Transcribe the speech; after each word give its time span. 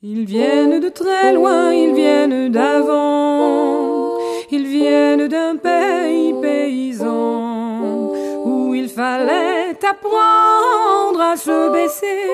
Ils 0.00 0.26
viennent 0.26 0.78
de 0.78 0.88
très 0.90 1.32
loin, 1.32 1.72
ils 1.72 1.92
viennent 1.92 2.52
d'avant, 2.52 4.16
ils 4.48 4.64
viennent 4.64 5.26
d'un 5.26 5.56
pays 5.56 6.32
paysan 6.40 8.12
où 8.44 8.74
il 8.76 8.88
fallait 8.88 9.76
apprendre 9.84 11.20
à 11.20 11.36
se 11.36 11.72
baisser 11.72 12.30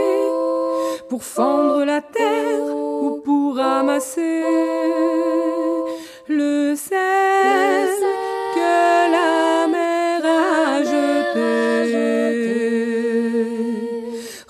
pour 1.08 1.24
fendre 1.24 1.86
la 1.86 2.02
terre 2.02 2.66
ou 2.66 3.22
pour 3.24 3.56
ramasser 3.56 4.42
le 6.28 6.74
sel 6.76 7.88
que 8.54 9.10
la 9.10 9.66
mer 9.68 10.22
a 10.22 10.82
jeté. 10.82 11.54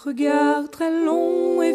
Regard 0.05 0.69
très 0.69 0.91
long 0.91 1.54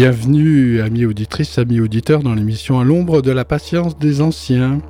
Bienvenue, 0.00 0.80
amis 0.80 1.06
auditrices, 1.06 1.58
amis 1.58 1.80
auditeurs, 1.80 2.22
dans 2.22 2.32
l'émission 2.32 2.78
À 2.78 2.84
l'ombre 2.84 3.20
de 3.20 3.32
la 3.32 3.44
patience 3.44 3.98
des 3.98 4.20
anciens. 4.20 4.80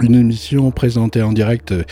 Une 0.00 0.14
émission 0.14 0.70
présentée 0.70 1.20
en 1.20 1.34
direct 1.34 1.72
euh, 1.72 1.82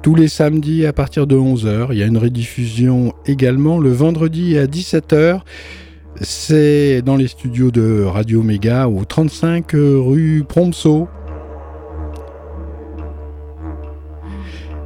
tous 0.00 0.14
les 0.14 0.28
samedis 0.28 0.86
à 0.86 0.92
partir 0.92 1.26
de 1.26 1.34
11h. 1.34 1.88
Il 1.90 1.98
y 1.98 2.04
a 2.04 2.06
une 2.06 2.16
rediffusion 2.16 3.12
également 3.26 3.80
le 3.80 3.90
vendredi 3.90 4.56
à 4.56 4.66
17h. 4.66 5.40
C'est 6.20 7.02
dans 7.02 7.16
les 7.16 7.26
studios 7.26 7.72
de 7.72 8.04
Radio 8.04 8.44
Méga 8.44 8.86
au 8.86 9.04
35 9.04 9.72
rue 9.72 10.44
Promso. 10.48 11.08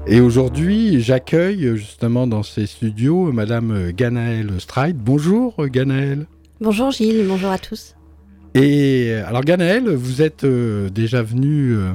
Et 0.07 0.21
aujourd'hui, 0.21 1.03
j'accueille 1.03 1.77
justement 1.77 2.27
dans 2.27 2.43
ces 2.43 2.65
studios 2.65 3.31
Madame 3.31 3.93
Ganaëlle 3.93 4.53
Stride. 4.59 4.97
Bonjour 4.97 5.55
Ganaëlle. 5.67 6.27
Bonjour 6.61 6.91
Gilles, 6.91 7.25
bonjour 7.27 7.51
à 7.51 7.59
tous. 7.59 7.95
Et 8.55 9.13
alors 9.27 9.43
Ganaël, 9.43 9.89
vous 9.91 10.23
êtes 10.23 10.45
euh, 10.45 10.89
déjà 10.89 11.23
venu 11.23 11.75
euh, 11.75 11.93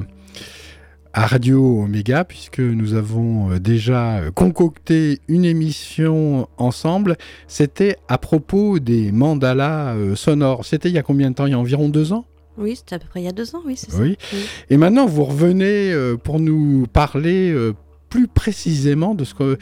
à 1.12 1.26
Radio 1.26 1.82
Omega 1.82 2.24
puisque 2.24 2.60
nous 2.60 2.94
avons 2.94 3.50
euh, 3.52 3.58
déjà 3.60 4.20
concocté 4.34 5.18
une 5.28 5.44
émission 5.44 6.48
ensemble. 6.56 7.16
C'était 7.46 7.96
à 8.08 8.16
propos 8.16 8.78
des 8.78 9.12
mandalas 9.12 9.94
euh, 9.94 10.14
sonores. 10.14 10.64
C'était 10.64 10.88
il 10.88 10.94
y 10.94 10.98
a 10.98 11.02
combien 11.02 11.30
de 11.30 11.34
temps? 11.34 11.46
Il 11.46 11.50
y 11.50 11.54
a 11.54 11.58
environ 11.58 11.88
deux 11.90 12.12
ans? 12.12 12.24
Oui, 12.56 12.76
c'était 12.76 12.94
à 12.94 12.98
peu 13.00 13.08
près 13.08 13.20
il 13.20 13.24
y 13.24 13.28
a 13.28 13.32
deux 13.32 13.54
ans, 13.56 13.62
oui, 13.66 13.74
c'est 13.76 13.92
Oui. 13.96 14.16
ça. 14.18 14.36
Et 14.70 14.76
maintenant, 14.76 15.06
vous 15.06 15.24
revenez 15.24 15.92
euh, 15.92 16.16
pour 16.16 16.38
nous 16.38 16.86
parler 16.86 17.50
euh, 17.52 17.72
plus 18.08 18.28
précisément 18.28 19.16
de, 19.16 19.24
ce 19.24 19.34
que, 19.34 19.58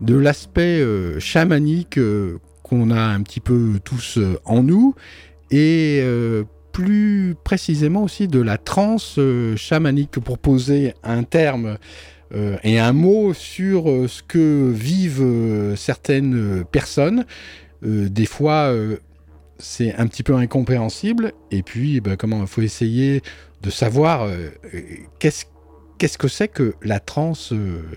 de 0.00 0.14
l'aspect 0.14 0.78
euh, 0.80 1.18
chamanique 1.18 1.98
euh, 1.98 2.38
qu'on 2.68 2.90
a 2.90 3.00
un 3.00 3.22
petit 3.22 3.40
peu 3.40 3.80
tous 3.82 4.18
euh, 4.18 4.38
en 4.44 4.62
nous 4.62 4.94
et 5.50 6.00
euh, 6.02 6.44
plus 6.72 7.34
précisément 7.42 8.04
aussi 8.04 8.28
de 8.28 8.40
la 8.40 8.58
transe 8.58 9.16
euh, 9.18 9.56
chamanique 9.56 10.18
pour 10.20 10.38
poser 10.38 10.94
un 11.02 11.22
terme 11.22 11.78
et 12.62 12.78
un 12.78 12.92
mot 12.92 13.32
sur 13.32 13.84
ce 14.06 14.22
que 14.22 14.70
vivent 14.70 15.74
certaines 15.76 16.62
personnes. 16.70 17.24
Des 17.80 18.26
fois, 18.26 18.70
c'est 19.58 19.94
un 19.94 20.06
petit 20.06 20.22
peu 20.22 20.34
incompréhensible. 20.34 21.32
Et 21.50 21.62
puis, 21.62 22.02
ben, 22.02 22.16
comment 22.18 22.42
il 22.42 22.46
faut 22.46 22.60
essayer 22.60 23.22
de 23.62 23.70
savoir 23.70 24.28
qu'est-ce 25.18 25.46
qu'est-ce 25.98 26.16
que 26.16 26.28
c'est 26.28 26.48
que 26.48 26.74
la 26.82 27.00
transe 27.00 27.52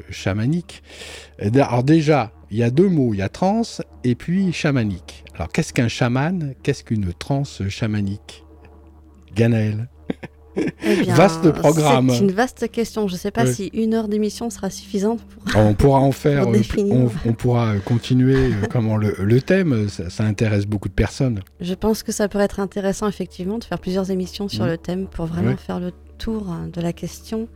chamanique? 0.09 0.84
Euh, 1.42 1.50
Alors 1.53 1.84
déjà, 1.84 2.32
il 2.51 2.57
y 2.57 2.63
a 2.63 2.69
deux 2.69 2.89
mots, 2.89 3.13
il 3.13 3.17
y 3.17 3.22
a 3.22 3.29
transe 3.29 3.81
et 4.03 4.16
puis 4.16 4.51
chamanique. 4.53 5.23
Alors 5.35 5.50
qu'est-ce 5.50 5.73
qu'un 5.73 5.88
chaman? 5.88 6.53
Qu'est-ce 6.63 6.84
qu'une 6.84 7.13
transe 7.13 7.62
chamanique? 7.69 8.44
Ganaël 9.35 9.88
Eh 10.85 10.97
bien, 11.03 11.16
Vaste 11.16 11.50
programme. 11.51 12.09
C'est 12.09 12.19
une 12.19 12.31
vaste 12.34 12.69
question. 12.69 13.07
Je 13.07 13.13
ne 13.13 13.17
sais 13.19 13.31
pas 13.31 13.45
Ouais. 13.45 13.53
si 13.53 13.67
une 13.73 13.94
heure 13.94 14.09
d'émission 14.09 14.50
sera 14.50 14.69
suffisante 14.69 15.22
pour. 15.22 15.56
On 15.56 15.73
pourra 15.73 16.00
en 16.00 16.11
faire, 16.11 16.44
Pour 16.51 16.53
euh, 16.56 16.61
on, 17.25 17.29
on 17.29 17.34
pourra 17.34 17.75
continuer 17.85 18.35
euh, 18.35 18.67
comment 18.69 18.97
le, 18.97 19.16
le 19.17 19.41
thème, 19.41 19.88
ça, 19.88 20.09
ça 20.09 20.25
intéresse 20.25 20.66
beaucoup 20.66 20.90
de 20.90 20.94
personnes. 20.94 21.40
Je 21.61 21.73
pense 21.73 22.03
que 22.03 22.11
ça 22.11 22.28
pourrait 22.28 22.44
être 22.44 22.59
intéressant, 22.59 23.07
effectivement, 23.07 23.59
de 23.59 23.63
faire 23.63 23.79
plusieurs 23.79 24.11
émissions 24.11 24.50
sur 24.50 24.66
Mhm. 24.66 24.69
le 24.72 24.78
thème 24.78 25.07
pour 25.07 25.25
vraiment 25.25 25.56
faire 25.56 25.79
le 25.79 25.94
tour 26.17 26.50
hein, 26.50 26.67
de 26.72 26.81
la 26.81 26.91
question. 26.91 27.47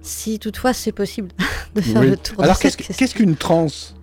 Si 0.00 0.38
toutefois 0.38 0.72
c'est 0.72 0.92
possible 0.92 1.28
de 1.74 1.82
faire 1.82 2.00
Oui. 2.00 2.10
le 2.10 2.16
tour 2.16 2.42
Alors 2.42 2.56
de 2.56 2.60
qu'est-ce 2.62 3.14
qu'une 3.14 3.36
transe 3.36 3.94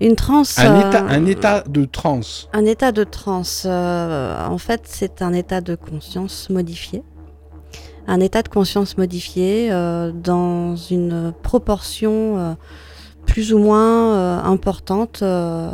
Une 0.00 0.16
transe. 0.16 0.58
un, 0.58 0.74
euh, 0.74 0.88
état, 0.88 1.04
un 1.06 1.26
état 1.26 1.64
de 1.68 1.84
transe. 1.84 2.48
Un 2.52 2.64
état 2.64 2.92
de 2.92 3.04
transe, 3.04 3.64
euh, 3.66 4.46
en 4.46 4.58
fait, 4.58 4.82
c'est 4.84 5.22
un 5.22 5.32
état 5.32 5.60
de 5.60 5.74
conscience 5.74 6.48
modifié. 6.50 7.02
Un 8.06 8.20
état 8.20 8.42
de 8.42 8.48
conscience 8.48 8.96
modifié 8.96 9.70
euh, 9.70 10.10
dans 10.12 10.74
une 10.74 11.32
proportion 11.42 12.56
plus 13.30 13.52
ou 13.52 13.58
moins 13.58 14.14
euh, 14.14 14.40
importante 14.42 15.20
euh, 15.22 15.70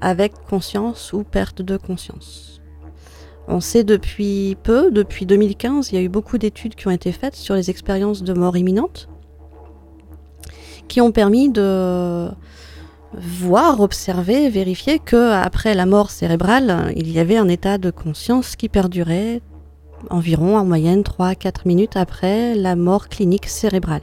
avec 0.00 0.32
conscience 0.48 1.12
ou 1.12 1.24
perte 1.24 1.62
de 1.62 1.76
conscience. 1.76 2.60
On 3.48 3.60
sait 3.60 3.84
depuis 3.84 4.56
peu, 4.62 4.90
depuis 4.90 5.26
2015, 5.26 5.90
il 5.90 5.94
y 5.96 5.98
a 5.98 6.00
eu 6.02 6.08
beaucoup 6.08 6.38
d'études 6.38 6.74
qui 6.74 6.86
ont 6.88 6.92
été 6.92 7.12
faites 7.12 7.34
sur 7.34 7.54
les 7.54 7.70
expériences 7.70 8.22
de 8.22 8.32
mort 8.32 8.56
imminente 8.56 9.08
qui 10.88 11.00
ont 11.00 11.10
permis 11.10 11.48
de 11.48 12.28
voir, 13.16 13.80
observer, 13.80 14.48
vérifier 14.50 14.98
que 14.98 15.32
après 15.32 15.74
la 15.74 15.86
mort 15.86 16.10
cérébrale, 16.10 16.92
il 16.96 17.10
y 17.10 17.18
avait 17.18 17.36
un 17.36 17.48
état 17.48 17.78
de 17.78 17.90
conscience 17.90 18.56
qui 18.56 18.68
perdurait 18.68 19.40
environ 20.10 20.56
en 20.56 20.64
moyenne 20.64 21.02
3 21.02 21.28
à 21.28 21.34
4 21.34 21.66
minutes 21.66 21.96
après 21.96 22.54
la 22.54 22.76
mort 22.76 23.08
clinique 23.08 23.46
cérébrale. 23.46 24.02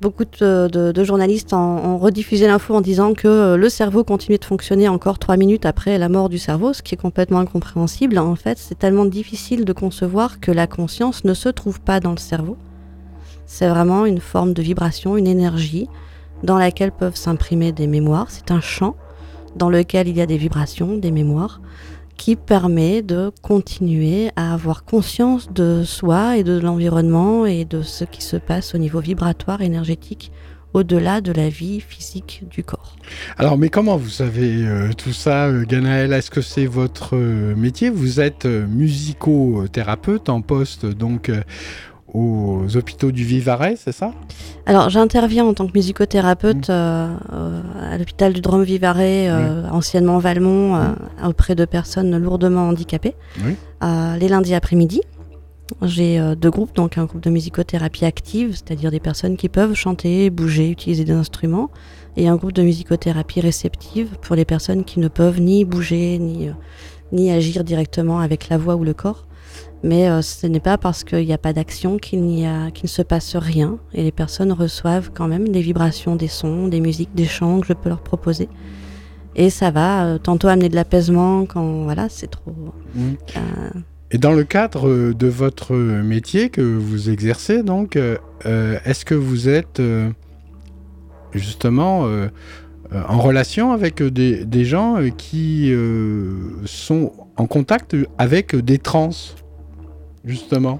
beaucoup 0.00 0.24
de, 0.24 1.04
journalistes 1.04 1.52
ont, 1.52 1.98
rediffusé 1.98 2.46
l'info 2.46 2.74
en 2.74 2.80
disant 2.80 3.14
que 3.14 3.54
le 3.54 3.68
cerveau 3.68 4.02
continuait 4.02 4.38
de 4.38 4.44
fonctionner 4.44 4.88
encore 4.88 5.18
trois 5.18 5.36
minutes 5.36 5.66
après 5.66 5.98
la 5.98 6.08
mort 6.08 6.28
du 6.28 6.38
cerveau, 6.38 6.72
ce 6.72 6.82
qui 6.82 6.94
est 6.94 6.98
complètement 6.98 7.38
incompréhensible. 7.38 8.18
En 8.18 8.34
fait, 8.34 8.58
c'est 8.58 8.78
tellement 8.78 9.04
difficile 9.04 9.64
de 9.64 9.72
concevoir 9.72 10.40
que 10.40 10.50
la 10.50 10.66
conscience 10.66 11.24
ne 11.24 11.34
se 11.34 11.48
trouve 11.48 11.80
pas 11.80 12.00
dans 12.00 12.12
le 12.12 12.18
cerveau. 12.18 12.56
C'est 13.46 13.68
vraiment 13.68 14.06
une 14.06 14.20
forme 14.20 14.54
de 14.54 14.62
vibration, 14.62 15.16
une 15.16 15.26
énergie 15.26 15.88
dans 16.42 16.58
laquelle 16.58 16.92
peuvent 16.92 17.16
s'imprimer 17.16 17.72
des 17.72 17.86
mémoires. 17.86 18.26
C'est 18.30 18.50
un 18.50 18.60
champ 18.60 18.96
dans 19.56 19.70
lequel 19.70 20.08
il 20.08 20.16
y 20.16 20.20
a 20.20 20.26
des 20.26 20.38
vibrations, 20.38 20.96
des 20.96 21.10
mémoires 21.10 21.60
qui 22.16 22.36
permet 22.36 23.02
de 23.02 23.32
continuer 23.42 24.30
à 24.36 24.54
avoir 24.54 24.84
conscience 24.84 25.50
de 25.52 25.82
soi 25.84 26.36
et 26.36 26.44
de 26.44 26.58
l'environnement 26.58 27.46
et 27.46 27.64
de 27.64 27.82
ce 27.82 28.04
qui 28.04 28.22
se 28.22 28.36
passe 28.36 28.74
au 28.74 28.78
niveau 28.78 29.00
vibratoire, 29.00 29.60
énergétique, 29.60 30.30
au-delà 30.74 31.20
de 31.20 31.32
la 31.32 31.48
vie 31.48 31.80
physique 31.80 32.44
du 32.50 32.64
corps. 32.64 32.96
Alors, 33.36 33.58
mais 33.58 33.68
comment 33.68 33.96
vous 33.96 34.08
savez 34.08 34.64
euh, 34.64 34.92
tout 34.92 35.12
ça, 35.12 35.46
euh, 35.46 35.64
Ganaël 35.64 36.12
Est-ce 36.12 36.30
que 36.30 36.40
c'est 36.40 36.66
votre 36.66 37.16
euh, 37.16 37.54
métier? 37.56 37.90
Vous 37.90 38.20
êtes 38.20 38.46
musicothérapeute 38.46 40.28
en 40.28 40.40
poste 40.40 40.86
donc 40.86 41.30
aux 42.12 42.76
hôpitaux 42.76 43.10
du 43.10 43.24
Vivarais, 43.24 43.74
c'est 43.76 43.92
ça? 43.92 44.12
Alors 44.66 44.90
j'interviens 44.90 45.44
en 45.44 45.54
tant 45.54 45.66
que 45.66 45.72
musicothérapeute 45.72 46.68
mmh. 46.68 46.72
euh, 46.72 47.08
euh, 47.32 47.62
à 47.80 47.98
l'hôpital 47.98 48.32
du 48.32 48.40
Drôme 48.40 48.62
Vivarais, 48.62 49.28
euh, 49.28 49.68
anciennement 49.70 50.18
Valmont, 50.18 50.76
mmh. 50.76 50.96
auprès 51.26 51.54
de 51.54 51.64
personnes 51.64 52.16
lourdement 52.16 52.68
handicapées, 52.68 53.14
les 53.82 54.28
lundis 54.28 54.54
après-midi. 54.54 55.00
J'ai 55.80 56.20
deux 56.36 56.50
groupes, 56.50 56.74
donc 56.74 56.98
un 56.98 57.06
groupe 57.06 57.22
de 57.22 57.30
musicothérapie 57.30 58.04
active, 58.04 58.52
c'est-à-dire 58.52 58.90
des 58.90 59.00
personnes 59.00 59.38
qui 59.38 59.48
peuvent 59.48 59.74
chanter, 59.74 60.28
bouger, 60.28 60.68
utiliser 60.68 61.04
des 61.04 61.12
instruments, 61.12 61.70
et 62.18 62.28
un 62.28 62.36
groupe 62.36 62.52
de 62.52 62.62
musicothérapie 62.62 63.40
réceptive 63.40 64.18
pour 64.20 64.36
les 64.36 64.44
personnes 64.44 64.84
qui 64.84 65.00
ne 65.00 65.08
peuvent 65.08 65.40
ni 65.40 65.64
bouger, 65.64 66.18
ni, 66.18 66.50
ni 67.10 67.30
agir 67.30 67.64
directement 67.64 68.20
avec 68.20 68.50
la 68.50 68.58
voix 68.58 68.76
ou 68.76 68.84
le 68.84 68.92
corps. 68.92 69.24
Mais 69.84 70.08
euh, 70.08 70.22
ce 70.22 70.46
n'est 70.46 70.60
pas 70.60 70.78
parce 70.78 71.02
qu'il 71.02 71.26
n'y 71.26 71.32
a 71.32 71.38
pas 71.38 71.52
d'action 71.52 71.98
qu'il 71.98 72.22
n'y 72.22 72.46
a, 72.46 72.70
qu'il 72.70 72.84
ne 72.84 72.90
se 72.90 73.02
passe 73.02 73.34
rien. 73.36 73.78
Et 73.94 74.02
les 74.04 74.12
personnes 74.12 74.52
reçoivent 74.52 75.10
quand 75.12 75.26
même 75.26 75.48
des 75.48 75.60
vibrations, 75.60 76.14
des 76.14 76.28
sons, 76.28 76.68
des 76.68 76.80
musiques, 76.80 77.14
des 77.14 77.24
chants 77.24 77.60
que 77.60 77.66
je 77.66 77.72
peux 77.72 77.88
leur 77.88 78.00
proposer. 78.00 78.48
Et 79.34 79.50
ça 79.50 79.70
va 79.70 80.04
euh, 80.04 80.18
tantôt 80.18 80.48
amener 80.48 80.68
de 80.68 80.76
l'apaisement 80.76 81.46
quand 81.46 81.82
voilà, 81.82 82.08
c'est 82.08 82.30
trop. 82.30 82.52
Mmh. 82.94 83.00
Euh, 83.36 83.40
et 84.12 84.18
dans 84.18 84.32
le 84.32 84.44
cadre 84.44 85.12
de 85.12 85.26
votre 85.26 85.74
métier 85.74 86.50
que 86.50 86.60
vous 86.60 87.08
exercez, 87.08 87.62
donc, 87.62 87.98
est-ce 88.44 89.06
que 89.06 89.14
vous 89.14 89.48
êtes 89.48 89.80
justement 91.32 92.06
en 92.92 93.18
relation 93.18 93.72
avec 93.72 94.02
des, 94.02 94.44
des 94.44 94.66
gens 94.66 94.98
qui 95.16 95.74
sont 96.66 97.10
en 97.38 97.46
contact 97.46 97.96
avec 98.18 98.54
des 98.54 98.76
trans? 98.76 99.08
Justement 100.24 100.78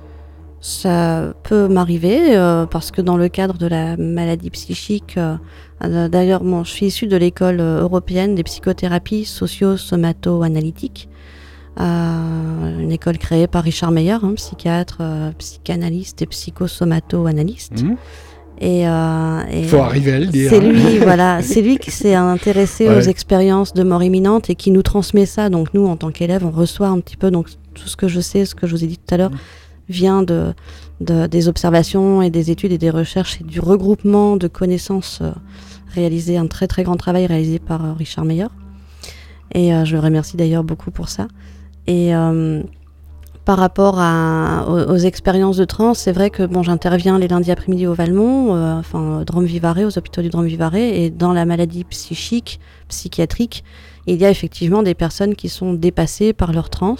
ça 0.62 1.34
peut 1.42 1.66
m'arriver 1.66 2.36
euh, 2.36 2.66
parce 2.66 2.92
que 2.92 3.02
dans 3.02 3.16
le 3.16 3.28
cadre 3.28 3.58
de 3.58 3.66
la 3.66 3.96
maladie 3.96 4.48
psychique, 4.50 5.18
euh, 5.18 5.36
euh, 5.82 6.08
d'ailleurs, 6.08 6.42
je 6.64 6.70
suis 6.70 6.86
issue 6.86 7.08
de 7.08 7.16
l'école 7.16 7.60
européenne 7.60 8.36
des 8.36 8.44
psychothérapies 8.44 9.24
socio-somato-analytiques, 9.24 11.08
une 11.76 12.92
école 12.92 13.18
créée 13.18 13.48
par 13.48 13.64
Richard 13.64 13.90
Meyer, 13.90 14.18
hein, 14.22 14.34
psychiatre, 14.36 15.02
psychanalyste 15.36 16.22
et 16.22 16.26
psychosomato-analyste. 16.26 17.82
Mmh. 17.82 17.96
Et, 18.62 18.82
il 18.82 19.68
faut 19.68 19.78
arriver 19.78 20.12
à 20.12 20.18
le 20.20 20.26
dire. 20.26 20.48
C'est 20.48 20.60
lui, 20.60 20.98
voilà, 21.02 21.42
c'est 21.42 21.60
lui 21.62 21.78
qui 21.78 21.90
s'est 21.90 22.14
intéressé 22.14 22.88
aux 22.88 23.00
expériences 23.00 23.74
de 23.74 23.82
mort 23.82 24.02
imminente 24.02 24.50
et 24.50 24.54
qui 24.54 24.70
nous 24.70 24.82
transmet 24.82 25.26
ça. 25.26 25.50
Donc 25.50 25.74
nous, 25.74 25.86
en 25.86 25.96
tant 25.96 26.12
qu'élèves, 26.12 26.46
on 26.46 26.50
reçoit 26.50 26.86
un 26.86 27.00
petit 27.00 27.16
peu 27.16 27.30
donc 27.30 27.48
tout 27.74 27.88
ce 27.88 27.96
que 27.96 28.06
je 28.06 28.20
sais, 28.20 28.44
ce 28.44 28.54
que 28.54 28.66
je 28.66 28.76
vous 28.76 28.84
ai 28.84 28.86
dit 28.86 28.98
tout 28.98 29.14
à 29.14 29.18
l'heure, 29.18 29.30
mmh. 29.30 29.38
vient 29.88 30.22
de, 30.22 30.54
des 31.02 31.48
observations 31.48 32.22
et 32.22 32.30
des 32.30 32.50
études 32.50 32.72
et 32.72 32.78
des 32.78 32.90
recherches 32.90 33.40
et 33.40 33.44
du 33.44 33.60
regroupement 33.60 34.36
de 34.36 34.48
connaissances 34.48 35.20
euh, 35.22 35.30
réalisé, 35.94 36.36
un 36.36 36.46
très 36.46 36.66
très 36.66 36.84
grand 36.84 36.96
travail 36.96 37.26
réalisé 37.26 37.58
par 37.58 37.84
euh, 37.84 37.92
Richard 37.92 38.24
Meyer. 38.24 38.46
Et 39.54 39.74
euh, 39.74 39.84
je 39.84 39.94
le 39.94 40.00
remercie 40.00 40.36
d'ailleurs 40.36 40.64
beaucoup 40.64 40.90
pour 40.90 41.08
ça. 41.08 41.28
Et 41.86 42.12
par 43.44 43.58
rapport 43.58 43.98
aux, 44.68 44.96
expériences 44.96 45.56
de 45.56 45.64
trans, 45.64 45.94
c'est 45.94 46.12
vrai 46.12 46.30
que 46.30 46.44
bon, 46.44 46.62
j'interviens 46.62 47.18
les 47.18 47.28
lundis 47.28 47.50
après-midi 47.50 47.86
au 47.86 47.94
Valmont, 47.94 48.78
enfin 48.78 49.20
au 49.20 49.24
Drôme 49.24 49.46
aux 49.46 49.98
hôpitaux 49.98 50.22
du 50.22 50.28
Drôme 50.28 50.46
Vivarais, 50.46 51.02
et 51.02 51.10
dans 51.10 51.32
la 51.32 51.44
maladie 51.44 51.84
psychique, 51.84 52.60
psychiatrique, 52.88 53.64
il 54.06 54.16
y 54.16 54.24
a 54.24 54.30
effectivement 54.30 54.82
des 54.82 54.94
personnes 54.94 55.34
qui 55.34 55.48
sont 55.48 55.74
dépassées 55.74 56.32
par 56.32 56.52
leur 56.52 56.70
trans, 56.70 56.96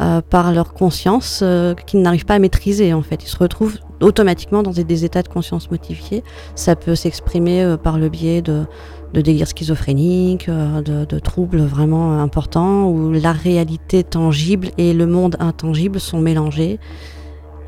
euh, 0.00 0.20
par 0.20 0.52
leur 0.52 0.72
conscience, 0.72 1.40
euh, 1.42 1.74
qu'ils 1.74 2.00
n'arrivent 2.00 2.26
pas 2.26 2.34
à 2.34 2.38
maîtriser 2.38 2.94
en 2.94 3.02
fait. 3.02 3.24
Ils 3.24 3.28
se 3.28 3.36
retrouvent 3.36 3.78
automatiquement 4.00 4.62
dans 4.62 4.70
des, 4.70 5.04
états 5.04 5.22
de 5.22 5.28
conscience 5.28 5.70
modifiés. 5.70 6.22
Ça 6.54 6.76
peut 6.76 6.94
s'exprimer 6.94 7.64
euh, 7.64 7.76
par 7.76 7.98
le 7.98 8.08
biais 8.08 8.40
de, 8.40 8.64
de 9.14 9.20
délires 9.20 9.48
schizophréniques, 9.48 10.48
de, 10.48 11.04
de, 11.04 11.18
troubles 11.18 11.60
vraiment 11.60 12.20
importants, 12.20 12.88
où 12.88 13.12
la 13.12 13.32
réalité 13.32 14.04
tangible 14.04 14.70
et 14.78 14.92
le 14.92 15.06
monde 15.06 15.36
intangible 15.40 16.00
sont 16.00 16.20
mélangés. 16.20 16.78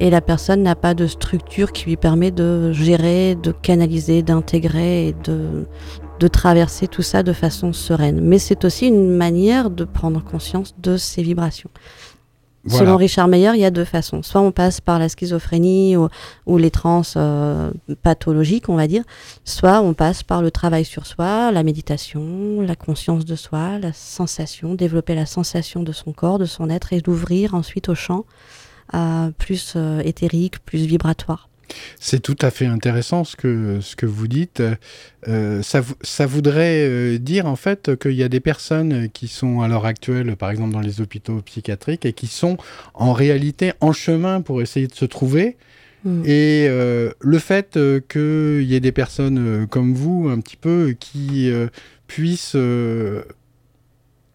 Et 0.00 0.08
la 0.08 0.22
personne 0.22 0.62
n'a 0.62 0.74
pas 0.74 0.94
de 0.94 1.06
structure 1.06 1.72
qui 1.72 1.84
lui 1.86 1.96
permet 1.96 2.30
de 2.30 2.72
gérer, 2.72 3.34
de 3.34 3.52
canaliser, 3.52 4.22
d'intégrer 4.22 5.08
et 5.08 5.14
de, 5.24 5.66
de 6.20 6.28
traverser 6.28 6.86
tout 6.86 7.02
ça 7.02 7.22
de 7.22 7.32
façon 7.32 7.72
sereine. 7.72 8.20
Mais 8.22 8.38
c'est 8.38 8.64
aussi 8.64 8.88
une 8.88 9.10
manière 9.10 9.70
de 9.70 9.84
prendre 9.84 10.22
conscience 10.22 10.74
de 10.78 10.96
ces 10.96 11.22
vibrations. 11.22 11.70
Selon 12.68 12.96
Richard 12.96 13.28
Meyer, 13.28 13.52
il 13.54 13.60
y 13.60 13.64
a 13.64 13.70
deux 13.70 13.84
façons. 13.84 14.22
Soit 14.22 14.40
on 14.40 14.52
passe 14.52 14.80
par 14.80 14.98
la 14.98 15.08
schizophrénie 15.08 15.96
ou, 15.96 16.58
les 16.58 16.70
trans 16.70 17.02
euh, 17.16 17.70
pathologiques, 18.02 18.68
on 18.68 18.76
va 18.76 18.86
dire, 18.86 19.02
soit 19.44 19.80
on 19.80 19.94
passe 19.94 20.22
par 20.22 20.42
le 20.42 20.50
travail 20.50 20.84
sur 20.84 21.06
soi, 21.06 21.52
la 21.52 21.62
méditation, 21.62 22.60
la 22.60 22.76
conscience 22.76 23.24
de 23.24 23.34
soi, 23.34 23.78
la 23.78 23.92
sensation, 23.92 24.74
développer 24.74 25.14
la 25.14 25.26
sensation 25.26 25.82
de 25.82 25.92
son 25.92 26.12
corps, 26.12 26.38
de 26.38 26.44
son 26.44 26.68
être 26.68 26.92
et 26.92 27.00
d'ouvrir 27.00 27.54
ensuite 27.54 27.88
au 27.88 27.94
champ 27.94 28.24
euh, 28.94 29.30
plus 29.38 29.74
euh, 29.76 30.00
éthérique, 30.00 30.64
plus 30.64 30.84
vibratoire. 30.84 31.49
C'est 31.98 32.20
tout 32.20 32.36
à 32.40 32.50
fait 32.50 32.66
intéressant 32.66 33.24
ce 33.24 33.36
que, 33.36 33.78
ce 33.80 33.96
que 33.96 34.06
vous 34.06 34.28
dites. 34.28 34.62
Euh, 35.28 35.62
ça, 35.62 35.82
ça, 36.02 36.26
voudrait 36.26 36.86
euh, 36.88 37.18
dire 37.18 37.46
en 37.46 37.56
fait 37.56 37.96
qu'il 37.96 38.12
y 38.12 38.22
a 38.22 38.28
des 38.28 38.40
personnes 38.40 39.08
qui 39.10 39.28
sont 39.28 39.60
à 39.60 39.68
l'heure 39.68 39.86
actuelle, 39.86 40.36
par 40.36 40.50
exemple 40.50 40.72
dans 40.72 40.80
les 40.80 41.00
hôpitaux 41.00 41.40
psychiatriques, 41.42 42.06
et 42.06 42.12
qui 42.12 42.26
sont 42.26 42.56
en 42.94 43.12
réalité 43.12 43.72
en 43.80 43.92
chemin 43.92 44.40
pour 44.40 44.62
essayer 44.62 44.86
de 44.86 44.94
se 44.94 45.04
trouver. 45.04 45.56
Hmm. 46.04 46.22
Et 46.24 46.66
euh, 46.68 47.10
le 47.20 47.38
fait 47.38 47.78
qu'il 48.08 48.62
y 48.62 48.74
ait 48.74 48.80
des 48.80 48.92
personnes 48.92 49.66
comme 49.68 49.94
vous, 49.94 50.28
un 50.30 50.40
petit 50.40 50.56
peu, 50.56 50.94
qui 50.98 51.52
puissent 52.06 52.56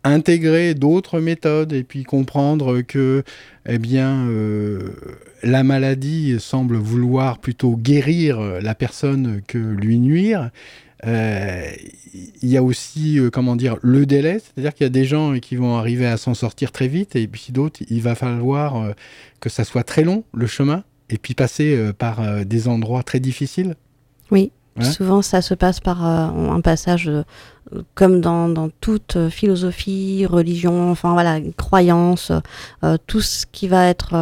intégrer 0.06 0.76
d'autres 0.76 1.20
méthodes 1.20 1.74
et 1.74 1.84
puis 1.84 2.04
comprendre 2.04 2.82
que 2.82 3.24
eh 3.68 3.80
bien 3.80 4.28
euh, 4.28 4.92
la 5.44 5.64
maladie 5.64 6.40
semble 6.40 6.78
vouloir 6.78 7.40
plutôt 7.40 7.76
guérir 7.76 8.40
la 8.40 8.76
personne 8.76 9.42
que 9.48 9.58
lui 9.58 10.00
nuire. 10.00 10.52
Euh, 11.06 11.70
il 12.42 12.50
y 12.50 12.56
a 12.56 12.64
aussi 12.64 13.20
euh, 13.20 13.30
comment 13.30 13.56
dire 13.56 13.78
le 13.82 14.06
délai. 14.06 14.40
C'est-à-dire 14.40 14.74
qu'il 14.74 14.86
y 14.86 14.88
a 14.88 14.92
des 14.92 15.06
gens 15.06 15.40
qui 15.40 15.56
vont 15.56 15.76
arriver 15.76 16.06
à 16.06 16.18
s'en 16.18 16.36
sortir 16.36 16.72
très 16.72 16.88
vite 16.88 17.16
et 17.16 17.28
puis 17.28 17.48
d'autres 17.50 17.82
il 17.90 18.02
va 18.02 18.16
falloir 18.16 18.94
que 19.40 19.50
ça 19.50 19.64
soit 19.64 19.84
très 19.84 20.04
long 20.04 20.24
le 20.34 20.48
chemin 20.48 20.84
et 21.10 21.18
puis 21.18 21.34
passer 21.34 21.92
par 21.98 22.46
des 22.46 22.68
endroits 22.68 23.04
très 23.04 23.20
difficiles. 23.20 23.76
Oui 24.30 24.52
Souvent, 24.82 25.22
ça 25.22 25.42
se 25.42 25.54
passe 25.54 25.80
par 25.80 26.06
euh, 26.06 26.50
un 26.50 26.60
passage, 26.60 27.08
euh, 27.08 27.24
comme 27.94 28.20
dans, 28.20 28.50
dans, 28.50 28.70
toute 28.82 29.30
philosophie, 29.30 30.26
religion, 30.26 30.92
enfin 30.92 31.14
voilà, 31.14 31.40
croyance, 31.56 32.34
euh, 32.84 32.98
tout 33.08 33.22
ce 33.22 33.46
qui 33.50 33.70
va 33.70 33.88
être 33.88 34.14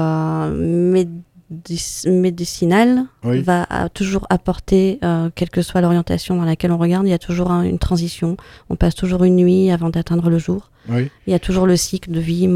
médicinal 2.05 3.05
va 3.23 3.89
toujours 3.93 4.27
apporter, 4.29 4.99
quelle 5.35 5.49
que 5.49 5.61
soit 5.61 5.81
l'orientation 5.81 6.37
dans 6.37 6.45
laquelle 6.45 6.71
on 6.71 6.77
regarde, 6.77 7.05
il 7.07 7.09
y 7.09 7.13
a 7.13 7.19
toujours 7.19 7.51
une 7.51 7.79
transition. 7.79 8.37
On 8.69 8.75
passe 8.75 8.95
toujours 8.95 9.23
une 9.23 9.35
nuit 9.35 9.71
avant 9.71 9.89
d'atteindre 9.89 10.29
le 10.29 10.37
jour. 10.37 10.69
Il 10.89 11.09
y 11.27 11.33
a 11.33 11.39
toujours 11.39 11.67
le 11.67 11.77
cycle 11.77 12.11
de 12.11 12.19
vie. 12.19 12.47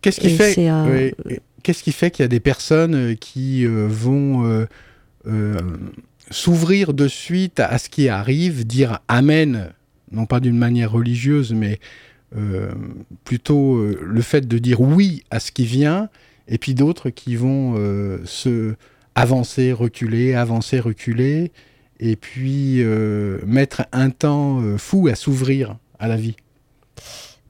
Qu'est-ce 0.00 0.20
qui, 0.20 0.30
fait, 0.30 1.14
qu'est-ce 1.62 1.82
qui 1.82 1.92
fait 1.92 2.10
qu'il 2.10 2.22
y 2.22 2.24
a 2.24 2.28
des 2.28 2.40
personnes 2.40 3.16
qui 3.16 3.66
vont 3.66 4.66
s'ouvrir 6.30 6.94
de 6.94 7.08
suite 7.08 7.60
à 7.60 7.78
ce 7.78 7.88
qui 7.88 8.08
arrive, 8.08 8.66
dire 8.66 9.00
Amen, 9.08 9.72
non 10.12 10.26
pas 10.26 10.40
d'une 10.40 10.56
manière 10.56 10.92
religieuse, 10.92 11.52
mais 11.52 11.78
euh, 12.36 12.72
plutôt 13.24 13.76
euh, 13.76 13.98
le 14.02 14.20
fait 14.20 14.46
de 14.46 14.58
dire 14.58 14.82
oui 14.82 15.24
à 15.30 15.40
ce 15.40 15.50
qui 15.50 15.64
vient, 15.64 16.08
et 16.46 16.58
puis 16.58 16.74
d'autres 16.74 17.10
qui 17.10 17.36
vont 17.36 17.74
euh, 17.76 18.18
se 18.24 18.74
avancer, 19.14 19.72
reculer, 19.72 20.34
avancer, 20.34 20.78
reculer, 20.78 21.52
et 22.00 22.14
puis 22.14 22.84
mettre 23.44 23.82
un 23.90 24.10
temps 24.10 24.62
fou 24.78 25.08
à 25.08 25.16
s'ouvrir 25.16 25.78
à 25.98 26.06
la 26.06 26.16
vie. 26.16 26.36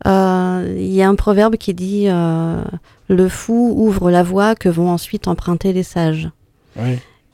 Il 0.07 0.91
y 0.91 1.03
a 1.03 1.09
un 1.09 1.15
proverbe 1.17 1.57
qui 1.57 1.75
dit 1.75 2.07
Le 2.07 3.29
fou 3.29 3.75
ouvre 3.77 4.11
la 4.11 4.23
voie 4.23 4.55
que 4.55 4.71
vont 4.71 4.89
ensuite 4.89 5.29
emprunter 5.29 5.75
les 5.75 5.83
sages. 5.83 6.31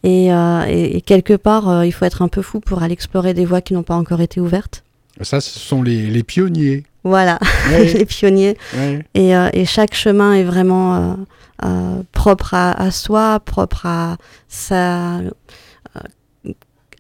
Et, 0.04 0.26
et, 0.26 1.00
quelque 1.00 1.34
part, 1.34 1.84
il 1.84 1.92
faut 1.92 2.04
être 2.04 2.23
un 2.23 2.28
peu 2.28 2.42
fou 2.42 2.61
pour 2.61 2.82
aller 2.82 2.92
explorer 2.92 3.32
des 3.34 3.46
voies 3.46 3.62
qui 3.62 3.73
n'ont 3.73 3.82
pas 3.82 3.94
encore 3.94 4.20
été 4.20 4.38
ouvertes. 4.38 4.84
Ça, 5.20 5.40
ce 5.40 5.58
sont 5.58 5.82
les, 5.82 6.23
pionniers. 6.23 6.84
Voilà, 7.04 7.38
les 7.70 8.04
pionniers. 8.04 8.56
Et, 9.14 9.37
euh, 9.37 9.49
et, 9.52 9.64
chaque 9.64 9.94
chemin 9.94 10.34
est 10.34 10.42
vraiment 10.42 10.96
euh, 10.96 11.14
euh, 11.64 12.02
propre 12.12 12.54
à, 12.54 12.90
soi, 12.90 13.38
propre 13.40 13.87
à 13.87 14.16
sa, 14.49 15.20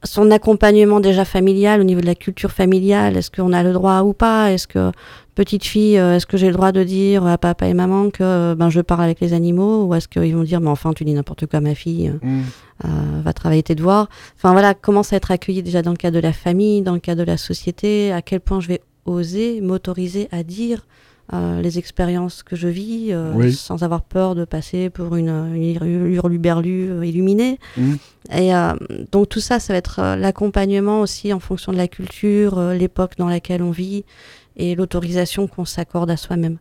son 0.04 0.30
accompagnement 0.30 1.00
déjà 1.00 1.24
familial 1.24 1.80
au 1.80 1.84
niveau 1.84 2.00
de 2.00 2.06
la 2.06 2.14
culture 2.14 2.50
familiale. 2.50 3.16
Est-ce 3.16 3.30
qu'on 3.30 3.52
a 3.52 3.62
le 3.62 3.72
droit 3.72 4.02
ou 4.02 4.12
pas? 4.12 4.52
Est-ce 4.52 4.68
que 4.68 4.92
petite 5.34 5.64
fille, 5.64 5.96
est-ce 5.96 6.26
que 6.26 6.36
j'ai 6.36 6.46
le 6.46 6.52
droit 6.52 6.72
de 6.72 6.84
dire 6.84 7.26
à 7.26 7.38
papa 7.38 7.66
et 7.66 7.74
maman 7.74 8.10
que 8.10 8.54
ben, 8.54 8.70
je 8.70 8.80
parle 8.80 9.02
avec 9.02 9.20
les 9.20 9.32
animaux? 9.32 9.84
Ou 9.86 9.94
est-ce 9.94 10.06
qu'ils 10.06 10.34
vont 10.36 10.44
dire, 10.44 10.60
mais 10.60 10.70
enfin, 10.70 10.92
tu 10.92 11.04
dis 11.04 11.14
n'importe 11.14 11.46
quoi, 11.46 11.60
ma 11.60 11.74
fille 11.74 12.12
mm. 12.22 12.42
Euh, 12.84 12.88
va 13.22 13.32
travailler 13.32 13.62
tes 13.62 13.76
devoirs? 13.76 14.08
Enfin 14.36 14.52
voilà, 14.52 14.74
commence 14.74 15.12
à 15.12 15.16
être 15.16 15.30
accueilli 15.30 15.62
déjà 15.62 15.80
dans 15.80 15.92
le 15.92 15.96
cadre 15.96 16.16
de 16.16 16.20
la 16.20 16.32
famille, 16.32 16.82
dans 16.82 16.94
le 16.94 17.00
cadre 17.00 17.20
de 17.20 17.26
la 17.26 17.36
société, 17.36 18.12
à 18.12 18.20
quel 18.20 18.40
point 18.40 18.60
je 18.60 18.68
vais 18.68 18.80
oser 19.06 19.60
m'autoriser 19.60 20.28
à 20.32 20.42
dire 20.42 20.84
euh, 21.32 21.62
les 21.62 21.78
expériences 21.78 22.42
que 22.42 22.54
je 22.54 22.68
vis 22.68 23.12
euh, 23.12 23.50
sans 23.50 23.82
avoir 23.82 24.02
peur 24.02 24.34
de 24.34 24.44
passer 24.44 24.90
pour 24.90 25.16
une, 25.16 25.54
une 25.54 26.14
hurluberlu 26.14 27.06
illuminée. 27.06 27.58
Mmh. 27.76 27.94
Et 28.36 28.52
donc 29.12 29.28
tout 29.28 29.40
ça, 29.40 29.60
ça 29.60 29.72
va 29.74 29.78
être 29.78 30.16
l'accompagnement 30.16 31.00
aussi 31.00 31.32
en 31.32 31.40
fonction 31.40 31.72
de 31.72 31.76
la 31.76 31.88
culture, 31.88 32.58
l'époque 32.72 33.12
dans 33.18 33.28
laquelle 33.28 33.62
on 33.62 33.70
vit 33.70 34.04
et 34.56 34.74
l'autorisation 34.74 35.46
qu'on 35.46 35.64
s'accorde 35.64 36.10
à 36.10 36.16
soi-même. 36.16 36.58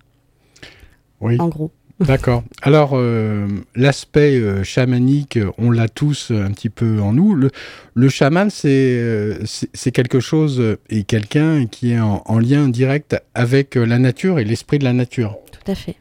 Oui. 1.22 1.39
En 1.39 1.48
gros. 1.48 1.72
D'accord. 2.00 2.43
Alors, 2.62 2.91
euh, 2.93 3.47
l'aspect 3.75 4.39
euh, 4.39 4.63
chamanique, 4.63 5.38
on 5.57 5.69
l'a 5.69 5.88
tous 5.88 6.31
un 6.31 6.51
petit 6.51 6.69
peu 6.69 7.00
en 7.00 7.13
nous. 7.13 7.35
Le, 7.35 7.51
le 7.93 8.09
chaman, 8.09 8.50
c'est 8.50 8.69
euh, 8.69 9.38
c'est 9.45 9.91
quelque 9.91 10.19
chose 10.19 10.77
et 10.89 11.03
quelqu'un 11.03 11.65
qui 11.67 11.91
est 11.91 12.00
en, 12.00 12.39
lien 12.39 12.67
direct 12.67 13.15
avec 13.35 13.75
la 13.75 14.00
nature 14.00 14.39
et 14.39 14.43
l'esprit 14.43 14.79
de 14.79 14.83
la 14.83 14.93
nature. 14.93 15.38
Tout 15.51 15.71
à 15.71 15.75
fait. 15.75 15.95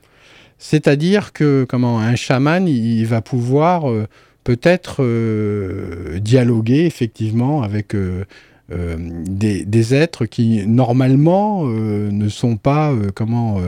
C'est-à-dire 0.59 1.33
que 1.33 1.67
comment 1.69 1.99
un 1.99 2.17
chaman, 2.17 2.67
il, 2.67 3.05
va 3.05 3.21
pouvoir 3.21 3.85
peut-être 4.45 5.05
dialoguer 6.19 6.87
effectivement 6.87 7.63
avec 7.63 7.97
des, 8.71 9.65
des, 9.65 9.95
êtres 9.95 10.25
qui 10.25 10.65
normalement 10.67 11.65
ne 11.65 12.29
sont 12.29 12.57
pas 12.57 12.95
comment 13.15 13.61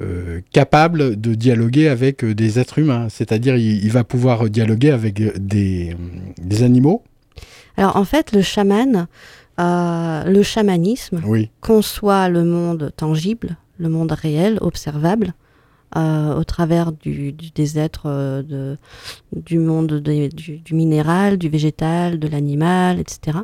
euh, 0.00 0.40
capable 0.50 1.20
de 1.20 1.36
dialoguer 1.36 1.86
avec 1.86 2.24
euh, 2.24 2.34
des 2.34 2.58
êtres 2.58 2.80
humains. 2.80 3.08
C'est-à-dire, 3.08 3.54
il, 3.54 3.88
va 3.92 4.02
pouvoir 4.02 4.50
dialoguer 4.50 4.90
avec 4.90 5.20
euh, 5.20 5.30
des, 5.38 5.94
animaux. 6.64 7.04
Alors, 7.76 7.94
en 7.94 8.04
fait, 8.04 8.32
le 8.32 8.42
chaman, 8.42 9.06
le 9.56 10.42
chamanisme 10.42 11.22
conçoit 11.60 12.28
le 12.28 12.42
monde 12.42 12.90
tangible, 12.96 13.56
le 13.78 13.88
monde 13.88 14.10
réel, 14.10 14.58
observable, 14.62 15.32
au 15.94 16.42
travers 16.42 16.90
du, 16.90 17.30
des 17.32 17.78
êtres 17.78 18.42
de, 18.42 18.76
du 19.32 19.58
monde 19.58 20.00
du, 20.00 20.74
minéral, 20.74 21.38
du 21.38 21.48
végétal, 21.48 22.18
de 22.18 22.26
l'animal, 22.26 22.98
etc., 22.98 23.38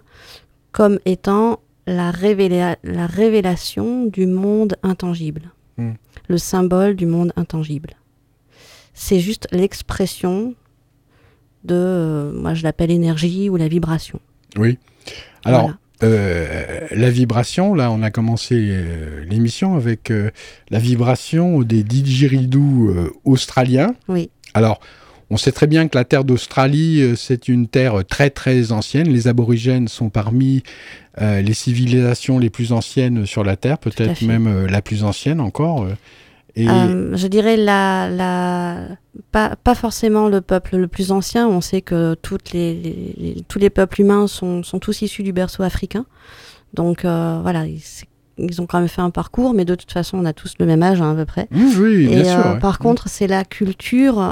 comme 0.73 0.99
étant 1.05 1.61
la, 1.87 2.11
la 2.83 3.07
révélation 3.07 4.07
du 4.07 4.27
monde 4.27 4.75
intangible. 4.83 5.53
Hmm 5.79 5.93
le 6.31 6.39
symbole 6.39 6.95
du 6.95 7.07
monde 7.07 7.33
intangible. 7.35 7.97
C'est 8.95 9.19
juste 9.19 9.49
l'expression 9.51 10.55
de, 11.65 11.75
euh, 11.75 12.33
moi 12.33 12.55
je 12.55 12.63
l'appelle 12.63 12.93
énergie 12.93 13.51
ou 13.51 13.57
la 13.57 13.67
vibration. 13.67 14.21
Oui. 14.57 14.79
Alors, 15.45 15.73
euh, 16.03 16.87
la 16.93 17.11
vibration, 17.11 17.75
là, 17.75 17.91
on 17.91 18.01
a 18.03 18.11
commencé 18.11 18.55
euh, 18.55 19.25
l'émission 19.25 19.75
avec 19.75 20.13
la 20.71 20.79
vibration 20.79 21.63
des 21.63 21.83
didgeridoo 21.83 23.11
australiens. 23.25 23.95
Oui. 24.09 24.31
Alors, 24.55 24.81
on 25.31 25.37
sait 25.37 25.53
très 25.53 25.67
bien 25.67 25.89
que 25.89 25.97
la 25.97 26.05
terre 26.05 26.25
d'Australie, 26.25 27.15
c'est 27.17 27.49
une 27.49 27.69
terre 27.69 28.05
très 28.05 28.31
très 28.31 28.73
ancienne. 28.73 29.09
Les 29.09 29.29
aborigènes 29.29 29.89
sont 29.89 30.11
parmi 30.11 30.63
les 31.21 31.55
civilisations 31.55 32.39
les 32.39 32.51
plus 32.51 32.73
anciennes 32.73 33.27
sur 33.27 33.45
la 33.45 33.57
Terre, 33.57 33.79
peut-être 33.79 34.23
même 34.23 34.67
la 34.67 34.81
plus 34.83 35.05
ancienne 35.05 35.41
encore. 35.41 35.87
Euh, 36.59 37.17
je 37.17 37.27
dirais 37.27 37.57
la, 37.57 38.09
la... 38.11 38.89
Pas, 39.33 39.57
pas, 39.57 39.75
forcément 39.75 40.29
le 40.29 40.41
peuple 40.41 40.77
le 40.77 40.89
plus 40.89 41.13
ancien. 41.13 41.49
On 41.49 41.61
sait 41.61 41.83
que 41.83 42.15
toutes 42.15 42.53
les, 42.53 43.45
tous 43.49 43.59
les 43.59 43.71
peuples 43.71 44.01
humains 44.01 44.27
sont, 44.27 44.63
sont, 44.63 44.79
tous 44.79 45.03
issus 45.03 45.23
du 45.23 45.33
berceau 45.33 45.63
africain. 45.63 46.07
Donc 46.75 47.05
euh, 47.05 47.41
voilà, 47.43 47.65
ils 48.49 48.61
ont 48.61 48.67
quand 48.67 48.79
même 48.79 48.89
fait 48.89 49.03
un 49.03 49.11
parcours, 49.11 49.55
mais 49.55 49.65
de 49.65 49.75
toute 49.75 49.93
façon, 49.93 50.19
on 50.19 50.25
a 50.25 50.33
tous 50.33 50.55
le 50.59 50.67
même 50.67 50.83
âge 50.83 51.01
hein, 51.01 51.13
à 51.13 51.15
peu 51.15 51.25
près. 51.25 51.49
Mmh, 51.51 51.81
oui, 51.81 52.07
bien 52.09 52.25
sûr, 52.25 52.47
euh, 52.47 52.55
Par 52.57 52.79
contre, 52.79 53.09
c'est 53.09 53.27
la 53.27 53.45
culture 53.45 54.23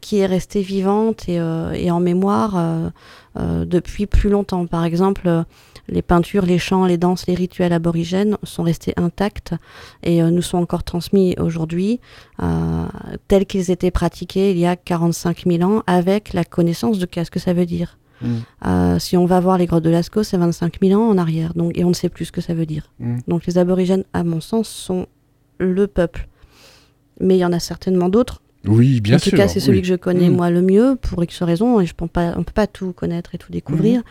qui 0.00 0.18
est 0.18 0.26
restée 0.26 0.62
vivante 0.62 1.28
et, 1.28 1.40
et 1.74 1.90
en 1.90 2.00
mémoire 2.00 2.92
depuis 3.36 4.06
plus 4.06 4.30
longtemps. 4.30 4.66
Par 4.66 4.84
exemple, 4.84 5.44
les 5.90 6.02
peintures, 6.02 6.46
les 6.46 6.58
chants, 6.58 6.86
les 6.86 6.98
danses, 6.98 7.26
les 7.26 7.34
rituels 7.34 7.72
aborigènes 7.72 8.36
sont 8.42 8.62
restés 8.62 8.94
intacts 8.96 9.54
et 10.02 10.22
euh, 10.22 10.30
nous 10.30 10.42
sont 10.42 10.58
encore 10.58 10.84
transmis 10.84 11.34
aujourd'hui 11.38 12.00
euh, 12.42 12.86
tels 13.28 13.46
qu'ils 13.46 13.70
étaient 13.70 13.90
pratiqués 13.90 14.52
il 14.52 14.58
y 14.58 14.66
a 14.66 14.76
45 14.76 15.44
000 15.46 15.62
ans 15.62 15.82
avec 15.86 16.32
la 16.32 16.44
connaissance 16.44 16.98
de 16.98 17.06
qu'est-ce 17.06 17.30
que 17.30 17.40
ça 17.40 17.52
veut 17.52 17.66
dire. 17.66 17.98
Mm. 18.20 18.26
Euh, 18.66 18.98
si 18.98 19.16
on 19.16 19.26
va 19.26 19.40
voir 19.40 19.58
les 19.58 19.66
grottes 19.66 19.84
de 19.84 19.90
Lascaux, 19.90 20.22
c'est 20.22 20.36
25 20.36 20.78
000 20.82 21.00
ans 21.00 21.08
en 21.08 21.18
arrière, 21.18 21.54
donc, 21.54 21.76
et 21.76 21.84
on 21.84 21.88
ne 21.88 21.94
sait 21.94 22.08
plus 22.08 22.26
ce 22.26 22.32
que 22.32 22.40
ça 22.40 22.54
veut 22.54 22.66
dire. 22.66 22.90
Mm. 22.98 23.18
Donc 23.28 23.46
les 23.46 23.58
aborigènes, 23.58 24.04
à 24.12 24.24
mon 24.24 24.40
sens, 24.40 24.68
sont 24.68 25.06
le 25.58 25.86
peuple. 25.86 26.28
Mais 27.20 27.36
il 27.36 27.40
y 27.40 27.44
en 27.44 27.52
a 27.52 27.58
certainement 27.58 28.08
d'autres. 28.08 28.42
Oui, 28.66 29.00
bien 29.00 29.18
sûr. 29.18 29.28
En 29.28 29.30
tout 29.30 29.36
cas, 29.36 29.48
c'est 29.48 29.60
celui 29.60 29.80
que 29.80 29.86
je 29.86 29.94
connais 29.94 30.28
mm. 30.28 30.36
moi 30.36 30.50
le 30.50 30.62
mieux, 30.62 30.96
pour 30.96 31.22
X 31.22 31.42
raisons, 31.42 31.80
et 31.80 31.86
je 31.86 31.94
ne 32.00 32.06
pas, 32.06 32.34
on 32.36 32.42
peut 32.42 32.52
pas 32.52 32.66
tout 32.66 32.92
connaître 32.92 33.34
et 33.34 33.38
tout 33.38 33.52
découvrir. 33.52 34.02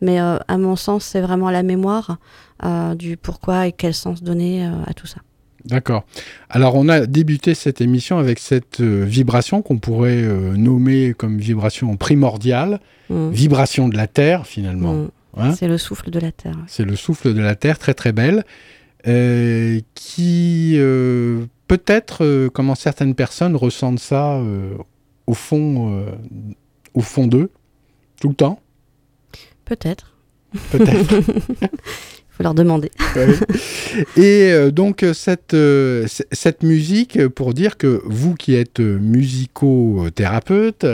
Mais 0.00 0.20
euh, 0.20 0.38
à 0.46 0.58
mon 0.58 0.76
sens, 0.76 1.04
c'est 1.04 1.20
vraiment 1.20 1.50
la 1.50 1.62
mémoire 1.62 2.18
euh, 2.64 2.94
du 2.94 3.16
pourquoi 3.16 3.66
et 3.66 3.72
quel 3.72 3.94
sens 3.94 4.22
donner 4.22 4.66
euh, 4.66 4.70
à 4.86 4.94
tout 4.94 5.06
ça. 5.06 5.20
D'accord. 5.64 6.04
Alors 6.48 6.76
on 6.76 6.88
a 6.88 7.06
débuté 7.06 7.54
cette 7.54 7.80
émission 7.80 8.18
avec 8.18 8.38
cette 8.38 8.80
vibration 8.80 9.62
qu'on 9.62 9.78
pourrait 9.78 10.22
nommer 10.56 11.14
comme 11.14 11.38
vibration 11.38 11.96
primordiale, 11.96 12.80
mmh. 13.10 13.30
vibration 13.30 13.88
de 13.88 13.96
la 13.96 14.06
Terre 14.06 14.46
finalement. 14.46 14.94
Mmh. 14.94 15.10
Hein 15.36 15.54
c'est 15.54 15.68
le 15.68 15.78
souffle 15.78 16.10
de 16.10 16.20
la 16.20 16.32
Terre. 16.32 16.56
C'est 16.68 16.84
le 16.84 16.96
souffle 16.96 17.34
de 17.34 17.40
la 17.40 17.54
Terre, 17.54 17.78
très 17.78 17.94
très 17.94 18.12
belle, 18.12 18.44
qui 19.94 20.78
peut-être, 21.66 22.48
comment 22.48 22.74
certaines 22.74 23.14
personnes 23.14 23.56
ressentent 23.56 24.00
ça 24.00 24.40
au 25.26 25.34
fond, 25.34 26.06
au 26.94 27.00
fond 27.00 27.26
d'eux, 27.26 27.50
tout 28.20 28.28
le 28.28 28.34
temps? 28.34 28.60
Peut-être. 29.64 30.14
Peut-être. 30.72 31.14
Faut 32.38 32.44
leur 32.44 32.54
demander. 32.54 32.90
Et 34.16 34.52
euh, 34.52 34.70
donc 34.70 35.04
cette, 35.12 35.54
euh, 35.54 36.06
cette 36.30 36.62
musique, 36.62 37.26
pour 37.26 37.52
dire 37.52 37.76
que 37.76 38.00
vous 38.06 38.34
qui 38.34 38.54
êtes 38.54 38.78
musicothérapeute, 38.78 40.86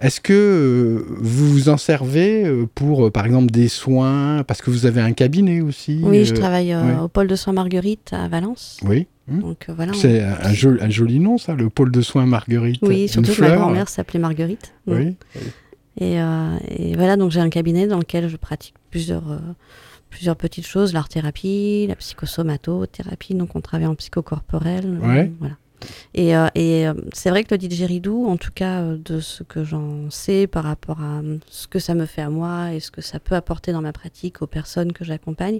est-ce 0.00 0.20
que 0.20 1.02
vous 1.18 1.50
vous 1.50 1.68
en 1.70 1.78
servez 1.78 2.44
pour, 2.74 3.10
par 3.10 3.24
exemple, 3.24 3.50
des 3.50 3.68
soins 3.68 4.44
Parce 4.46 4.60
que 4.60 4.70
vous 4.70 4.84
avez 4.84 5.00
un 5.00 5.12
cabinet 5.12 5.62
aussi. 5.62 6.00
Oui, 6.02 6.26
je 6.26 6.34
travaille 6.34 6.76
au 7.02 7.08
pôle 7.08 7.26
de 7.26 7.36
soins 7.36 7.54
Marguerite 7.54 8.10
à 8.12 8.28
Valence. 8.28 8.78
Oui. 8.84 9.06
Donc, 9.28 9.64
voilà, 9.68 9.94
C'est 9.94 10.20
un, 10.20 10.52
joli, 10.52 10.82
un, 10.82 10.90
joli 10.90 11.18
nom, 11.18 11.38
ça, 11.38 11.54
le 11.54 11.70
pôle 11.70 11.90
de 11.90 12.02
soins 12.02 12.26
Marguerite. 12.26 12.80
Oui, 12.82 13.08
surtout 13.08 13.32
que 13.32 13.40
ma 13.40 13.56
grand-mère 13.56 13.88
s'appelait 13.88 14.20
Marguerite. 14.20 14.74
Oui. 14.86 15.16
Euh, 16.00 16.58
et, 16.68 16.96
voilà, 16.96 17.16
donc 17.16 17.30
j'ai 17.30 17.40
un 17.40 17.50
cabinet 17.50 17.86
dans 17.86 17.98
lequel 17.98 18.28
je 18.28 18.36
pratique 18.36 18.74
plusieurs, 18.90 19.30
euh, 19.30 19.38
plusieurs 20.12 20.36
petites 20.36 20.66
choses, 20.66 20.92
l'art-thérapie, 20.92 21.86
la 21.88 21.96
psychosomatothérapie, 21.96 23.34
donc 23.34 23.56
on 23.56 23.60
travaille 23.60 23.86
en 23.86 23.94
psychocorporel. 23.94 25.00
Euh, 25.02 25.26
voilà. 25.40 25.54
Et, 26.14 26.30
et 26.54 26.86
c'est 27.12 27.30
vrai 27.30 27.42
que 27.42 27.52
le 27.52 27.58
didgeridoo, 27.58 28.26
en 28.28 28.36
tout 28.36 28.52
cas 28.54 28.84
de 28.84 29.18
ce 29.18 29.42
que 29.42 29.64
j'en 29.64 30.10
sais 30.10 30.46
par 30.46 30.62
rapport 30.62 31.00
à 31.00 31.22
ce 31.48 31.66
que 31.66 31.80
ça 31.80 31.94
me 31.94 32.06
fait 32.06 32.22
à 32.22 32.30
moi 32.30 32.72
et 32.72 32.78
ce 32.78 32.92
que 32.92 33.00
ça 33.00 33.18
peut 33.18 33.34
apporter 33.34 33.72
dans 33.72 33.82
ma 33.82 33.92
pratique 33.92 34.42
aux 34.42 34.46
personnes 34.46 34.92
que 34.92 35.04
j'accompagne, 35.04 35.58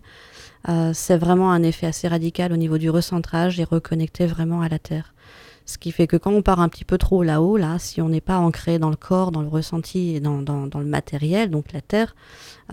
c'est 0.93 1.17
vraiment 1.17 1.51
un 1.51 1.65
effet 1.65 1.89
assez 1.89 2.07
radical 2.07 2.53
au 2.53 2.57
niveau 2.57 2.79
du 2.79 2.89
recentrage 2.89 3.59
et 3.59 3.65
reconnecter 3.65 4.27
vraiment 4.27 4.61
à 4.61 4.69
la 4.69 4.79
terre 4.79 5.13
Ce 5.73 5.79
qui 5.79 5.91
fait 5.91 6.07
que 6.07 6.19
quand 6.19 6.33
on 6.33 6.43
part 6.43 6.61
un 6.61 6.69
petit 6.69 6.85
peu 6.85 6.99
trop 6.99 7.23
là-haut, 7.23 7.57
là, 7.57 7.79
si 7.79 8.03
on 8.03 8.11
n'est 8.11 8.21
pas 8.21 8.37
ancré 8.37 8.79
dans 8.79 8.91
le 8.91 8.97
corps, 8.97 9.33
dans 9.33 9.41
le 9.41 9.49
ressenti 9.49 10.15
et 10.15 10.21
dans, 10.21 10.43
dans, 10.43 10.67
dans 10.67 10.81
le 10.81 10.85
matériel, 10.85 11.51
donc 11.51 11.73
la 11.73 11.81
terre, 11.81 12.15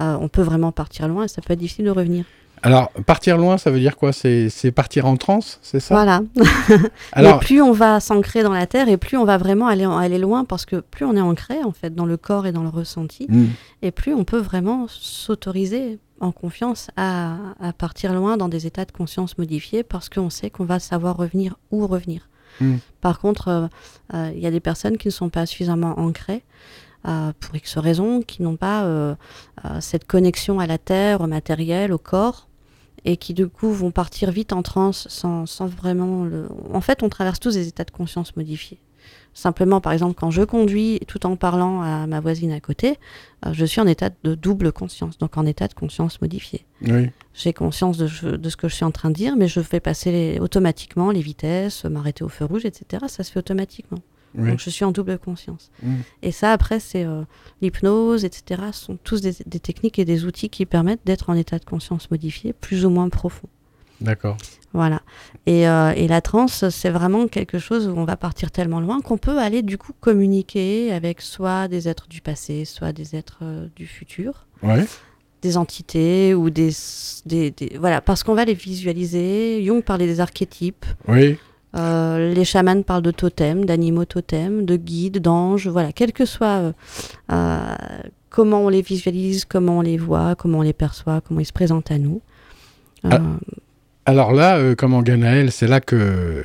euh, 0.01 0.17
on 0.19 0.27
peut 0.27 0.41
vraiment 0.41 0.73
partir 0.73 1.07
loin 1.07 1.23
et 1.23 1.27
ça 1.29 1.41
peut 1.41 1.53
être 1.53 1.59
difficile 1.59 1.85
de 1.85 1.91
revenir. 1.91 2.25
Alors, 2.61 2.91
partir 3.05 3.37
loin, 3.37 3.57
ça 3.57 3.71
veut 3.71 3.79
dire 3.79 3.95
quoi? 3.95 4.11
C'est 4.11 4.71
partir 4.75 5.05
en 5.05 5.15
transe, 5.15 5.59
c'est 5.61 5.79
ça? 5.79 5.95
Voilà. 5.95 6.21
Alors... 7.13 7.37
Et 7.37 7.39
plus 7.39 7.61
on 7.61 7.71
va 7.71 8.01
s'ancrer 8.01 8.43
dans 8.43 8.51
la 8.51 8.67
terre 8.67 8.89
et 8.89 8.97
plus 8.97 9.15
on 9.15 9.23
va 9.23 9.37
vraiment 9.37 9.67
aller, 9.67 9.85
aller 9.85 10.17
loin 10.17 10.43
parce 10.43 10.65
que 10.65 10.75
plus 10.75 11.05
on 11.05 11.15
est 11.15 11.21
ancré 11.21 11.63
en 11.63 11.71
fait 11.71 11.95
dans 11.95 12.05
le 12.05 12.17
corps 12.17 12.47
et 12.47 12.51
dans 12.51 12.63
le 12.63 12.69
ressenti 12.69 13.27
Mm. 13.29 13.45
et 13.81 13.91
plus 13.91 14.13
on 14.13 14.25
peut 14.25 14.39
vraiment 14.39 14.87
s'autoriser 14.89 15.99
en 16.19 16.33
confiance 16.33 16.89
à, 16.97 17.37
à 17.61 17.71
partir 17.71 18.13
loin 18.13 18.35
dans 18.35 18.49
des 18.49 18.67
états 18.67 18.83
de 18.83 18.91
conscience 18.91 19.37
modifiés 19.37 19.83
parce 19.83 20.09
qu'on 20.09 20.29
sait 20.29 20.49
qu'on 20.49 20.65
va 20.65 20.79
savoir 20.79 21.15
revenir 21.15 21.57
ou 21.71 21.87
revenir. 21.87 22.27
Mm. 22.59 22.77
Par 23.01 23.19
contre, 23.19 23.47
euh, 23.47 23.67
euh, 24.13 24.31
il 24.33 24.39
y 24.39 24.47
a 24.47 24.51
des 24.51 24.59
personnes 24.59 24.97
qui 24.97 25.07
ne 25.07 25.13
sont 25.13 25.29
pas 25.29 25.45
suffisamment 25.45 25.99
ancrées 25.99 26.43
euh, 27.07 27.31
pour 27.39 27.55
X 27.55 27.77
raisons, 27.77 28.21
qui 28.21 28.41
n'ont 28.41 28.57
pas 28.57 29.15
cette 29.79 30.05
connexion 30.05 30.59
à 30.59 30.67
la 30.67 30.77
terre, 30.77 31.21
au 31.21 31.27
matériel, 31.27 31.93
au 31.93 31.97
corps, 31.97 32.47
et 33.05 33.17
qui 33.17 33.33
du 33.33 33.47
coup 33.47 33.71
vont 33.71 33.91
partir 33.91 34.31
vite 34.31 34.53
en 34.53 34.61
transe 34.61 35.07
sans, 35.09 35.45
sans 35.45 35.67
vraiment 35.67 36.25
le... 36.25 36.47
En 36.73 36.81
fait, 36.81 37.03
on 37.03 37.09
traverse 37.09 37.39
tous 37.39 37.53
des 37.53 37.67
états 37.67 37.85
de 37.85 37.91
conscience 37.91 38.35
modifiés. 38.35 38.79
Simplement, 39.39 39.79
par 39.79 39.93
exemple, 39.93 40.15
quand 40.19 40.31
je 40.31 40.41
conduis 40.41 40.99
tout 41.07 41.25
en 41.25 41.37
parlant 41.37 41.81
à 41.81 42.07
ma 42.07 42.19
voisine 42.19 42.51
à 42.51 42.59
côté, 42.59 42.97
euh, 43.45 43.53
je 43.53 43.63
suis 43.63 43.79
en 43.79 43.87
état 43.87 44.09
de 44.23 44.35
double 44.35 44.73
conscience, 44.73 45.17
donc 45.17 45.37
en 45.37 45.45
état 45.45 45.69
de 45.69 45.73
conscience 45.73 46.19
modifié. 46.21 46.65
Oui. 46.81 47.09
J'ai 47.33 47.53
conscience 47.53 47.97
de, 47.97 48.07
ce 48.07 48.55
que 48.57 48.67
je 48.67 48.75
suis 48.75 48.83
en 48.83 48.91
train 48.91 49.09
de 49.09 49.15
dire, 49.15 49.37
mais 49.37 49.47
je 49.47 49.61
fais 49.61 49.79
passer 49.79 50.11
les- 50.11 50.39
automatiquement 50.41 51.09
les 51.11 51.21
vitesses, 51.21 51.85
m'arrêter 51.85 52.25
au 52.25 52.27
feu 52.27 52.43
rouge, 52.43 52.65
etc. 52.65 53.05
Ça 53.07 53.23
se 53.23 53.31
fait 53.31 53.39
automatiquement. 53.39 53.99
oui. 54.35 54.49
Donc 54.49 54.59
je 54.59 54.69
suis 54.69 54.83
en 54.83 54.91
double 54.91 55.17
conscience. 55.17 55.71
Mm. 55.83 55.95
Et 56.21 56.33
ça, 56.33 56.51
après, 56.51 56.81
c'est 56.81 57.05
euh, 57.05 57.21
l'hypnose, 57.61 58.25
etc. 58.25 58.61
Ce 58.73 58.85
sont 58.87 58.97
tous 59.05 59.21
des, 59.21 59.35
des 59.45 59.59
techniques 59.61 59.99
et 59.99 60.05
des 60.05 60.25
outils 60.25 60.49
qui 60.49 60.65
permettent 60.65 61.05
d'être 61.05 61.29
en 61.29 61.33
état 61.35 61.59
de 61.59 61.65
conscience 61.65 62.11
modifié, 62.11 62.51
plus 62.51 62.85
ou 62.85 62.89
moins 62.89 63.07
profond. 63.07 63.47
D'accord. 64.01 64.37
Voilà. 64.73 65.01
Et, 65.45 65.67
euh, 65.67 65.91
et 65.95 66.07
la 66.07 66.21
transe, 66.21 66.69
c'est 66.69 66.89
vraiment 66.91 67.27
quelque 67.27 67.57
chose 67.59 67.87
où 67.87 67.93
on 67.97 68.05
va 68.05 68.15
partir 68.17 68.51
tellement 68.51 68.79
loin 68.79 69.01
qu'on 69.01 69.17
peut 69.17 69.37
aller 69.39 69.61
du 69.63 69.77
coup 69.77 69.93
communiquer 69.99 70.91
avec 70.93 71.21
soit 71.21 71.67
des 71.67 71.87
êtres 71.87 72.07
du 72.07 72.21
passé, 72.21 72.65
soit 72.65 72.91
des 72.93 73.15
êtres 73.15 73.39
euh, 73.41 73.67
du 73.75 73.87
futur, 73.87 74.45
Ouais. 74.61 74.85
des 75.41 75.57
entités 75.57 76.33
ou 76.35 76.49
des, 76.51 76.69
des, 77.25 77.49
des- 77.51 77.77
voilà, 77.79 77.99
parce 78.01 78.23
qu'on 78.23 78.35
va 78.35 78.45
les 78.45 78.53
visualiser. 78.53 79.63
Jung 79.65 79.81
parlait 79.83 80.05
des 80.07 80.19
archétypes. 80.19 80.85
Oui. 81.07 81.37
Euh, 81.75 82.33
les 82.33 82.45
chamans 82.45 82.81
parlent 82.83 83.03
de 83.03 83.11
totems, 83.11 83.65
d'animaux 83.65 84.05
totems, 84.05 84.65
de 84.65 84.75
guides, 84.75 85.19
d'anges, 85.19 85.67
voilà, 85.67 85.91
quel 85.91 86.13
que 86.13 86.25
soit 86.25 86.73
comment 88.29 88.61
on 88.61 88.69
les 88.69 88.81
visualise, 88.81 89.45
comment 89.45 89.79
on 89.79 89.81
les 89.81 89.97
voit, 89.97 90.35
comment 90.35 90.59
on 90.59 90.63
les 90.63 90.73
perçoit, 90.73 91.21
comment 91.21 91.39
ils 91.39 91.45
se 91.45 91.53
présentent 91.53 91.91
à 91.91 91.97
nous. 91.97 92.21
Ah. 93.03 93.19
Alors 94.09 94.33
là, 94.33 94.57
euh, 94.57 94.73
comment 94.73 95.03
Ganaël, 95.03 95.51
c'est 95.51 95.67
là 95.67 95.81
que 95.81 96.43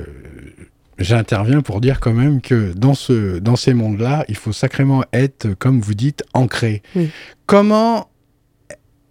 j'interviens 0.99 1.61
pour 1.61 1.81
dire 1.81 1.99
quand 1.99 2.13
même 2.13 2.39
que 2.39 2.73
dans, 2.73 2.93
ce, 2.93 3.39
dans 3.39 3.55
ces 3.55 3.73
mondes-là, 3.73 4.23
il 4.29 4.35
faut 4.35 4.51
sacrément 4.53 5.03
être, 5.13 5.55
comme 5.57 5.81
vous 5.81 5.95
dites, 5.95 6.23
ancré. 6.35 6.83
Oui. 6.95 7.09
Comment 7.47 8.07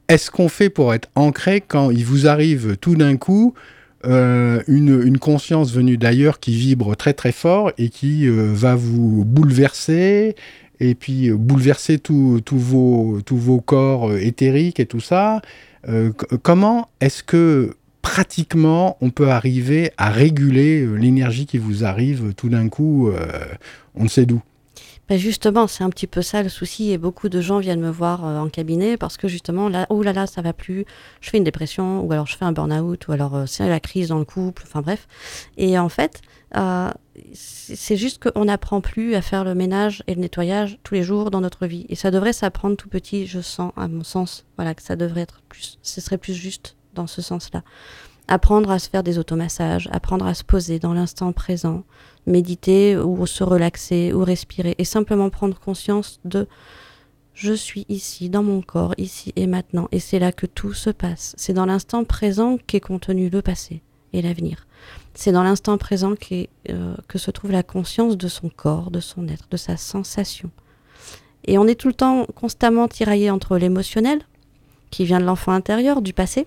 est-ce 0.06 0.30
qu'on 0.30 0.48
fait 0.48 0.70
pour 0.70 0.94
être 0.94 1.10
ancré 1.16 1.62
quand 1.66 1.90
il 1.90 2.04
vous 2.04 2.28
arrive 2.28 2.76
tout 2.76 2.94
d'un 2.94 3.16
coup 3.16 3.54
euh, 4.06 4.62
une, 4.68 5.02
une 5.02 5.18
conscience 5.18 5.72
venue 5.72 5.96
d'ailleurs 5.96 6.38
qui 6.38 6.54
vibre 6.54 6.94
très 6.96 7.12
très 7.12 7.32
fort 7.32 7.72
et 7.76 7.88
qui 7.88 8.28
euh, 8.28 8.52
va 8.54 8.76
vous 8.76 9.24
bouleverser 9.24 10.36
et 10.78 10.94
puis 10.94 11.28
euh, 11.28 11.36
bouleverser 11.36 11.98
tous 11.98 12.40
vos, 12.46 13.20
tous 13.26 13.36
vos 13.36 13.60
corps 13.60 14.14
éthériques 14.14 14.78
et 14.78 14.86
tout 14.86 15.00
ça 15.00 15.42
Comment 16.42 16.88
est-ce 17.00 17.22
que 17.22 17.74
pratiquement 18.04 18.98
on 19.00 19.08
peut 19.08 19.30
arriver 19.30 19.90
à 19.96 20.10
réguler 20.10 20.82
euh, 20.82 20.94
l'énergie 20.94 21.46
qui 21.46 21.56
vous 21.56 21.84
arrive 21.84 22.34
tout 22.34 22.50
d'un 22.50 22.68
coup 22.68 23.08
euh, 23.08 23.16
on 23.94 24.04
ne 24.04 24.08
sait 24.08 24.26
d'où 24.26 24.42
Ben 25.08 25.18
justement, 25.18 25.66
c'est 25.66 25.84
un 25.84 25.90
petit 25.90 26.06
peu 26.06 26.20
ça 26.22 26.42
le 26.42 26.50
souci 26.50 26.90
et 26.90 26.98
beaucoup 26.98 27.28
de 27.28 27.40
gens 27.40 27.58
viennent 27.58 27.80
me 27.80 27.90
voir 27.90 28.26
euh, 28.26 28.38
en 28.38 28.48
cabinet 28.48 28.96
parce 28.96 29.16
que 29.16 29.26
justement, 29.26 29.68
là, 29.68 29.86
oh 29.88 30.02
là 30.02 30.12
là, 30.12 30.26
ça 30.26 30.42
va 30.42 30.52
plus, 30.52 30.84
je 31.20 31.30
fais 31.30 31.38
une 31.38 31.44
dépression 31.44 32.00
ou 32.02 32.12
alors 32.12 32.26
je 32.26 32.36
fais 32.36 32.44
un 32.44 32.52
burn-out 32.52 33.08
ou 33.08 33.12
alors 33.12 33.34
euh, 33.36 33.46
c'est 33.46 33.68
la 33.68 33.80
crise 33.80 34.08
dans 34.08 34.18
le 34.18 34.24
couple, 34.24 34.62
enfin 34.66 34.82
bref. 34.82 35.06
Et 35.56 35.78
en 35.78 35.88
fait, 35.88 36.20
euh, 36.56 36.90
c'est 37.32 37.76
c'est 37.76 37.96
juste 37.96 38.22
qu'on 38.22 38.46
n'apprend 38.46 38.80
plus 38.80 39.14
à 39.14 39.22
faire 39.22 39.44
le 39.44 39.54
ménage 39.54 40.02
et 40.06 40.14
le 40.14 40.20
nettoyage 40.20 40.78
tous 40.84 40.94
les 40.94 41.02
jours 41.02 41.30
dans 41.30 41.40
notre 41.40 41.66
vie. 41.66 41.86
Et 41.88 41.96
ça 41.96 42.10
devrait 42.10 42.32
s'apprendre 42.32 42.76
tout 42.76 42.88
petit, 42.88 43.26
je 43.26 43.40
sens, 43.40 43.72
à 43.76 43.88
mon 43.88 44.04
sens, 44.04 44.46
voilà, 44.56 44.74
que 44.74 44.82
ça 44.82 44.96
devrait 44.96 45.22
être 45.22 45.42
plus, 45.48 45.78
ce 45.82 46.00
serait 46.00 46.18
plus 46.18 46.34
juste 46.34 46.76
dans 46.94 47.06
ce 47.06 47.22
sens-là. 47.22 47.62
Apprendre 48.26 48.70
à 48.70 48.78
se 48.78 48.88
faire 48.88 49.02
des 49.02 49.18
automassages, 49.18 49.88
apprendre 49.92 50.26
à 50.26 50.32
se 50.32 50.44
poser 50.44 50.78
dans 50.78 50.94
l'instant 50.94 51.32
présent, 51.32 51.84
méditer 52.26 52.96
ou 52.96 53.26
se 53.26 53.44
relaxer 53.44 54.12
ou 54.14 54.24
respirer 54.24 54.74
et 54.78 54.84
simplement 54.84 55.28
prendre 55.28 55.58
conscience 55.60 56.20
de 56.24 56.46
je 57.34 57.52
suis 57.52 57.84
ici, 57.88 58.30
dans 58.30 58.44
mon 58.44 58.62
corps, 58.62 58.94
ici 58.96 59.32
et 59.34 59.48
maintenant, 59.48 59.88
et 59.90 59.98
c'est 59.98 60.20
là 60.20 60.30
que 60.30 60.46
tout 60.46 60.72
se 60.72 60.90
passe. 60.90 61.34
C'est 61.36 61.52
dans 61.52 61.66
l'instant 61.66 62.04
présent 62.04 62.58
qu'est 62.68 62.80
contenu 62.80 63.28
le 63.28 63.42
passé 63.42 63.82
et 64.12 64.22
l'avenir. 64.22 64.68
C'est 65.14 65.32
dans 65.32 65.42
l'instant 65.42 65.76
présent 65.76 66.14
euh, 66.70 66.94
que 67.08 67.18
se 67.18 67.30
trouve 67.32 67.50
la 67.50 67.64
conscience 67.64 68.16
de 68.16 68.28
son 68.28 68.48
corps, 68.48 68.92
de 68.92 69.00
son 69.00 69.26
être, 69.26 69.48
de 69.50 69.56
sa 69.56 69.76
sensation. 69.76 70.50
Et 71.46 71.58
on 71.58 71.66
est 71.66 71.74
tout 71.74 71.88
le 71.88 71.94
temps 71.94 72.24
constamment 72.36 72.86
tiraillé 72.86 73.30
entre 73.30 73.58
l'émotionnel, 73.58 74.20
qui 74.90 75.04
vient 75.04 75.18
de 75.18 75.24
l'enfant 75.24 75.52
intérieur, 75.52 76.02
du 76.02 76.12
passé, 76.12 76.46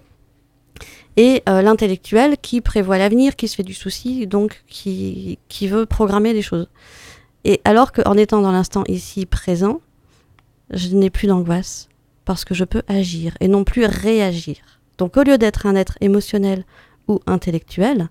et 1.17 1.43
euh, 1.49 1.61
l'intellectuel 1.61 2.37
qui 2.41 2.61
prévoit 2.61 2.97
l'avenir, 2.97 3.35
qui 3.35 3.47
se 3.47 3.55
fait 3.55 3.63
du 3.63 3.73
souci, 3.73 4.27
donc 4.27 4.63
qui, 4.67 5.39
qui 5.49 5.67
veut 5.67 5.85
programmer 5.85 6.31
des 6.33 6.41
choses. 6.43 6.69
Et 7.43 7.59
alors 7.65 7.91
qu'en 7.91 8.13
étant 8.15 8.41
dans 8.41 8.51
l'instant 8.51 8.83
ici 8.87 9.25
présent, 9.25 9.81
je 10.69 10.89
n'ai 10.95 11.09
plus 11.09 11.27
d'angoisse 11.27 11.89
parce 12.25 12.45
que 12.45 12.53
je 12.53 12.63
peux 12.65 12.83
agir 12.87 13.35
et 13.39 13.47
non 13.47 13.63
plus 13.63 13.85
réagir. 13.85 14.57
Donc 14.97 15.17
au 15.17 15.23
lieu 15.23 15.37
d'être 15.37 15.65
un 15.65 15.75
être 15.75 15.97
émotionnel 16.01 16.65
ou 17.07 17.19
intellectuel, 17.25 18.09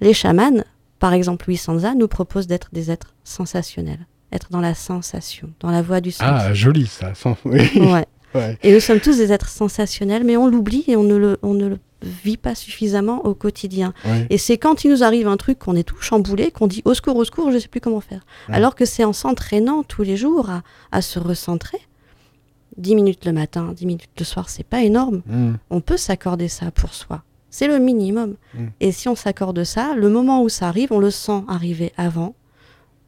les 0.00 0.14
chamans, 0.14 0.64
par 0.98 1.12
exemple 1.12 1.44
Louis 1.46 1.56
Sanza, 1.56 1.94
nous 1.94 2.08
proposent 2.08 2.46
d'être 2.46 2.68
des 2.72 2.90
êtres 2.90 3.14
sensationnels, 3.22 4.06
être 4.32 4.50
dans 4.50 4.60
la 4.60 4.74
sensation, 4.74 5.50
dans 5.60 5.70
la 5.70 5.82
voie 5.82 6.00
du 6.00 6.10
sens. 6.10 6.26
Ah, 6.26 6.54
joli 6.54 6.86
ça. 6.86 7.14
Sans- 7.14 7.36
oui. 7.44 7.68
Ouais. 7.76 8.06
Ouais. 8.34 8.56
Et 8.62 8.72
nous 8.72 8.80
sommes 8.80 9.00
tous 9.00 9.16
des 9.18 9.32
êtres 9.32 9.48
sensationnels, 9.48 10.24
mais 10.24 10.36
on 10.36 10.46
l'oublie 10.46 10.84
et 10.86 10.96
on 10.96 11.02
ne 11.02 11.16
le, 11.16 11.38
on 11.42 11.52
ne 11.52 11.66
le 11.66 11.78
vit 12.02 12.36
pas 12.36 12.54
suffisamment 12.54 13.24
au 13.26 13.34
quotidien. 13.34 13.92
Et 14.30 14.38
c'est 14.38 14.58
quand 14.58 14.84
il 14.84 14.90
nous 14.90 15.02
arrive 15.02 15.28
un 15.28 15.36
truc 15.36 15.58
qu'on 15.58 15.76
est 15.76 15.82
tout 15.84 16.00
chamboulé, 16.00 16.50
qu'on 16.50 16.66
dit 16.66 16.82
au 16.84 16.94
secours, 16.94 17.16
au 17.16 17.24
secours, 17.24 17.50
je 17.50 17.56
ne 17.56 17.60
sais 17.60 17.68
plus 17.68 17.80
comment 17.80 18.00
faire. 18.00 18.24
Alors 18.48 18.74
que 18.74 18.84
c'est 18.84 19.04
en 19.04 19.12
s'entraînant 19.12 19.82
tous 19.82 20.02
les 20.02 20.16
jours 20.16 20.50
à, 20.50 20.62
à 20.92 21.02
se 21.02 21.18
recentrer. 21.18 21.78
10 22.76 22.94
minutes 22.94 23.24
le 23.26 23.32
matin, 23.32 23.72
10 23.74 23.86
minutes 23.86 24.10
le 24.18 24.24
soir, 24.24 24.48
c'est 24.48 24.64
pas 24.64 24.82
énorme. 24.82 25.22
Mm. 25.26 25.54
On 25.70 25.80
peut 25.80 25.96
s'accorder 25.96 26.48
ça 26.48 26.70
pour 26.70 26.94
soi. 26.94 27.22
C'est 27.50 27.66
le 27.66 27.78
minimum. 27.78 28.36
Mm. 28.54 28.66
Et 28.80 28.92
si 28.92 29.08
on 29.08 29.16
s'accorde 29.16 29.64
ça, 29.64 29.94
le 29.94 30.08
moment 30.08 30.42
où 30.42 30.48
ça 30.48 30.68
arrive, 30.68 30.92
on 30.92 30.98
le 30.98 31.10
sent 31.10 31.42
arriver 31.48 31.92
avant. 31.96 32.34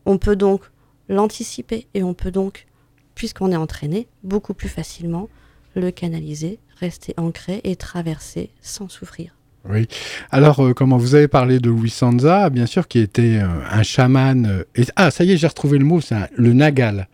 On 0.05 0.19
peut 0.19 0.37
donc 0.37 0.63
l'anticiper 1.09 1.87
et 1.95 2.03
on 2.03 2.15
peut 2.15 2.31
donc, 2.31 2.67
puisqu'on 3.15 3.53
est 3.53 3.57
entraîné, 3.57 4.09
beaucoup 4.25 4.55
plus 4.55 4.69
facilement 4.69 5.29
le 5.75 5.91
canaliser, 5.91 6.59
rester 6.83 7.15
ancré 7.17 7.61
et 7.65 7.77
traverser 7.77 8.51
sans 8.61 8.89
souffrir. 8.91 9.31
Oui. 9.71 9.87
Alors, 10.33 10.59
euh, 10.65 10.75
comment 10.75 10.97
vous 10.99 11.15
avez 11.15 11.29
parlé 11.29 11.61
de 11.61 11.71
Louis 11.71 11.89
Sanza, 11.89 12.51
bien 12.51 12.67
sûr, 12.67 12.89
qui 12.89 12.99
était 12.99 13.39
euh, 13.41 13.47
un 13.71 13.85
chaman. 13.85 14.45
euh, 14.45 14.65
et- 14.75 14.87
ah, 14.97 15.11
ça 15.13 15.23
y 15.23 15.31
est, 15.33 15.37
j'ai 15.37 15.47
retrouvé 15.47 15.79
le 15.79 15.85
mot, 15.85 16.01
c'est 16.01 16.17
le 16.37 16.53
Nagal. 16.53 17.07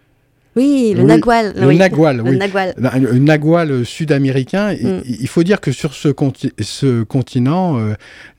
Oui, 0.56 0.92
le 0.96 1.02
Oui, 1.02 1.06
nagual. 1.06 1.52
le 1.54 1.66
oui. 1.68 1.76
nagual, 1.76 2.16
Le 2.16 2.22
oui. 2.22 2.36
nagual. 2.38 2.74
Un, 2.82 3.04
un 3.04 3.18
nagual 3.20 3.84
sud-américain. 3.84 4.72
Mm. 4.74 5.02
Il 5.04 5.28
faut 5.28 5.44
dire 5.44 5.60
que 5.60 5.70
sur 5.72 5.92
ce, 5.94 6.08
conti- 6.08 6.52
ce 6.60 7.02
continent, 7.04 7.78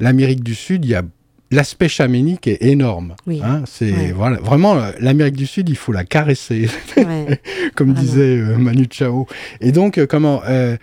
l'Amérique 0.02 0.44
du 0.44 0.56
Sud, 0.56 0.84
il 0.86 0.92
y 0.92 0.96
a 0.96 1.04
l'aspect 1.52 1.90
chamanique 1.90 2.48
est 2.48 2.64
énorme. 2.64 3.16
Oui. 3.28 3.42
Hein, 3.44 3.64
c'est 3.66 3.92
Ouais. 3.92 4.12
voilà, 4.12 4.38
vraiment 4.38 4.76
l'Amérique 5.00 5.36
du 5.36 5.48
Sud, 5.48 5.70
il 5.70 5.78
faut 5.78 5.92
la 5.92 6.04
caresser. 6.04 6.70
Ouais. 6.98 7.42
comme 7.76 7.94
disait 7.94 8.38
euh, 8.38 8.58
Manu 8.58 8.88
Chao. 8.90 9.26
Et 9.62 9.72
donc, 9.72 9.98
euh, 9.98 10.06
comment 10.06 10.42
euh, 10.48 10.78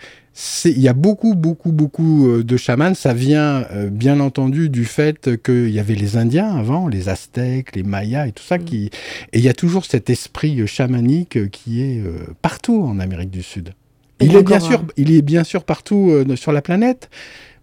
Il 0.65 0.79
y 0.79 0.87
a 0.87 0.93
beaucoup, 0.93 1.35
beaucoup, 1.35 1.71
beaucoup 1.71 2.43
de 2.43 2.57
chamans. 2.57 2.93
Ça 2.93 3.13
vient, 3.13 3.65
euh, 3.71 3.89
bien 3.89 4.19
entendu, 4.19 4.69
du 4.69 4.85
fait 4.85 5.41
qu'il 5.41 5.69
y 5.69 5.79
avait 5.79 5.95
les 5.95 6.17
Indiens 6.17 6.55
avant, 6.55 6.87
les 6.87 7.09
Aztèques, 7.09 7.75
les 7.75 7.83
Mayas 7.83 8.27
et 8.27 8.31
tout 8.31 8.43
ça. 8.43 8.57
Mm. 8.57 8.65
Qui... 8.65 8.85
Et 9.33 9.39
il 9.39 9.43
y 9.43 9.49
a 9.49 9.53
toujours 9.53 9.85
cet 9.85 10.09
esprit 10.09 10.65
chamanique 10.67 11.49
qui 11.51 11.81
est 11.81 11.99
euh, 11.99 12.27
partout 12.41 12.83
en 12.83 12.99
Amérique 12.99 13.31
du 13.31 13.43
Sud. 13.43 13.73
Il 14.19 14.35
est, 14.35 14.43
bien 14.43 14.57
encore, 14.57 14.67
sûr, 14.67 14.79
hein. 14.79 14.87
il 14.97 15.11
est 15.11 15.21
bien 15.21 15.43
sûr 15.43 15.63
partout 15.63 16.09
euh, 16.09 16.35
sur 16.35 16.51
la 16.51 16.63
planète, 16.63 17.09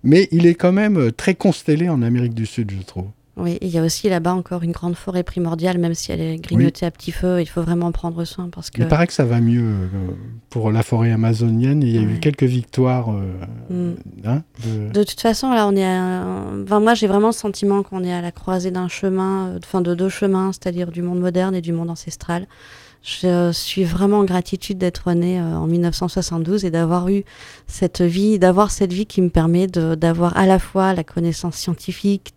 mais 0.04 0.28
il 0.30 0.46
est 0.46 0.54
quand 0.54 0.72
même 0.72 0.98
euh, 0.98 1.10
très 1.10 1.34
constellé 1.34 1.88
en 1.88 2.02
Amérique 2.02 2.34
du 2.34 2.46
Sud, 2.46 2.70
je 2.70 2.82
trouve. 2.84 3.06
Oui, 3.36 3.58
il 3.62 3.68
y 3.68 3.78
a 3.78 3.82
aussi 3.82 4.08
là-bas 4.08 4.32
encore 4.32 4.62
une 4.62 4.70
grande 4.70 4.94
forêt 4.94 5.24
primordiale, 5.24 5.78
même 5.78 5.94
si 5.94 6.12
elle 6.12 6.20
est 6.20 6.36
grignotée 6.36 6.86
à 6.86 6.92
petit 6.92 7.10
feu, 7.10 7.40
il 7.40 7.46
faut 7.46 7.62
vraiment 7.62 7.90
prendre 7.90 8.24
soin 8.24 8.48
parce 8.48 8.70
que. 8.70 8.80
Il 8.80 8.86
paraît 8.86 9.08
que 9.08 9.12
ça 9.12 9.24
va 9.24 9.40
mieux 9.40 9.64
euh, 9.64 9.88
pour 10.50 10.70
la 10.70 10.84
forêt 10.84 11.10
amazonienne. 11.10 11.82
Il 11.82 11.88
y 11.88 11.98
a 11.98 12.02
eu 12.02 12.20
quelques 12.20 12.44
victoires. 12.44 13.10
Euh, 13.10 13.90
mm. 13.90 13.96
hein, 14.24 14.42
de... 14.92 15.02
toute 15.02 15.20
façon, 15.20 15.50
là, 15.50 15.66
on 15.66 15.74
est. 15.74 16.62
Enfin, 16.62 16.78
moi, 16.78 16.94
j'ai 16.94 17.08
vraiment 17.08 17.28
le 17.28 17.32
sentiment 17.32 17.82
qu'on 17.82 18.04
est 18.04 18.12
à 18.12 18.20
la 18.20 18.30
croisée 18.30 18.70
d'un 18.70 18.86
chemin, 18.86 19.56
enfin 19.58 19.80
de 19.80 19.96
deux 19.96 20.10
chemins, 20.10 20.52
c'est-à-dire 20.52 20.92
du 20.92 21.02
monde 21.02 21.18
moderne 21.18 21.56
et 21.56 21.60
du 21.60 21.72
monde 21.72 21.90
ancestral. 21.90 22.46
Je 23.04 23.52
suis 23.52 23.84
vraiment 23.84 24.20
en 24.20 24.24
gratitude 24.24 24.78
d'être 24.78 25.12
née 25.12 25.38
en 25.38 25.66
1972 25.66 26.64
et 26.64 26.70
d'avoir 26.70 27.10
eu 27.10 27.22
cette 27.66 28.00
vie, 28.00 28.38
d'avoir 28.38 28.70
cette 28.70 28.94
vie 28.94 29.04
qui 29.04 29.20
me 29.20 29.28
permet 29.28 29.66
d'avoir 29.66 30.34
à 30.38 30.46
la 30.46 30.58
fois 30.58 30.94
la 30.94 31.04
connaissance 31.04 31.56
scientifique, 31.56 32.33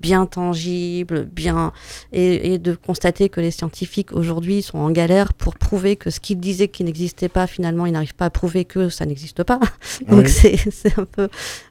bien 0.00 0.26
tangible, 0.26 1.24
bien 1.24 1.72
et, 2.12 2.58
de 2.58 2.74
constater 2.74 3.28
que 3.28 3.40
les 3.40 3.50
scientifiques 3.50 4.12
aujourd'hui 4.12 4.62
sont 4.62 4.78
en 4.78 4.90
galère 4.90 5.32
pour 5.32 5.56
prouver 5.56 5.96
que 5.96 6.10
ce 6.10 6.20
qu'ils 6.20 6.40
disaient 6.40 6.68
qui 6.68 6.84
n'existait 6.84 7.28
pas, 7.28 7.46
finalement, 7.46 7.86
ils 7.86 7.92
n'arrivent 7.92 8.14
pas 8.14 8.26
à 8.26 8.30
prouver 8.30 8.64
que 8.64 8.88
ça 8.88 9.06
n'existe 9.06 9.42
pas. 9.42 9.60
Donc 10.08 10.28
c'est 10.28 10.98
un 10.98 11.04
peu 11.04 11.28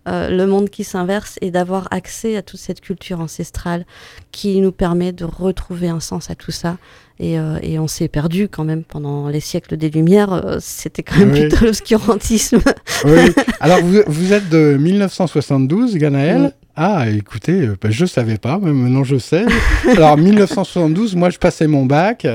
euh, 0.07 0.29
le 0.29 0.47
monde 0.47 0.69
qui 0.69 0.83
s'inverse 0.83 1.37
et 1.41 1.51
d'avoir 1.51 1.87
accès 1.91 2.35
à 2.35 2.41
toute 2.41 2.59
cette 2.59 2.81
culture 2.81 3.19
ancestrale 3.19 3.85
qui 4.31 4.59
nous 4.61 4.71
permet 4.71 5.11
de 5.11 5.25
retrouver 5.25 5.89
un 5.89 5.99
sens 5.99 6.29
à 6.29 6.35
tout 6.35 6.51
ça. 6.51 6.77
Et, 7.17 7.39
euh, 7.39 7.57
et 7.61 7.79
on 7.79 7.87
s'est 7.87 8.09
perdu 8.09 8.49
quand 8.49 8.65
même 8.65 8.83
pendant 8.83 9.29
les 9.29 9.39
siècles 9.39 9.77
des 9.77 9.89
Lumières. 9.89 10.33
Euh, 10.33 10.57
c'était 10.59 11.03
quand 11.03 11.17
même 11.17 11.31
plutôt 11.31 11.63
l'obscurantisme. 11.63 12.59
oui. 13.05 13.31
Alors 13.61 13.79
vous, 13.81 14.01
vous, 14.07 14.33
êtes 14.33 14.49
de 14.49 14.75
1972, 14.77 15.95
Ganaël. 15.95 16.53
Ah, 16.77 17.09
écoutez, 17.09 17.61
euh, 17.61 17.77
bah, 17.81 17.89
je 17.89 18.01
ne 18.03 18.07
savais 18.07 18.37
pas, 18.37 18.59
mais 18.61 18.73
maintenant 18.73 19.05
je 19.05 19.17
sais. 19.17 19.45
Alors, 19.95 20.17
1972, 20.17 21.15
moi, 21.15 21.29
je 21.29 21.37
passais 21.37 21.67
mon 21.67 21.85
bac. 21.85 22.27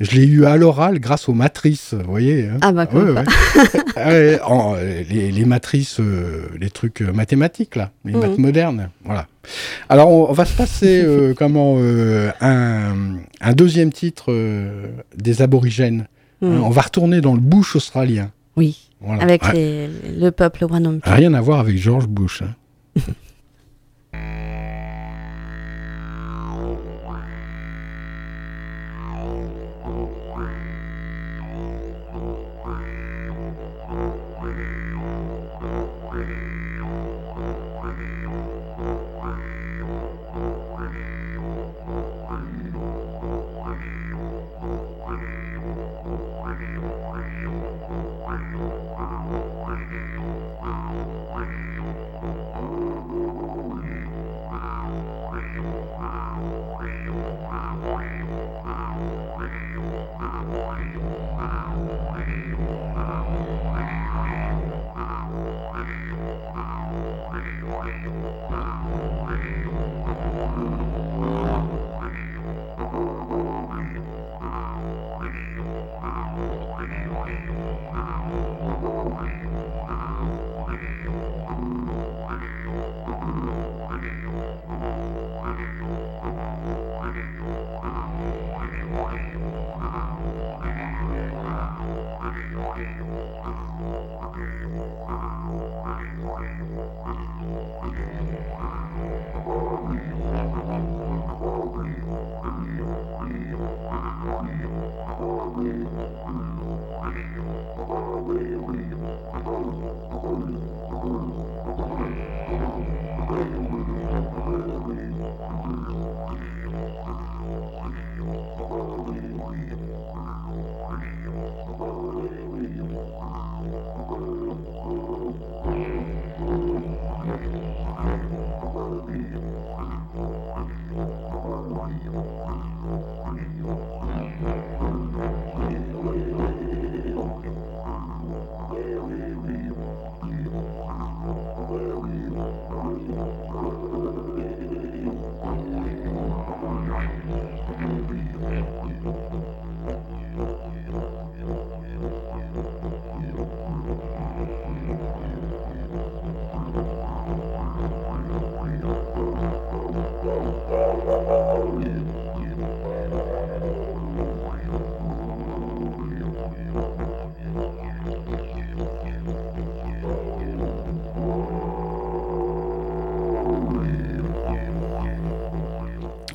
Je 0.00 0.10
l'ai 0.12 0.24
eu 0.24 0.46
à 0.46 0.56
l'oral 0.56 0.98
grâce 0.98 1.28
aux 1.28 1.34
matrices, 1.34 1.92
vous 1.92 2.10
voyez. 2.10 2.48
Hein. 2.48 2.56
Ah, 2.62 2.72
bah, 2.72 2.86
quoi 2.86 3.04
les, 3.96 5.44
matrices, 5.44 6.00
euh, 6.00 6.48
les 6.58 6.70
trucs 6.70 7.02
euh, 7.02 7.12
mathématiques, 7.12 7.76
là, 7.76 7.90
les 8.06 8.12
maths 8.12 8.38
mmh. 8.38 8.40
modernes. 8.40 8.90
Voilà. 9.04 9.26
Alors, 9.90 10.08
on, 10.08 10.32
va 10.32 10.46
se 10.46 10.56
passer 10.56 11.06
comment, 11.36 11.76
un, 12.40 13.52
deuxième 13.54 13.92
titre 13.92 14.34
des 15.14 15.42
aborigènes. 15.42 16.06
Mmh. 16.40 16.46
Hein, 16.46 16.60
on 16.64 16.70
va 16.70 16.80
retourner 16.80 17.20
dans 17.20 17.34
le 17.34 17.40
bush 17.40 17.76
australien. 17.76 18.30
Oui, 18.56 18.88
avec 19.20 19.42
le 19.52 20.30
peuple 20.30 20.64
Wanampi. 20.64 21.08
Rien 21.10 21.34
à 21.34 21.42
voir 21.42 21.60
avec 21.60 21.76
George 21.76 22.06
Bush. 22.06 22.42
Hein. 22.42 23.02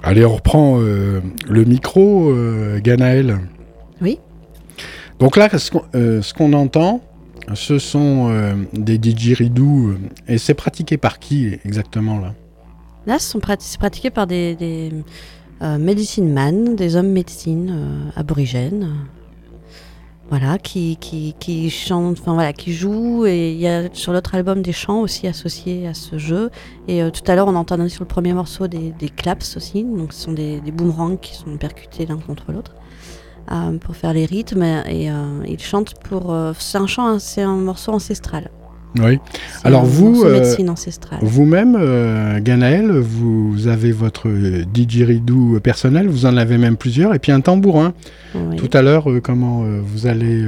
Allez, 0.08 0.24
on 0.24 0.36
reprend 0.36 0.80
euh, 0.80 1.20
le 1.50 1.66
micro, 1.66 2.30
euh, 2.30 2.80
Ganaël. 2.80 3.40
Oui. 4.00 4.20
Donc 5.20 5.36
là, 5.36 5.50
ce 5.50 5.70
qu'on 5.70 5.84
euh, 6.54 6.56
entend, 6.56 7.02
ce 7.54 7.78
sont 7.78 8.32
des 8.72 8.98
didgeridoo. 9.00 9.96
Et 10.30 10.38
c'est 10.38 10.54
pratiqué 10.54 10.96
par 10.96 11.20
qui 11.20 11.60
exactement 11.66 12.20
là? 12.20 12.34
Là, 13.06 13.18
c'est 13.20 13.38
pratiqué 13.78 14.10
par 14.10 14.28
des, 14.28 14.56
des 14.56 14.94
medicine 15.62 16.32
man, 16.32 16.78
des 16.78 16.96
hommes 16.96 17.12
médecine 17.12 18.10
aborigènes 18.16 18.90
voilà, 20.30 20.58
qui, 20.58 20.98
qui, 20.98 21.36
qui 21.40 21.70
chante, 21.70 22.20
enfin 22.20 22.34
voilà, 22.34 22.52
qui 22.54 22.74
joue. 22.74 23.26
Et 23.26 23.52
il 23.52 23.60
y 23.60 23.68
a 23.68 23.94
sur 23.94 24.12
l'autre 24.12 24.36
album 24.36 24.62
des 24.62 24.74
chants 24.74 25.00
aussi 25.00 25.28
associés 25.28 25.88
à 25.88 25.94
ce 25.94 26.18
jeu. 26.18 26.50
Et 26.88 27.02
euh, 27.02 27.12
tout 27.12 27.30
à 27.32 27.36
l'heure, 27.36 27.48
on 27.48 27.56
entendait 27.56 27.90
sur 27.90 28.04
le 28.04 28.08
premier 28.08 28.34
morceau 28.34 28.68
des, 28.68 28.92
des, 28.92 29.10
claps 29.10 29.56
aussi. 29.56 29.84
Donc, 29.84 30.14
ce 30.14 30.24
sont 30.24 30.34
des, 30.34 30.60
des 30.60 30.72
boomerangs 30.72 31.18
qui 31.18 31.36
sont 31.36 31.56
percutés 31.58 32.06
l'un 32.06 32.18
contre 32.18 32.52
l'autre 32.52 32.76
euh, 33.52 33.78
pour 33.78 33.96
faire 33.96 34.14
les 34.14 34.26
rythmes. 34.26 34.64
Et 34.64 35.10
euh, 35.10 35.44
ils 35.48 35.62
chantent 35.62 35.94
pour. 36.04 36.36
c'est 36.60 36.78
un 36.78 36.88
chant, 36.88 37.20
c'est 37.20 37.44
un 37.44 37.56
morceau 37.56 37.94
ancestral. 37.94 38.52
Oui. 39.00 39.20
Alors 39.64 39.86
vous, 39.86 40.24
euh, 40.24 40.56
vous-même, 41.22 41.78
euh, 41.80 42.40
Ganaël, 42.40 42.92
vous 42.92 43.68
avez 43.68 43.92
votre 43.92 44.28
didgeridoo 44.30 45.60
personnel, 45.60 46.08
vous 46.08 46.26
en 46.26 46.36
avez 46.38 46.58
même 46.58 46.78
plusieurs, 46.78 47.14
et 47.14 47.20
puis 47.20 47.32
un 47.32 47.42
tambourin. 47.42 47.94
Tout 48.58 48.70
à 48.74 48.82
l'heure, 48.82 49.10
euh, 49.12 49.20
comment 49.20 49.64
vous 49.84 50.08
allez 50.08 50.44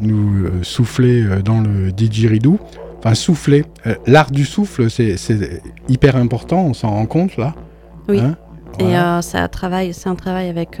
nous 0.00 0.46
souffler 0.62 1.24
dans 1.44 1.60
le 1.60 1.92
didgeridoo 1.92 2.58
Enfin, 2.98 3.14
souffler. 3.14 3.64
L'art 4.06 4.30
du 4.30 4.44
souffle, 4.44 4.90
c'est 4.90 5.16
hyper 5.88 6.16
important, 6.16 6.64
on 6.66 6.74
s'en 6.74 6.90
rend 6.90 7.06
compte 7.06 7.36
là. 7.36 7.54
Oui. 8.08 8.18
Hein? 8.18 8.36
Et 8.78 8.84
Voilà. 8.84 9.18
euh, 9.18 9.22
ça 9.22 9.46
travaille, 9.48 9.94
c'est 9.94 10.08
un 10.08 10.14
travail 10.16 10.48
avec 10.48 10.78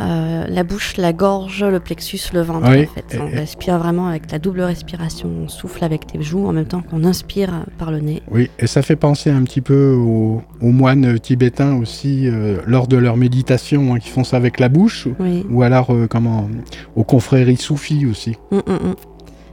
euh, 0.00 0.46
la 0.48 0.62
bouche, 0.62 0.96
la 0.96 1.12
gorge, 1.12 1.64
le 1.64 1.80
plexus, 1.80 2.20
le 2.32 2.42
ventre. 2.42 2.68
Oui, 2.70 2.86
En 2.88 2.94
fait. 2.94 3.18
On 3.20 3.26
et- 3.28 3.34
respire 3.40 3.78
vraiment 3.78 4.06
avec 4.06 4.30
la 4.30 4.38
double 4.38 4.60
respiration. 4.60 5.28
On 5.44 5.48
souffle 5.48 5.82
avec 5.84 6.06
tes 6.06 6.22
joues 6.22 6.46
en 6.46 6.52
même 6.52 6.66
temps 6.66 6.82
qu'on 6.82 7.02
inspire 7.04 7.64
par 7.78 7.90
le 7.90 7.98
nez. 8.00 8.22
Oui, 8.30 8.48
et 8.60 8.66
ça 8.68 8.82
fait 8.82 8.94
penser 8.96 9.30
un 9.30 9.42
petit 9.42 9.60
peu 9.60 9.92
aux, 9.94 10.42
aux 10.60 10.70
moines 10.70 11.18
tibétains 11.18 11.74
aussi, 11.76 12.28
euh, 12.28 12.58
lors 12.66 12.86
de 12.86 12.96
leur 12.96 13.16
méditation, 13.16 13.94
hein, 13.94 13.98
qui 13.98 14.08
font 14.08 14.22
ça 14.24 14.36
avec 14.36 14.60
la 14.60 14.68
bouche, 14.68 15.08
Oui. 15.18 15.44
ou 15.50 15.62
alors 15.62 15.92
euh, 15.92 16.06
comment, 16.06 16.48
aux 16.94 17.04
confréries 17.04 17.56
soufis 17.56 18.06
aussi. 18.06 18.36
Mm, 18.52 18.56
mm, 18.56 18.60
mm. 18.72 18.94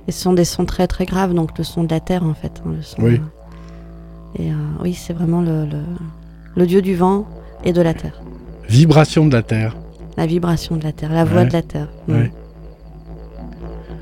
Et 0.07 0.11
ce 0.11 0.21
sont 0.21 0.33
des 0.33 0.45
sons 0.45 0.65
très 0.65 0.85
très 0.85 1.05
graves, 1.05 1.33
donc 1.33 1.57
le 1.57 1.63
son 1.63 1.83
de 1.83 1.89
la 1.91 1.99
terre 1.99 2.23
en 2.23 2.35
fait. 2.35 2.61
hein, 2.65 2.73
le 2.75 2.81
son, 2.83 3.01
Oui. 3.01 3.19
Et 4.37 4.51
oui, 4.83 4.93
c'est 4.93 5.13
vraiment 5.13 5.41
le, 5.41 5.65
le, 5.65 5.79
le 6.55 6.67
dieu 6.67 6.81
du 6.81 6.93
vent 6.95 7.25
et 7.63 7.73
de 7.73 7.81
la 7.81 7.93
terre. 7.93 8.21
Vibration 8.69 9.25
de 9.25 9.33
la 9.33 9.41
terre. 9.41 9.75
La 10.17 10.25
vibration 10.25 10.77
de 10.77 10.83
la 10.83 10.91
terre, 10.91 11.11
la 11.11 11.23
voix 11.25 11.41
Ouais. 11.41 11.47
de 11.47 11.53
la 11.53 11.61
terre. 11.61 11.87
Mm. 12.07 12.13
Ouais. 12.13 12.31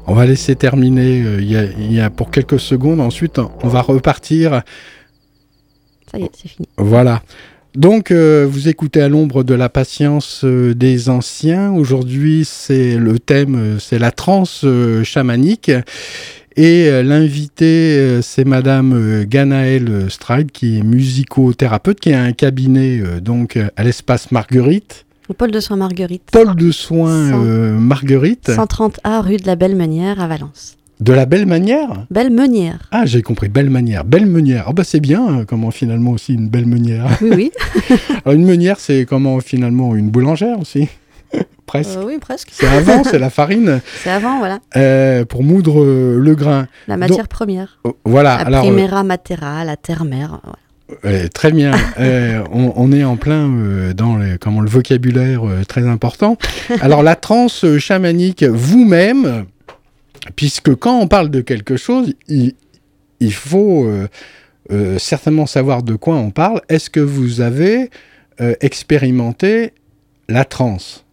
On 0.06 0.14
va 0.14 0.26
laisser 0.26 0.56
terminer 0.56 1.24
euh, 1.24 1.42
il 1.42 1.50
y, 1.50 1.56
a, 1.58 1.64
il 1.64 1.94
y 1.94 2.02
a 2.02 2.10
pour 2.10 2.30
quelques 2.30 2.60
secondes, 2.60 3.00
ensuite 3.00 3.40
on 3.40 3.68
va 3.70 3.82
repartir 3.82 4.62
Ça 6.12 6.20
y 6.20 6.24
est, 6.24 6.32
c'est 6.36 6.50
fini. 6.50 6.68
Voilà. 6.78 7.22
Donc, 7.76 8.12
euh, 8.12 8.46
vous 8.48 8.68
écoutez 8.68 9.02
à 9.02 9.10
l'ombre 9.10 9.44
de 9.44 9.56
la 9.56 9.68
patience 9.68 10.42
euh, 10.44 10.76
des 10.76 11.10
anciens. 11.10 11.72
Aujourd'hui, 11.72 12.44
c'est 12.46 12.98
le 12.98 13.18
thème, 13.18 13.78
c'est 13.80 13.98
la 13.98 14.12
transe 14.12 14.62
euh, 14.64 15.04
chamanique. 15.04 15.72
Et 16.56 17.02
l'invité, 17.02 18.22
c'est 18.22 18.46
Madame 18.46 19.24
Ganaëlle 19.24 20.06
Stride, 20.12 20.52
qui 20.52 20.78
est 20.78 20.84
musicothérapeute, 20.84 22.00
qui 22.00 22.14
a 22.14 22.22
un 22.22 22.32
cabinet 22.32 23.02
donc 23.22 23.58
à 23.76 23.84
l'espace 23.84 24.32
Marguerite. 24.32 25.06
Le 25.34 25.36
pôle 25.36 25.50
de 25.50 25.60
soins 25.60 25.78
Marguerite. 25.78 26.22
Paul 26.32 26.56
de 26.56 26.70
soins 26.70 27.34
euh, 27.44 27.74
Marguerite, 27.80 28.50
130A 28.50 29.20
rue 29.20 29.38
de 29.38 29.48
la 29.48 29.56
Belle 29.56 29.76
Meunière 29.76 30.22
à 30.22 30.28
Valence. 30.28 30.78
de 31.00 31.12
la 31.12 31.26
belle 31.26 31.48
manière. 31.48 32.06
Belle 32.12 32.30
Meunière. 32.30 32.78
Ah, 32.92 33.08
j'ai 33.08 33.24
compris, 33.24 33.50
belle 33.50 33.72
manière, 33.72 34.06
belle 34.06 34.28
meunière. 34.28 34.66
Ah 34.68 34.74
bah 34.74 34.84
c'est 34.84 35.00
bien, 35.00 35.40
euh, 35.40 35.44
comment 35.44 35.72
finalement 35.72 36.12
aussi 36.12 36.36
une 36.36 36.50
belle 36.50 36.68
meunière. 36.68 37.08
Oui, 37.20 37.32
oui. 37.36 37.52
Alors, 38.26 38.36
une 38.40 38.46
meunière, 38.46 38.80
c'est 38.80 39.08
comment 39.08 39.40
finalement 39.40 39.96
une 39.96 40.12
boulangère 40.12 40.60
aussi 40.60 40.88
Presque. 41.66 41.98
Euh, 41.98 42.04
oui, 42.06 42.20
presque. 42.20 42.50
C'est 42.52 42.68
avant, 42.68 43.04
c'est 43.04 43.18
la 43.18 43.32
farine 43.32 43.82
C'est 44.04 44.12
avant, 44.12 44.38
voilà. 44.38 44.60
euh, 44.78 45.26
pour 45.26 45.42
moudre 45.42 45.84
euh, 45.84 46.20
le 46.20 46.36
grain. 46.36 46.68
La 46.88 46.96
matière 46.96 47.28
première. 47.28 47.80
Oh, 47.86 47.98
Voilà, 48.06 48.36
La 48.36 48.42
alors 48.46 48.62
primera 48.66 49.04
matera, 49.04 49.66
la 49.66 49.78
terre-mère. 49.78 50.40
voilà. 50.44 50.58
Très 51.34 51.52
bien. 51.52 51.74
Euh, 52.00 52.44
on, 52.52 52.74
on 52.76 52.92
est 52.92 53.04
en 53.04 53.18
plein 53.18 53.50
euh, 53.54 53.94
dans 53.94 54.16
le, 54.16 54.38
comment, 54.38 54.62
le 54.62 54.70
vocabulaire 54.70 55.48
euh, 55.48 55.64
très 55.64 55.88
important. 55.88 56.38
Alors 56.82 57.04
la 57.04 57.16
transe 57.16 57.66
chamanique, 57.78 58.44
vous-même, 58.44 59.46
puisque 60.36 60.74
quand 60.76 61.00
on 61.00 61.08
parle 61.08 61.30
de 61.30 61.42
quelque 61.42 61.78
chose, 61.78 62.14
il, 62.28 62.54
il 63.20 63.34
faut 63.34 63.86
euh, 63.86 64.08
euh, 64.72 64.98
certainement 64.98 65.46
savoir 65.46 65.84
de 65.84 65.96
quoi 65.96 66.16
on 66.16 66.32
parle. 66.32 66.62
Est-ce 66.70 66.90
que 66.90 67.00
vous 67.00 67.42
avez 67.42 67.90
euh, 68.42 68.56
expérimenté 68.62 69.74
la 70.30 70.46
transe? 70.46 71.06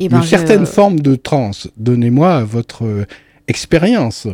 Eh 0.00 0.08
ben, 0.08 0.18
une 0.18 0.22
je- 0.24 0.28
certaine 0.28 0.66
forme 0.66 0.98
de 1.00 1.14
transe. 1.14 1.68
Donnez-moi 1.76 2.42
votre 2.44 2.84
euh, 2.84 3.04
expérience. 3.48 4.26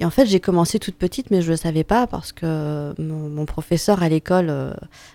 Et 0.00 0.04
en 0.06 0.10
fait, 0.10 0.26
j'ai 0.26 0.40
commencé 0.40 0.78
toute 0.78 0.96
petite, 0.96 1.30
mais 1.30 1.42
je 1.42 1.46
ne 1.48 1.50
le 1.52 1.56
savais 1.56 1.84
pas 1.84 2.06
parce 2.06 2.32
que 2.32 2.94
mon, 2.98 3.28
mon 3.28 3.44
professeur 3.44 4.02
à 4.02 4.08
l'école 4.08 4.46
euh, 4.48 4.72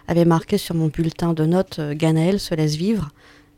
avait 0.07 0.25
marqué 0.25 0.57
sur 0.59 0.75
mon 0.75 0.87
bulletin 0.87 1.33
de 1.33 1.43
notes 1.45 1.79
euh, 1.79 1.93
Ganaël 1.95 2.39
se 2.39 2.53
laisse 2.55 2.75
vivre. 2.75 3.09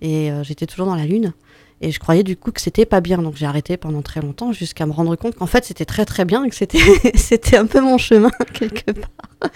Et 0.01 0.31
euh, 0.31 0.43
j'étais 0.43 0.65
toujours 0.65 0.85
dans 0.87 0.95
la 0.95 1.05
lune. 1.05 1.33
Et 1.81 1.91
je 1.91 1.99
croyais 1.99 2.23
du 2.23 2.35
coup 2.37 2.51
que 2.51 2.61
c'était 2.61 2.85
pas 2.85 3.01
bien. 3.01 3.17
Donc 3.19 3.35
j'ai 3.35 3.45
arrêté 3.45 3.77
pendant 3.77 4.01
très 4.01 4.21
longtemps 4.21 4.51
jusqu'à 4.51 4.85
me 4.87 4.91
rendre 4.93 5.15
compte 5.15 5.35
qu'en 5.35 5.45
fait 5.45 5.63
c'était 5.65 5.85
très 5.85 6.05
très 6.05 6.25
bien 6.25 6.43
et 6.43 6.49
que 6.49 6.55
c'était 6.55 7.57
un 7.57 7.65
peu 7.67 7.81
mon 7.81 7.97
chemin 7.99 8.31
quelque 8.53 8.91
part. 8.91 9.51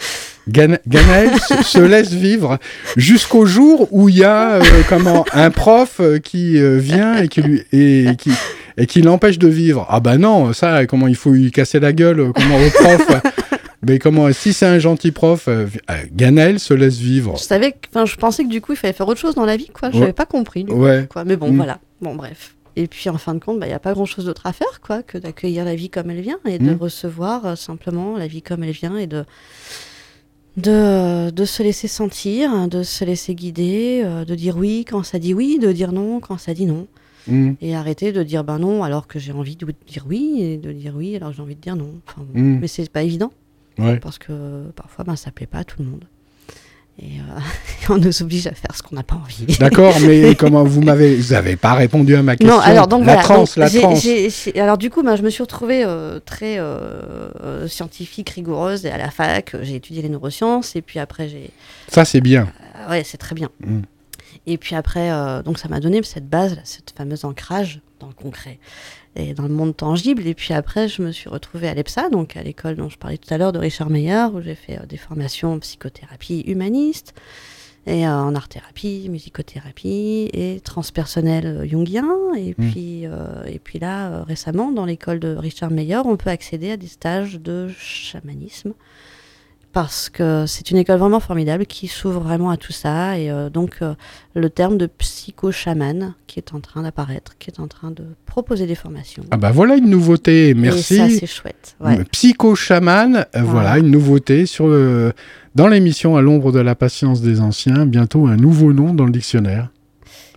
Gana- 0.47 0.79
Ganaël 0.87 1.31
se, 1.39 1.63
se 1.63 1.79
laisse 1.79 2.11
vivre 2.11 2.59
jusqu'au 2.95 3.45
jour 3.47 3.87
où 3.91 4.07
il 4.09 4.17
y 4.19 4.23
a 4.23 4.55
euh, 4.55 4.61
comment 4.87 5.25
un 5.33 5.49
prof 5.49 5.99
euh, 5.99 6.19
qui 6.19 6.59
euh, 6.59 6.77
vient 6.77 7.17
et 7.23 7.27
qui 7.27 7.41
lui 7.41 7.63
et, 7.71 8.15
qui 8.17 8.31
et 8.77 8.85
qui 8.87 9.01
l'empêche 9.01 9.37
de 9.39 9.47
vivre. 9.47 9.85
Ah 9.89 9.99
bah 9.99 10.17
non, 10.17 10.53
ça 10.53 10.85
comment 10.85 11.07
il 11.07 11.15
faut 11.15 11.31
lui 11.31 11.51
casser 11.51 11.79
la 11.79 11.93
gueule 11.93 12.31
comment 12.33 12.57
au 12.57 12.69
prof. 12.69 13.07
Mais 13.87 13.97
comment 13.97 14.31
si 14.31 14.53
c'est 14.53 14.67
un 14.67 14.77
gentil 14.77 15.11
prof, 15.11 15.47
euh, 15.47 15.65
euh, 15.89 16.57
se 16.59 16.73
laisse 16.75 16.97
vivre. 16.99 17.35
Je 17.37 17.43
savais, 17.43 17.75
enfin 17.89 18.05
je 18.05 18.15
pensais 18.15 18.43
que 18.43 18.49
du 18.49 18.61
coup 18.61 18.73
il 18.73 18.75
fallait 18.77 18.93
faire 18.93 19.07
autre 19.07 19.19
chose 19.19 19.33
dans 19.35 19.45
la 19.45 19.57
vie 19.57 19.69
quoi. 19.73 19.89
Je 19.89 19.95
Ouais. 19.95 20.01
n'avais 20.01 20.13
pas 20.13 20.27
compris. 20.27 20.63
du 20.63 20.71
coup, 20.71 20.85
quoi. 21.09 21.23
Mais 21.25 21.35
bon 21.35 21.51
Mm. 21.51 21.55
voilà. 21.57 21.79
Bon 22.01 22.13
bref. 22.15 22.55
Et 22.75 22.87
puis 22.87 23.09
en 23.09 23.17
fin 23.17 23.33
de 23.33 23.39
compte, 23.43 23.57
il 23.61 23.67
n'y 23.67 23.73
a 23.73 23.79
pas 23.79 23.93
grand 23.93 24.05
chose 24.05 24.25
d'autre 24.25 24.45
à 24.45 24.53
faire 24.53 24.79
quoi 24.85 25.01
que 25.03 25.17
d'accueillir 25.17 25.65
la 25.65 25.75
vie 25.75 25.89
comme 25.89 26.09
elle 26.11 26.21
vient 26.21 26.39
et 26.47 26.59
de 26.59 26.71
Mm. 26.73 26.77
recevoir 26.77 27.45
euh, 27.45 27.55
simplement 27.55 28.17
la 28.17 28.27
vie 28.27 28.41
comme 28.43 28.63
elle 28.63 28.71
vient 28.71 28.97
et 28.97 29.07
de 29.07 29.25
de, 30.57 31.29
de 31.29 31.45
se 31.45 31.63
laisser 31.63 31.87
sentir, 31.87 32.67
de 32.67 32.83
se 32.83 33.05
laisser 33.05 33.35
guider, 33.35 34.01
euh, 34.03 34.25
de 34.25 34.35
dire 34.35 34.57
oui 34.57 34.85
quand 34.89 35.01
ça 35.03 35.17
dit 35.17 35.33
oui, 35.33 35.59
de 35.59 35.71
dire 35.71 35.91
non 35.93 36.19
quand 36.19 36.37
ça 36.37 36.53
dit 36.53 36.65
non. 36.65 36.87
Mm, 37.27 37.51
Et 37.61 37.75
arrêter 37.75 38.11
de 38.11 38.23
dire 38.23 38.43
ben 38.43 38.57
non 38.59 38.83
alors 38.83 39.07
que 39.07 39.19
j'ai 39.19 39.31
envie 39.31 39.55
de 39.55 39.65
dire 39.87 40.05
oui 40.07 40.37
et 40.41 40.57
de 40.57 40.71
dire 40.71 40.93
oui 40.95 41.15
alors 41.15 41.29
que 41.29 41.35
j'ai 41.35 41.41
envie 41.41 41.55
de 41.55 41.61
dire 41.61 41.75
non. 41.75 41.91
Enfin, 42.07 42.25
bon. 42.33 42.39
Mm. 42.39 42.59
Mais 42.59 42.67
c'est 42.67 42.89
pas 42.89 43.03
évident 43.03 43.31
ouais. 43.77 43.97
parce 43.99 44.17
que 44.17 44.63
parfois 44.75 45.05
ben, 45.05 45.15
ça 45.15 45.31
plaît 45.31 45.47
pas 45.47 45.59
à 45.59 45.63
tout 45.63 45.81
le 45.81 45.89
monde. 45.89 46.05
Et 46.99 47.19
euh, 47.19 47.39
on 47.89 47.97
nous 47.97 48.21
oblige 48.21 48.47
à 48.47 48.53
faire 48.53 48.75
ce 48.75 48.83
qu'on 48.83 48.95
n'a 48.95 49.03
pas 49.03 49.15
envie. 49.15 49.45
D'accord, 49.59 49.95
mais 50.05 50.35
comment 50.35 50.63
vous 50.63 50.81
m'avez 50.81 51.15
vous 51.15 51.33
avez 51.33 51.55
pas 51.55 51.73
répondu 51.73 52.15
à 52.15 52.21
ma 52.21 52.35
question. 52.35 52.55
Non, 52.55 52.61
alors 52.61 52.87
donc 52.87 53.05
la 53.05 53.13
voilà. 53.13 53.23
transe, 53.23 53.57
donc, 53.57 53.71
la 53.73 53.79
transe. 53.79 54.49
alors 54.55 54.77
du 54.77 54.89
coup, 54.89 55.01
ben, 55.03 55.15
je 55.15 55.21
me 55.23 55.29
suis 55.29 55.41
retrouvée 55.41 55.83
euh, 55.85 56.19
très 56.23 56.59
euh, 56.59 57.67
scientifique, 57.67 58.29
rigoureuse, 58.31 58.85
et 58.85 58.91
à 58.91 58.97
la 58.97 59.09
fac, 59.09 59.55
j'ai 59.61 59.75
étudié 59.75 60.01
les 60.01 60.09
neurosciences, 60.09 60.75
et 60.75 60.81
puis 60.81 60.99
après 60.99 61.27
j'ai, 61.29 61.49
Ça 61.87 62.05
c'est 62.05 62.21
bien. 62.21 62.47
ouais, 62.89 63.03
c'est 63.03 63.17
très 63.17 63.35
bien. 63.35 63.49
Mm. 63.65 63.81
Et 64.47 64.57
puis 64.57 64.75
après, 64.75 65.11
euh, 65.11 65.43
donc 65.43 65.57
ça 65.59 65.67
m'a 65.69 65.79
donné 65.79 66.01
cette 66.03 66.27
base, 66.29 66.55
là, 66.55 66.61
cette 66.63 66.91
fameuse 66.97 67.25
ancrage 67.25 67.81
dans 67.99 68.07
le 68.07 68.13
concret 68.13 68.59
et 69.15 69.33
dans 69.33 69.43
le 69.43 69.53
monde 69.53 69.75
tangible. 69.75 70.25
Et 70.25 70.33
puis 70.33 70.53
après, 70.53 70.87
je 70.87 71.01
me 71.01 71.11
suis 71.11 71.29
retrouvée 71.29 71.67
à 71.67 71.73
l'EPSA, 71.73 72.09
donc 72.09 72.35
à 72.37 72.43
l'école 72.43 72.75
dont 72.75 72.89
je 72.89 72.97
parlais 72.97 73.17
tout 73.17 73.31
à 73.33 73.37
l'heure 73.37 73.51
de 73.51 73.59
Richard 73.59 73.89
Meyer, 73.89 74.25
où 74.33 74.41
j'ai 74.41 74.55
fait 74.55 74.79
euh, 74.79 74.85
des 74.85 74.97
formations 74.97 75.53
en 75.53 75.59
psychothérapie 75.59 76.41
humaniste 76.47 77.13
et 77.87 78.05
euh, 78.07 78.11
en 78.15 78.35
art-thérapie, 78.35 79.07
musicothérapie 79.09 80.29
et 80.33 80.59
transpersonnel 80.63 81.67
jungien. 81.69 82.07
Et, 82.37 82.55
Mm. 82.57 82.71
puis, 82.71 83.05
euh, 83.05 83.43
et 83.47 83.59
puis 83.59 83.79
là, 83.79 84.09
euh, 84.11 84.23
récemment, 84.23 84.71
dans 84.71 84.85
l'école 84.85 85.19
de 85.19 85.35
Richard 85.35 85.71
Meyer, 85.71 85.97
on 86.05 86.15
peut 86.17 86.29
accéder 86.29 86.71
à 86.71 86.77
des 86.77 86.87
stages 86.87 87.39
de 87.39 87.69
chamanisme 87.77 88.73
parce 89.73 90.09
que 90.09 90.45
c'est 90.47 90.71
une 90.71 90.77
école 90.77 90.99
vraiment 90.99 91.19
formidable 91.19 91.65
qui 91.65 91.87
s'ouvre 91.87 92.19
vraiment 92.19 92.49
à 92.49 92.57
tout 92.57 92.71
ça. 92.71 93.17
Et 93.17 93.31
euh, 93.31 93.49
donc, 93.49 93.77
euh, 93.81 93.93
le 94.35 94.49
terme 94.49 94.77
de 94.77 94.85
psycho-chaman 94.85 96.13
qui 96.27 96.39
est 96.39 96.53
en 96.53 96.59
train 96.59 96.83
d'apparaître, 96.83 97.37
qui 97.39 97.49
est 97.49 97.59
en 97.59 97.67
train 97.67 97.91
de 97.91 98.03
proposer 98.25 98.67
des 98.67 98.75
formations. 98.75 99.23
Ah 99.31 99.37
bah 99.37 99.51
voilà 99.51 99.75
une 99.75 99.89
nouveauté. 99.89 100.53
Merci. 100.53 100.95
Et 100.95 100.97
ça, 100.97 101.09
c'est 101.09 101.27
chouette. 101.27 101.75
Ouais. 101.79 102.03
Psycho-chaman, 102.11 103.17
euh, 103.17 103.23
voilà. 103.33 103.43
Voilà. 103.43 103.77
une 103.79 103.91
nouveauté 103.91 104.45
sur 104.45 104.67
le, 104.67 105.13
dans 105.55 105.67
l'émission 105.67 106.17
À 106.17 106.21
l'ombre 106.21 106.51
de 106.51 106.59
la 106.59 106.75
patience 106.75 107.21
des 107.21 107.39
anciens. 107.39 107.85
Bientôt 107.85 108.27
un 108.27 108.37
nouveau 108.37 108.73
nom 108.73 108.93
dans 108.93 109.05
le 109.05 109.11
dictionnaire. 109.11 109.69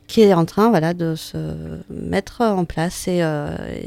Qui 0.07 0.21
est 0.21 0.35
en 0.35 0.45
train 0.45 0.69
voilà, 0.69 0.93
de 0.93 1.15
se 1.15 1.39
mettre 1.91 2.43
en 2.43 2.67
place. 2.67 3.09
Et 3.09 3.23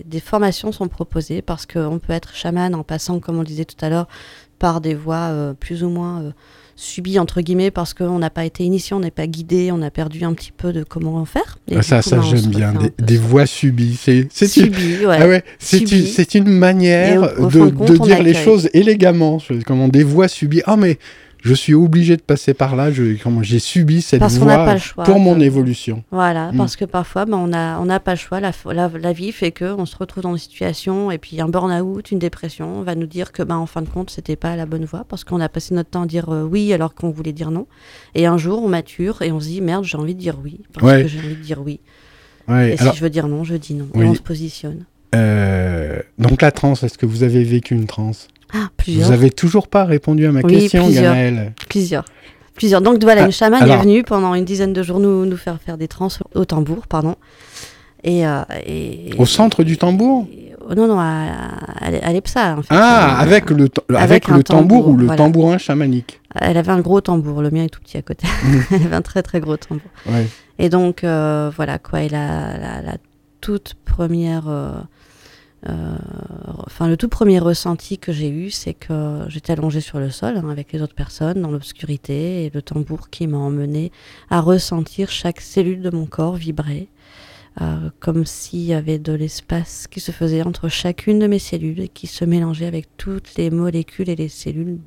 des 0.06 0.20
formations 0.20 0.72
sont 0.72 0.88
proposées 0.88 1.44
parce 1.44 1.68
qu'on 1.68 2.00
peut 2.00 2.12
être 2.12 2.34
chaman 2.34 2.74
en 2.74 2.84
passant, 2.84 3.20
comme 3.20 3.38
on 3.38 3.42
le 3.42 3.46
disait 3.46 3.66
tout 3.66 3.86
à 3.86 3.90
l'heure, 3.90 4.08
par 4.60 4.82
des 4.82 4.96
voies 4.96 5.16
euh, 5.32 5.54
plus 5.54 5.84
ou 5.84 5.90
moins 5.90 6.22
euh, 6.22 6.32
subies, 6.76 7.18
entre 7.20 7.42
guillemets, 7.42 7.72
parce 7.72 7.94
qu'on 7.94 8.20
n'a 8.20 8.30
pas 8.30 8.46
été 8.46 8.64
initié, 8.64 8.96
on 8.96 9.00
n'est 9.00 9.12
pas 9.12 9.28
guidé, 9.28 9.72
on 9.72 9.82
a 9.82 9.90
perdu 9.90 10.24
un 10.24 10.34
petit 10.34 10.52
peu 10.56 10.72
de 10.74 10.84
comment 10.84 11.24
faire. 11.26 11.58
Et 11.68 11.78
Ah, 11.78 11.82
ça, 11.82 12.02
coup, 12.02 12.10
ça 12.10 12.22
j'aime 12.22 12.46
bien. 12.48 12.74
Des, 13.00 13.18
voix 13.18 13.46
subies. 13.46 13.98
C'est, 14.00 14.28
c'est 14.32 14.58
une, 14.58 14.74
ouais. 15.08 15.18
ah 15.20 15.28
ouais, 15.28 15.44
c'est 15.60 15.92
une, 15.92 16.06
c'est 16.06 16.36
une 16.36 16.50
manière 16.50 17.24
Et 17.24 17.40
au- 17.40 17.46
au 17.46 17.48
de, 17.48 17.60
fin 17.60 17.66
de 17.66 17.72
compte, 17.72 17.88
de 17.92 17.98
on 18.00 18.06
dire 18.06 18.22
les 18.24 18.34
choses 18.36 18.70
élégamment. 18.74 19.40
Comment 19.66 19.88
des 19.88 20.04
voix 20.04 20.28
subies. 20.28 20.62
Ah 20.66 20.78
mais 20.78 21.00
je 21.44 21.54
suis 21.54 21.74
obligé 21.74 22.18
de 22.18 22.22
passer 22.22 22.54
par 22.54 22.76
là. 22.76 22.90
J'ai 22.92 23.60
subi 23.60 24.02
cette 24.02 24.20
Parce 24.20 24.36
voie 24.38 24.78
choix 24.78 25.04
pour 25.04 25.20
mon 25.20 25.40
évolution. 25.40 26.04
Voilà, 26.12 26.52
Mm. 26.52 26.58
parce 26.58 26.76
que 26.76 26.86
parfois, 26.86 27.26
ben, 27.26 27.38
on 27.38 27.48
n'a 27.48 27.80
on 27.80 27.86
n'a 27.86 28.00
pas 28.00 28.12
le 28.14 28.18
choix. 28.18 28.40
La, 28.40 28.52
la, 28.74 28.90
la 28.90 29.14
vie 29.14 29.32
fait 29.32 29.52
qu'on 29.52 29.86
se 29.86 29.96
retrouve 29.96 30.24
dans 30.24 30.32
une 30.32 30.38
situation, 30.38 31.12
et 31.12 31.18
puis 31.18 31.40
un 31.42 31.48
burn-out, 31.50 32.12
une 32.12 32.20
dépression, 32.20 32.78
on 32.80 32.82
va 32.84 32.96
nous 32.96 33.08
dire 33.08 33.32
que, 33.32 33.44
ben, 33.44 33.56
en 33.58 33.66
fin 33.66 33.82
de 33.82 33.90
compte, 33.90 34.10
c'était 34.10 34.36
pas 34.36 34.56
la 34.56 34.66
bonne 34.66 34.86
voie, 34.86 35.06
parce 35.08 35.24
qu'on 35.24 35.40
a 35.42 35.50
passé 35.50 35.74
notre 35.76 35.90
temps 35.92 36.04
à 36.04 36.08
dire 36.08 36.30
euh, 36.30 36.44
oui 36.44 36.74
alors 36.74 36.94
qu'on 36.96 37.12
voulait 37.12 37.34
dire 37.34 37.52
non. 37.52 37.68
Et 38.16 38.26
un 38.26 38.38
jour, 38.38 38.64
on 38.64 38.68
mature 38.68 39.22
et 39.22 39.32
on 39.32 39.40
se 39.40 39.48
dit 39.48 39.62
merde, 39.62 39.84
j'ai 39.86 39.98
envie 39.98 40.16
de 40.16 40.20
dire 40.20 40.38
oui, 40.44 40.60
parce 40.74 40.86
Ouais. 40.86 41.02
que 41.04 41.08
j'ai 41.08 41.20
envie 41.20 41.36
de 41.36 41.42
dire 41.44 41.62
oui. 41.64 41.80
Ouais, 42.48 42.72
Et 42.76 42.80
alors, 42.80 42.94
si 42.94 43.00
je 43.00 43.04
veux 43.04 43.10
dire 43.10 43.28
non, 43.28 43.44
je 43.44 43.56
dis 43.56 43.74
non. 43.74 43.88
Oui. 43.94 44.06
Et 44.06 44.08
on 44.10 44.16
se 44.16 44.22
positionne. 44.22 44.86
euh, 45.16 46.00
donc 46.18 46.42
la 46.42 46.52
transe, 46.52 46.84
est-ce 46.84 46.98
que 46.98 47.06
vous 47.06 47.24
avez 47.24 47.44
vécu 47.44 47.74
une 47.76 47.86
transe? 47.88 48.28
Ah, 48.54 48.70
plusieurs. 48.78 49.08
Vous 49.08 49.14
avez 49.14 49.30
toujours 49.30 49.68
pas 49.68 49.84
répondu 49.86 50.26
à 50.26 50.32
ma 50.32 50.42
Oui, 50.42 50.54
question, 50.60 50.86
plusieurs. 50.86 51.14
Ganaël. 51.14 51.54
Plusieurs. 51.70 52.06
Plusieurs. 52.56 52.82
Donc 52.82 53.02
voilà, 53.04 53.24
Ah, 53.24 53.26
une 53.26 53.32
chamane 53.32 53.62
alors- 53.64 53.78
est 53.78 53.82
venue 53.84 54.04
pendant 54.04 54.34
une 54.34 54.46
dizaine 54.46 54.74
de 54.74 54.82
jours 54.84 55.00
nous, 55.00 55.26
nous 55.26 55.38
faire 55.38 55.60
faire 55.64 55.78
des 55.78 55.88
trans 55.88 56.08
au 56.34 56.46
tambour, 56.46 56.88
pardon. 56.88 57.16
Et, 58.04 58.26
euh, 58.28 58.42
et- 58.66 59.12
Au 59.18 59.26
centre 59.26 59.64
du 59.64 59.78
tambour? 59.78 60.28
et- 60.32 60.46
Non, 60.76 60.86
non, 60.88 61.00
à, 61.00 61.28
à, 61.80 61.86
à 62.08 62.12
l'EPSA. 62.14 62.58
En 62.58 62.62
fait. 62.62 62.68
Ah, 62.72 63.20
Euh, 63.20 63.22
avec 63.22 63.50
le, 63.52 63.70
ta- 63.70 63.82
avec 63.90 64.02
avec 64.02 64.28
le 64.28 64.34
un 64.36 64.42
tambour, 64.42 64.80
tambour, 64.84 64.88
ou 64.94 64.98
le 64.98 65.06
voilà. 65.06 65.18
tambourin 65.24 65.58
chamanique? 65.58 66.20
Elle 66.36 66.58
avait 66.58 66.72
un 66.72 66.82
gros 66.82 67.00
tambour, 67.00 67.42
le 67.42 67.52
mien 67.52 67.64
est 67.64 67.70
tout 67.70 67.80
petit 67.80 67.98
à 67.98 68.02
côté. 68.02 68.28
Mm. 68.44 68.58
Elle 68.72 68.84
avait 68.88 68.96
un 68.96 69.02
très 69.02 69.24
très 69.24 69.40
gros 69.40 69.56
tambour. 69.58 69.90
Ouais. 70.08 70.28
Et 70.60 70.68
donc, 70.70 71.04
euh, 71.06 71.50
voilà 71.56 71.80
quoi, 71.80 72.02
et 72.02 72.10
la, 72.10 72.58
la, 72.58 72.82
la 72.82 72.98
toute 73.40 73.76
première. 73.86 74.44
euh, 74.50 74.72
enfin, 75.66 76.88
le 76.88 76.98
tout 76.98 77.10
premier 77.10 77.40
ressenti 77.40 77.98
que 77.98 78.12
j'ai 78.12 78.30
eu, 78.30 78.52
c'est 78.52 78.74
que 78.74 79.26
j'étais 79.28 79.54
allongée 79.54 79.82
sur 79.82 80.00
le 80.00 80.10
sol 80.10 80.38
hein, 80.38 80.50
avec 80.50 80.72
les 80.72 80.82
autres 80.82 80.96
personnes 80.96 81.42
dans 81.42 81.52
l'obscurité 81.52 82.46
et 82.46 82.52
le 82.54 82.62
tambour 82.62 83.10
qui 83.10 83.28
m'a 83.28 83.38
emmené 83.38 83.92
à 84.30 84.40
ressentir 84.40 85.10
chaque 85.10 85.42
cellule 85.42 85.82
de 85.82 85.90
mon 85.90 86.06
corps 86.06 86.36
vibrer, 86.36 86.90
euh, 87.62 87.90
comme 88.00 88.26
s'il 88.26 88.62
y 88.62 88.74
avait 88.74 89.00
de 89.00 89.14
l'espace 89.14 89.88
qui 89.88 90.00
se 90.00 90.12
faisait 90.12 90.44
entre 90.44 90.70
chacune 90.70 91.20
de 91.20 91.28
mes 91.28 91.40
cellules 91.40 91.80
et 91.80 91.88
qui 91.88 92.06
se 92.06 92.24
mélangeait 92.24 92.68
avec 92.68 92.96
toutes 92.98 93.36
les 93.36 93.50
molécules 93.50 94.10
et 94.10 94.16
les 94.16 94.30
cellules 94.30 94.78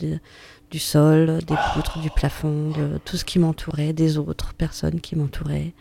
du 0.71 0.79
sol, 0.79 1.39
des 1.47 1.57
poutres, 1.75 1.99
du 1.99 2.11
plafond, 2.11 2.71
de 2.71 2.99
tout 3.05 3.17
ce 3.17 3.25
qui 3.25 3.41
m'entourait, 3.41 3.93
des 3.93 4.19
autres 4.19 4.55
personnes 4.55 5.01
qui 5.01 5.17
m'entouraient. 5.17 5.75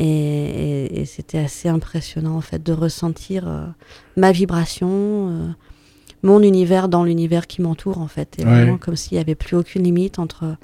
Et, 0.00 0.04
et- 0.04 1.00
et 1.00 1.04
c'était 1.04 1.38
assez 1.38 1.68
impressionnant 1.68 2.36
en 2.36 2.40
fait 2.40 2.62
de 2.62 2.72
ressentir 2.72 3.48
euh, 3.48 3.66
ma 4.16 4.30
vibration, 4.32 4.88
euh, 4.90 5.48
mon 6.22 6.42
univers 6.42 6.88
dans 6.88 7.02
l'univers 7.04 7.46
qui 7.46 7.62
m'entoure 7.62 7.98
en 7.98 8.06
fait. 8.08 8.36
Et 8.38 8.44
Ouais. 8.44 8.50
vraiment 8.50 8.78
comme 8.78 8.96
s'il 8.96 9.16
n'y 9.16 9.20
avait 9.20 9.34
plus 9.34 9.56
aucune 9.56 9.82
limite 9.82 10.18
entre, 10.18 10.56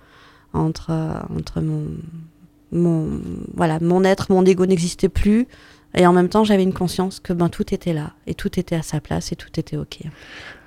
entre, 0.53 0.93
entre 1.37 1.61
mon, 1.61 1.83
mon, 2.73 3.21
voilà, 3.55 3.79
mon 3.81 4.05
être, 4.05 4.31
mon 4.31 4.45
ego 4.45 4.67
n'existait 4.67 5.09
plus. 5.09 5.47
Et 5.97 6.07
en 6.07 6.13
même 6.13 6.29
temps, 6.29 6.43
j'avais 6.45 6.65
une 6.65 6.73
conscience 6.73 7.21
que 7.21 7.33
ben, 7.33 7.49
tout 7.49 7.73
était 7.73 7.93
là, 7.93 8.15
et 8.27 8.35
tout 8.35 8.59
était 8.59 8.75
à 8.75 8.83
sa 8.83 9.01
place, 9.01 9.31
et 9.31 9.37
tout 9.37 9.51
était 9.61 9.77
OK. 9.77 9.99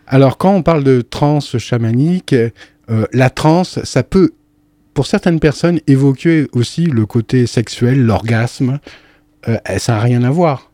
Alors, 0.08 0.38
quand 0.38 0.54
on 0.54 0.64
parle 0.64 0.86
de 0.86 1.02
transe 1.02 1.58
chamanique, 1.58 2.32
euh, 2.34 3.06
la 3.12 3.30
transe, 3.30 3.84
ça 3.84 4.04
peut, 4.04 4.32
pour 4.98 5.06
certaines 5.06 5.40
personnes, 5.40 5.80
évoquer 5.86 6.48
aussi 6.54 6.88
le 6.88 7.06
côté 7.06 7.46
sexuel, 7.46 8.04
l'orgasme. 8.04 8.80
Euh, 9.48 9.60
ça 9.78 9.94
n'a 9.94 10.00
rien 10.00 10.24
à 10.24 10.32
voir. 10.32 10.72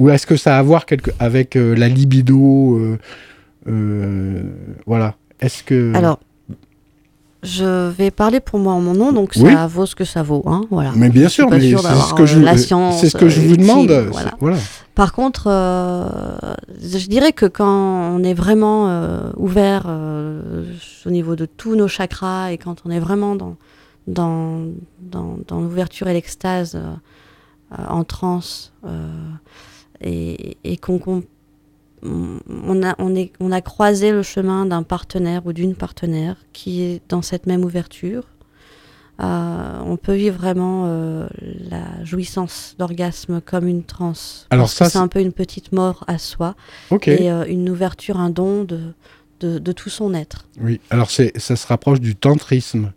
Ou 0.00 0.10
est-ce 0.10 0.26
que 0.26 0.34
ça 0.34 0.56
a 0.56 0.58
à 0.58 0.62
voir 0.62 0.84
quelque... 0.84 1.12
avec 1.20 1.54
euh, 1.54 1.76
la 1.76 1.88
libido 1.88 2.98
euh, 3.68 4.42
Voilà. 4.84 5.14
Est-ce 5.38 5.62
que. 5.62 5.94
Alors, 5.94 6.18
je 7.42 7.88
vais 7.90 8.10
parler 8.10 8.40
pour 8.40 8.58
moi 8.58 8.72
en 8.72 8.80
mon 8.80 8.94
nom, 8.94 9.12
donc 9.12 9.32
Oui. 9.36 9.52
ça 9.52 9.66
vaut 9.66 9.86
ce 9.86 9.94
que 9.94 10.04
ça 10.04 10.22
vaut. 10.22 10.42
Hein, 10.46 10.62
voilà. 10.70 10.92
Mais 10.96 11.08
bien 11.08 11.28
sûr, 11.28 11.48
mais 11.50 11.60
sûre 11.60 11.80
c'est 11.80 11.94
ce 12.08 12.14
que 12.14 12.22
euh, 12.22 12.26
je, 12.26 12.40
la 12.40 12.56
science, 12.58 13.00
c'est 13.00 13.08
ce 13.10 13.16
que 13.16 13.28
je 13.28 13.40
euh, 13.40 13.44
vous 13.44 13.54
utile, 13.54 13.66
demande. 13.66 13.90
voilà. 14.10 14.30
c'est- 14.30 14.36
voilà. 14.40 14.56
Par 14.96 15.12
contre, 15.12 15.44
euh, 15.46 16.08
je 16.82 17.06
dirais 17.06 17.32
que 17.32 17.46
quand 17.46 18.10
on 18.16 18.24
est 18.24 18.34
vraiment 18.34 18.88
euh, 18.88 19.30
ouvert 19.36 19.84
euh, 19.86 20.64
au 21.06 21.10
niveau 21.10 21.36
de 21.36 21.46
tous 21.46 21.76
nos 21.76 21.86
chakras 21.86 22.50
et 22.50 22.58
quand 22.58 22.82
on 22.84 22.90
est 22.90 22.98
vraiment 22.98 23.36
dans, 23.36 23.54
dans, 24.08 24.62
dans, 25.00 25.38
dans 25.46 25.60
l'ouverture 25.60 26.08
et 26.08 26.14
l'extase 26.14 26.74
euh, 26.74 26.80
euh, 27.78 27.84
en 27.88 28.02
transe 28.02 28.72
euh, 28.84 29.06
et, 30.00 30.56
et 30.64 30.76
qu'on 30.76 30.98
qu'on- 30.98 31.22
on 32.02 32.82
a, 32.82 32.94
on, 32.98 33.14
est, 33.14 33.32
on 33.40 33.50
a 33.52 33.60
croisé 33.60 34.12
le 34.12 34.22
chemin 34.22 34.66
d'un 34.66 34.82
partenaire 34.82 35.46
ou 35.46 35.52
d'une 35.52 35.74
partenaire 35.74 36.36
qui 36.52 36.82
est 36.82 37.00
dans 37.08 37.22
cette 37.22 37.46
même 37.46 37.64
ouverture, 37.64 38.24
euh, 39.20 39.80
on 39.84 39.96
peut 39.96 40.14
vivre 40.14 40.36
vraiment 40.36 40.84
euh, 40.86 41.26
la 41.70 42.04
jouissance 42.04 42.76
d'orgasme 42.78 43.40
comme 43.40 43.66
une 43.66 43.82
transe. 43.82 44.46
Alors 44.50 44.68
ça, 44.68 44.88
c'est 44.88 44.98
un 44.98 45.08
peu 45.08 45.20
une 45.20 45.32
petite 45.32 45.72
mort 45.72 46.04
à 46.06 46.18
soi 46.18 46.54
et 47.12 47.30
euh, 47.32 47.44
une 47.46 47.68
ouverture, 47.68 48.18
un 48.20 48.30
don 48.30 48.62
de, 48.64 48.78
de, 49.40 49.58
de 49.58 49.72
tout 49.72 49.90
son 49.90 50.14
être. 50.14 50.46
Oui. 50.60 50.80
Alors, 50.90 51.10
c'est, 51.10 51.36
ça 51.38 51.56
se 51.56 51.66
rapproche 51.66 52.00
du 52.00 52.14
tantrisme. 52.14 52.92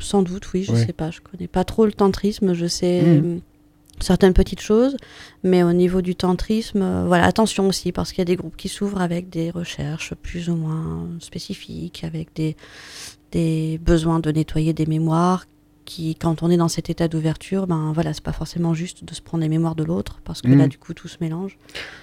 Sans 0.00 0.22
doute, 0.22 0.52
oui, 0.52 0.62
je 0.62 0.70
Ouais. 0.72 0.86
sais 0.86 0.92
pas. 0.92 1.10
Je 1.10 1.20
connais 1.20 1.48
pas 1.48 1.64
trop 1.64 1.86
le 1.86 1.92
tantrisme. 1.92 2.54
Je 2.54 2.66
sais 2.66 3.02
Mhm. 3.02 3.40
Certaines 4.00 4.34
petites 4.34 4.60
choses, 4.60 4.96
mais 5.42 5.62
au 5.62 5.72
niveau 5.72 6.02
du 6.02 6.14
tantrisme, 6.14 6.82
euh, 6.82 7.04
voilà, 7.06 7.24
attention 7.24 7.68
aussi 7.68 7.92
parce 7.92 8.10
qu'il 8.10 8.18
y 8.18 8.22
a 8.22 8.24
des 8.26 8.36
groupes 8.36 8.56
qui 8.56 8.68
s'ouvrent 8.68 9.00
avec 9.00 9.30
des 9.30 9.50
recherches 9.50 10.14
plus 10.14 10.48
ou 10.48 10.56
moins 10.56 11.08
spécifiques, 11.20 12.04
avec 12.04 12.34
des 12.34 12.56
des 13.32 13.78
besoins 13.78 14.20
de 14.20 14.30
nettoyer 14.30 14.72
des 14.72 14.86
mémoires. 14.86 15.44
Qui, 15.84 16.14
quand 16.16 16.42
on 16.42 16.50
est 16.50 16.56
dans 16.56 16.68
cet 16.68 16.88
état 16.88 17.08
d'ouverture, 17.08 17.66
ben 17.66 17.92
voilà, 17.94 18.14
c'est 18.14 18.22
pas 18.24 18.32
forcément 18.32 18.72
juste 18.72 19.04
de 19.04 19.12
se 19.14 19.20
prendre 19.20 19.42
les 19.42 19.50
mémoires 19.50 19.74
de 19.74 19.84
l'autre, 19.84 20.20
parce 20.24 20.40
que 20.40 20.48
Mhm. 20.48 20.58
là, 20.58 20.66
du 20.66 20.78
coup, 20.78 20.94
tout 20.94 21.08
se 21.08 21.18
mélange. 21.20 21.58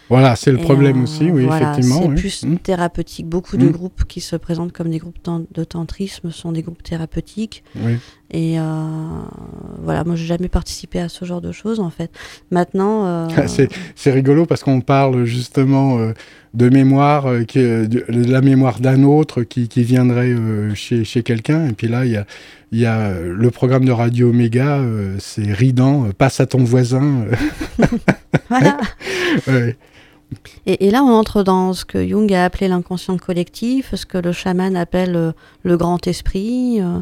Voilà, 0.08 0.36
c'est 0.36 0.52
le 0.52 0.60
Et, 0.60 0.62
problème 0.62 1.00
euh, 1.00 1.04
aussi, 1.04 1.32
oui, 1.32 1.46
voilà, 1.46 1.72
effectivement. 1.72 2.02
C'est 2.04 2.08
oui. 2.10 2.15
plus 2.15 2.44
Mm. 2.46 2.58
thérapeutique. 2.60 3.28
Beaucoup 3.28 3.58
de 3.58 3.65
Mm. 3.67 3.72
groupes 3.72 4.04
qui 4.08 4.22
se 4.22 4.36
présentent 4.36 4.72
comme 4.72 4.89
des 4.91 5.00
groupes 5.00 5.17
de 5.52 5.63
tantrisme 5.63 6.30
sont 6.32 6.52
des 6.52 6.62
groupes 6.62 6.84
thérapeutiques. 6.84 7.63
Oui. 7.76 7.94
Et 8.30 8.60
euh, 8.60 8.63
voilà, 9.82 10.04
moi, 10.04 10.15
j'ai 10.15 10.26
jamais 10.26 10.48
participé 10.48 11.00
à 11.00 11.10
ce 11.10 11.26
genre 11.26 11.41
de 11.41 11.52
choses, 11.52 11.80
en 11.80 11.89
fait. 11.89 12.12
Maintenant, 12.52 13.06
euh, 13.08 13.28
c'est, 13.96 14.12
rigolo 14.12 14.46
parce 14.46 14.63
qu'on 14.63 14.82
parle 14.82 15.26
justement 15.26 16.12
de 16.54 16.70
mémoire, 16.70 17.26
euh, 17.28 17.44
qui, 17.44 17.60
de, 17.60 17.86
de 17.88 18.32
la 18.32 18.41
mémoire 18.41 18.80
d'un 18.80 19.04
autre 19.04 19.44
qui, 19.44 19.67
qui 19.67 19.84
viendrait 19.84 20.30
euh, 20.34 20.76
chez, 20.76 21.04
chez 21.04 21.24
quelqu'un. 21.24 21.67
Et 21.67 21.74
puis 21.74 21.88
là, 21.88 22.06
il 22.06 22.12
y 22.12 22.17
a, 22.17 22.26
il 22.72 22.80
y 22.80 22.86
a 22.86 23.00
euh, 23.10 23.34
le 23.34 23.52
programme 23.52 23.86
de 23.86 23.92
Radio 23.92 24.30
Omega, 24.30 24.78
euh, 24.78 25.16
c'est 25.20 25.52
ridant, 25.52 26.06
euh, 26.06 26.14
passe 26.14 26.40
à 26.40 26.46
ton 26.46 26.64
voisin. 26.64 27.26
voilà. 28.50 28.78
ouais. 29.48 29.78
Et, 30.66 30.88
et 30.88 30.92
là, 30.92 31.04
on 31.04 31.10
entre 31.10 31.44
dans 31.44 31.74
ce 31.74 31.84
que 31.86 32.08
Jung 32.08 32.32
a 32.34 32.46
appelé 32.46 32.68
l'inconscient 32.68 33.18
collectif, 33.18 33.94
ce 33.96 34.06
que 34.06 34.18
le 34.18 34.32
chaman 34.32 34.76
appelle 34.78 35.16
euh, 35.16 35.32
le 35.64 35.76
grand 35.78 36.06
esprit, 36.08 36.82
euh, 36.82 37.00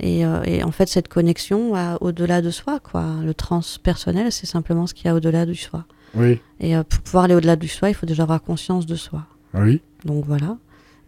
et, 0.00 0.24
euh, 0.24 0.42
et 0.44 0.62
en 0.62 0.70
fait, 0.70 0.88
cette 0.88 1.08
connexion 1.08 1.72
au-delà 2.00 2.40
de 2.40 2.50
soi, 2.50 2.78
quoi. 2.78 3.04
Le 3.24 3.34
transpersonnel, 3.34 4.30
c'est 4.30 4.46
simplement 4.46 4.86
ce 4.86 4.94
qu'il 4.94 5.06
y 5.06 5.08
a 5.08 5.14
au-delà 5.14 5.44
du 5.44 5.56
soi. 5.56 5.84
Oui, 6.14 6.40
Et 6.60 6.74
pour 6.88 7.00
pouvoir 7.02 7.24
aller 7.24 7.34
au-delà 7.34 7.56
du 7.56 7.68
soi, 7.68 7.90
il 7.90 7.94
faut 7.94 8.06
déjà 8.06 8.22
avoir 8.22 8.42
conscience 8.42 8.86
de 8.86 8.94
soi. 8.94 9.24
oui. 9.54 9.80
Donc 10.04 10.24
voilà. 10.26 10.56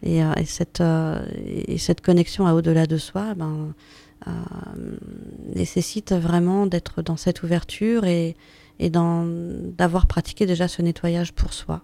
Et, 0.03 0.23
euh, 0.23 0.33
et 0.37 0.45
cette, 0.45 0.81
euh, 0.81 1.21
et 1.67 1.77
cette 1.77 2.01
connexion 2.01 2.47
à 2.47 2.53
au-delà 2.53 2.87
de 2.87 2.97
soi 2.97 3.33
ben, 3.35 3.73
euh, 4.27 4.31
nécessite 5.55 6.11
vraiment 6.13 6.65
d'être 6.65 7.01
dans 7.01 7.17
cette 7.17 7.43
ouverture 7.43 8.05
et, 8.05 8.35
et 8.79 8.89
d'avoir 8.89 10.07
pratiqué 10.07 10.45
déjà 10.45 10.67
ce 10.67 10.81
nettoyage 10.81 11.33
pour 11.33 11.53
soi, 11.53 11.81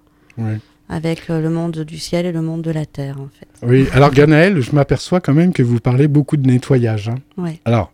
avec 0.90 1.30
euh, 1.30 1.42
le 1.42 1.50
monde 1.50 1.80
du 1.80 2.00
ciel 2.00 2.26
et 2.26 2.32
le 2.32 2.42
monde 2.42 2.62
de 2.62 2.72
la 2.72 2.86
terre, 2.86 3.20
en 3.20 3.28
fait. 3.28 3.48
Oui, 3.66 3.88
alors 3.92 4.12
Ganaël, 4.12 4.62
je 4.62 4.72
m'aperçois 4.72 5.20
quand 5.22 5.34
même 5.34 5.54
que 5.54 5.62
vous 5.64 5.80
parlez 5.80 6.08
beaucoup 6.08 6.38
de 6.38 6.48
nettoyage. 6.48 7.10
hein. 7.10 7.16
Ouais. 7.38 7.60
Alors, 7.66 7.92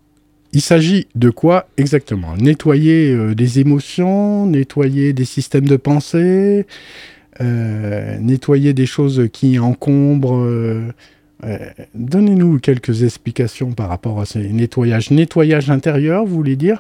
il 0.53 0.61
s'agit 0.61 1.07
de 1.15 1.31
quoi 1.31 1.67
exactement? 1.77 2.37
Nettoyer 2.37 3.11
euh, 3.11 3.33
des 3.33 3.59
émotions, 3.59 4.45
nettoyer 4.45 5.11
des 5.11 5.25
systèmes 5.25 5.67
de 5.67 5.77
pensée, 5.77 6.67
nettoyer 7.39 8.73
des 8.73 8.85
choses 8.85 9.27
qui 9.31 9.59
encombrent. 9.59 10.35
euh, 10.35 10.91
euh, 11.45 11.57
Donnez-nous 11.93 12.59
quelques 12.59 13.03
explications 13.03 13.73
par 13.73 13.89
rapport 13.89 14.21
à 14.21 14.25
ces 14.25 14.47
nettoyages. 14.47 15.11
Nettoyage 15.11 15.69
intérieur, 15.69 16.25
vous 16.25 16.35
voulez 16.35 16.55
dire, 16.55 16.79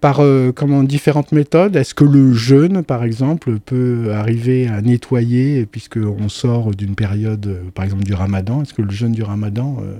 par 0.00 0.20
euh, 0.20 0.52
comment 0.52 0.84
différentes 0.84 1.32
méthodes? 1.32 1.74
Est-ce 1.74 1.94
que 1.94 2.04
le 2.04 2.32
jeûne, 2.32 2.84
par 2.84 3.02
exemple, 3.02 3.58
peut 3.58 4.12
arriver 4.12 4.68
à 4.68 4.82
nettoyer, 4.82 5.66
puisque 5.66 5.96
on 5.96 6.28
sort 6.28 6.70
d'une 6.72 6.94
période, 6.94 7.46
euh, 7.46 7.62
par 7.74 7.84
exemple, 7.84 8.04
du 8.04 8.14
Ramadan? 8.14 8.62
Est-ce 8.62 8.74
que 8.74 8.82
le 8.82 8.90
jeûne 8.92 9.12
du 9.12 9.24
Ramadan, 9.24 9.78
euh, 9.82 9.94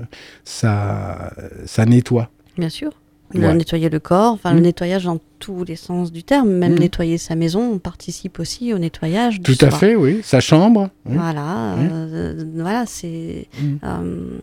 ça, 0.45 1.33
ça 1.65 1.85
nettoie? 1.85 2.31
Bien 2.57 2.69
sûr. 2.69 2.93
Ouais. 3.33 3.41
Le 3.41 3.53
nettoyer 3.55 3.89
le 3.89 3.99
corps, 3.99 4.33
enfin 4.35 4.53
Mm. 4.53 4.57
le 4.57 4.61
nettoyage 4.61 5.05
dans 5.05 5.19
tous 5.41 5.65
les 5.65 5.75
sens 5.77 6.13
du 6.13 6.23
terme, 6.23 6.51
même 6.51 6.75
Mm. 6.75 6.79
nettoyer 6.79 7.19
sa 7.19 7.35
maison, 7.35 7.73
on 7.73 7.79
participe 7.79 8.39
aussi 8.39 8.73
au 8.73 8.79
nettoyage 8.79 9.41
Tout 9.43 9.57
à 9.61 9.71
fait, 9.71 9.97
oui. 9.97 10.21
Sa 10.23 10.41
chambre. 10.41 10.91
Voilà, 11.05 11.75
Oui. 11.79 11.89
euh, 11.91 12.45
voilà, 12.55 12.85
c'est 12.87 13.49
Mm. 13.61 13.65
euh, 13.83 14.39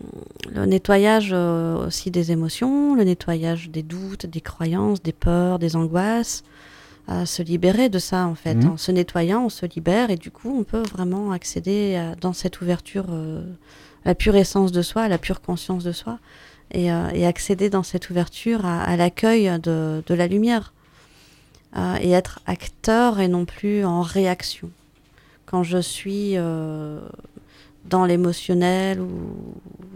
le 0.53 0.65
nettoyage 0.65 1.29
euh, 1.31 1.87
aussi 1.87 2.11
des 2.11 2.31
émotions, 2.31 2.95
le 2.95 3.03
nettoyage 3.03 3.69
des 3.69 3.83
doutes, 3.83 4.25
des 4.25 4.41
croyances, 4.41 5.01
des 5.01 5.13
peurs, 5.13 5.57
des 5.59 5.75
angoisses, 5.77 6.43
euh, 7.09 7.25
se 7.25 7.43
libérer 7.43 7.87
de 7.87 7.99
ça 7.99 8.25
en 8.25 8.35
fait. 8.35 8.57
En 8.65 8.77
se 8.77 8.91
nettoyant, 8.91 9.45
on 9.45 9.49
se 9.49 9.65
libère 9.65 10.09
et 10.09 10.17
du 10.17 10.31
coup, 10.31 10.53
on 10.59 10.63
peut 10.63 10.83
vraiment 10.91 11.31
accéder 11.31 11.95
à- 11.95 12.15
dans 12.15 12.33
cette 12.33 12.59
ouverture, 12.61 13.05
euh, 13.11 13.41
à 14.05 14.09
la 14.09 14.15
pure 14.15 14.35
essence 14.35 14.71
de 14.73 14.81
soi, 14.81 15.03
à 15.03 15.07
la 15.07 15.17
pure 15.17 15.39
conscience 15.41 15.83
de 15.83 15.91
soi, 15.93 16.19
et, 16.71 16.91
euh, 16.91 17.09
et 17.13 17.25
accéder 17.25 17.69
dans 17.69 17.83
cette 17.83 18.09
ouverture 18.09 18.65
à, 18.65 18.95
l'accueil 18.95 19.51
de, 19.61 20.03
la 20.09 20.27
lumière, 20.27 20.73
Euh, 21.73 21.95
et 22.01 22.11
être 22.11 22.41
acteur 22.47 23.21
et 23.21 23.29
non 23.29 23.45
plus 23.45 23.85
en 23.85 24.01
réaction 24.01 24.69
quand 25.45 25.63
je 25.63 25.81
suis 25.81 26.35
dans 27.85 28.05
l'émotionnel 28.05 28.99
ou 28.99 29.09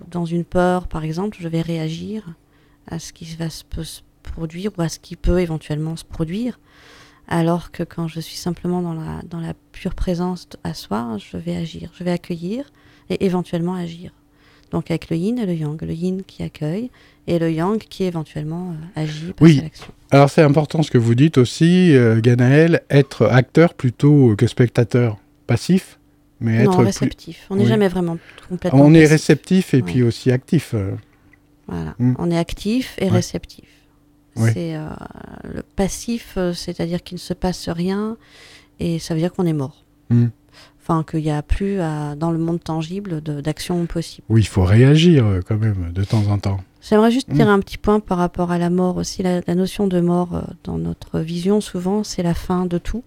dans 0.09 0.25
une 0.25 0.43
peur, 0.43 0.87
par 0.87 1.03
exemple, 1.03 1.37
je 1.39 1.47
vais 1.47 1.61
réagir 1.61 2.23
à 2.87 2.99
ce 2.99 3.13
qui 3.13 3.25
va 3.35 3.49
se, 3.49 3.63
produire 4.23 4.71
ou 4.77 4.81
à 4.81 4.89
ce 4.89 4.99
qui 4.99 5.15
peut 5.15 5.39
éventuellement 5.39 5.95
se 5.95 6.03
produire. 6.03 6.59
Alors 7.27 7.71
que 7.71 7.83
quand 7.83 8.07
je 8.07 8.19
suis 8.19 8.35
simplement 8.35 8.81
dans 8.81 8.93
la, 8.93 9.21
dans 9.23 9.39
la 9.39 9.53
pure 9.71 9.95
présence 9.95 10.47
à 10.63 10.73
soi, 10.73 11.17
je 11.17 11.37
vais 11.37 11.55
agir, 11.55 11.91
je 11.97 12.03
vais 12.03 12.11
accueillir 12.11 12.71
et 13.09 13.25
éventuellement 13.25 13.75
agir. 13.75 14.11
Donc 14.71 14.89
avec 14.91 15.09
le 15.09 15.17
yin 15.17 15.37
et 15.39 15.45
le 15.45 15.53
yang, 15.53 15.81
le 15.81 15.93
yin 15.93 16.23
qui 16.25 16.43
accueille 16.43 16.89
et 17.27 17.39
le 17.39 17.51
yang 17.51 17.77
qui 17.77 18.03
éventuellement 18.03 18.71
euh, 18.71 19.01
agit 19.01 19.33
par 19.33 19.45
oui. 19.45 19.61
l'action. 19.61 19.87
Alors 20.11 20.29
c'est 20.29 20.41
important 20.41 20.83
ce 20.83 20.91
que 20.91 20.97
vous 20.97 21.15
dites 21.15 21.37
aussi, 21.37 21.95
euh, 21.95 22.19
Ganaël, 22.21 22.83
être 22.89 23.25
acteur 23.25 23.73
plutôt 23.73 24.35
que 24.35 24.47
spectateur 24.47 25.17
passif 25.47 25.99
mais 26.41 26.63
non, 26.63 26.71
réceptif. 26.77 27.47
On 27.49 27.55
n'est 27.55 27.65
jamais 27.65 27.87
vraiment 27.87 28.17
complètement. 28.49 28.81
On 28.81 28.93
est 28.93 29.05
réceptif 29.05 29.73
et 29.73 29.81
puis 29.81 30.03
aussi 30.03 30.31
actif. 30.31 30.73
Euh. 30.73 30.91
Voilà, 31.67 31.95
hmm. 31.97 32.15
on 32.19 32.29
est 32.29 32.37
actif 32.37 32.95
et 32.99 33.07
réceptif. 33.07 33.65
C'est 34.35 34.75
le 35.45 35.61
passif, 35.77 36.37
c'est-à-dire 36.53 37.01
qu'il 37.01 37.15
ne 37.15 37.21
se 37.21 37.33
passe 37.33 37.69
rien 37.69 38.17
et 38.81 38.99
ça 38.99 39.13
veut 39.13 39.21
dire 39.21 39.31
qu'on 39.31 39.45
est 39.45 39.53
mort. 39.53 39.85
Hmm. 40.09 40.27
Enfin, 40.87 41.03
qu'il 41.03 41.23
n'y 41.23 41.31
a 41.31 41.41
plus 41.41 41.77
dans 41.77 42.29
le 42.29 42.37
monde 42.37 42.63
tangible 42.63 43.19
d'action 43.21 43.83
possible. 43.87 44.23
Oui, 44.29 44.41
il 44.41 44.47
faut 44.47 44.63
réagir 44.63 45.25
quand 45.47 45.57
même 45.57 45.91
de 45.91 46.03
temps 46.03 46.27
en 46.29 46.37
temps. 46.37 46.59
J'aimerais 46.87 47.09
juste 47.09 47.31
dire 47.31 47.47
hmm. 47.47 47.49
un 47.49 47.59
petit 47.59 47.79
point 47.79 47.99
par 47.99 48.19
rapport 48.19 48.51
à 48.51 48.59
la 48.59 48.69
mort 48.69 48.97
aussi. 48.97 49.23
La, 49.23 49.41
la 49.47 49.55
notion 49.55 49.87
de 49.87 49.99
mort 49.99 50.43
dans 50.63 50.77
notre 50.77 51.21
vision, 51.21 51.59
souvent, 51.59 52.03
c'est 52.03 52.21
la 52.21 52.35
fin 52.35 52.67
de 52.67 52.77
tout. 52.77 53.03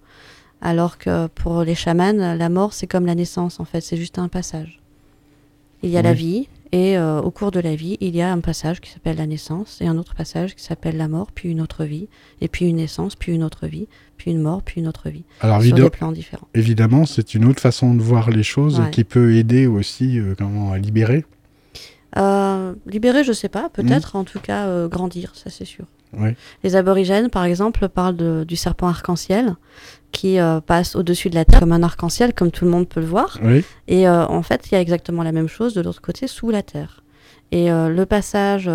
Alors 0.61 0.97
que 0.97 1.27
pour 1.27 1.63
les 1.63 1.75
chamans, 1.75 2.35
la 2.35 2.49
mort, 2.49 2.73
c'est 2.73 2.87
comme 2.87 3.05
la 3.05 3.15
naissance, 3.15 3.59
en 3.59 3.65
fait, 3.65 3.81
c'est 3.81 3.97
juste 3.97 4.19
un 4.19 4.27
passage. 4.27 4.81
Il 5.81 5.89
y 5.89 5.97
a 5.97 6.01
la 6.01 6.13
vie, 6.13 6.49
et 6.71 6.97
euh, 6.97 7.19
au 7.21 7.31
cours 7.31 7.51
de 7.51 7.59
la 7.59 7.75
vie, 7.75 7.97
il 7.99 8.15
y 8.15 8.21
a 8.21 8.31
un 8.31 8.39
passage 8.41 8.79
qui 8.79 8.91
s'appelle 8.91 9.17
la 9.17 9.25
naissance, 9.25 9.79
et 9.81 9.87
un 9.87 9.97
autre 9.97 10.13
passage 10.13 10.55
qui 10.55 10.63
s'appelle 10.63 10.97
la 10.97 11.07
mort, 11.07 11.31
puis 11.33 11.49
une 11.49 11.61
autre 11.61 11.83
vie, 11.83 12.07
et 12.41 12.47
puis 12.47 12.65
une 12.65 12.75
naissance, 12.75 13.15
puis 13.15 13.33
une 13.33 13.43
autre 13.43 13.65
vie, 13.65 13.87
puis 14.17 14.31
une 14.31 14.41
mort, 14.41 14.61
puis 14.61 14.79
une 14.79 14.87
autre 14.87 15.09
vie. 15.09 15.23
Alors, 15.41 15.63
sur 15.63 15.75
des 15.75 15.89
plans 15.89 16.11
différents. 16.11 16.47
Évidemment, 16.53 17.05
c'est 17.05 17.33
une 17.33 17.45
autre 17.45 17.59
façon 17.59 17.95
de 17.95 18.01
voir 18.01 18.29
les 18.29 18.43
choses 18.43 18.81
qui 18.91 19.03
peut 19.03 19.35
aider 19.35 19.65
aussi 19.65 20.19
euh, 20.19 20.35
comment, 20.37 20.71
à 20.71 20.77
libérer. 20.77 21.25
Euh, 22.17 22.73
libérer, 22.85 23.23
je 23.23 23.33
sais 23.33 23.49
pas, 23.49 23.69
peut-être, 23.69 24.15
hmm. 24.15 24.19
en 24.19 24.23
tout 24.23 24.39
cas, 24.39 24.87
grandir, 24.87 25.31
ça 25.35 25.49
c'est 25.49 25.65
sûr. 25.65 25.85
Les 26.63 26.75
aborigènes, 26.75 27.29
par 27.29 27.45
exemple, 27.45 27.87
parlent 27.87 28.45
du 28.45 28.55
serpent 28.55 28.87
arc-en-ciel 28.87 29.55
qui 30.11 30.39
euh, 30.39 30.59
passe 30.61 30.95
au-dessus 30.95 31.29
de 31.29 31.35
la 31.35 31.45
Terre 31.45 31.59
comme 31.59 31.71
un 31.71 31.83
arc-en-ciel, 31.83 32.33
comme 32.33 32.51
tout 32.51 32.65
le 32.65 32.71
monde 32.71 32.87
peut 32.87 32.99
le 32.99 33.05
voir. 33.05 33.39
Et 33.87 34.07
euh, 34.07 34.25
en 34.25 34.41
fait, 34.41 34.69
il 34.69 34.73
y 34.73 34.77
a 34.77 34.81
exactement 34.81 35.23
la 35.23 35.31
même 35.31 35.47
chose 35.47 35.73
de 35.73 35.81
l'autre 35.81 36.01
côté, 36.01 36.27
sous 36.27 36.49
la 36.49 36.63
Terre. 36.63 37.03
Et 37.51 37.71
euh, 37.71 37.89
le 37.89 38.05
passage, 38.05 38.69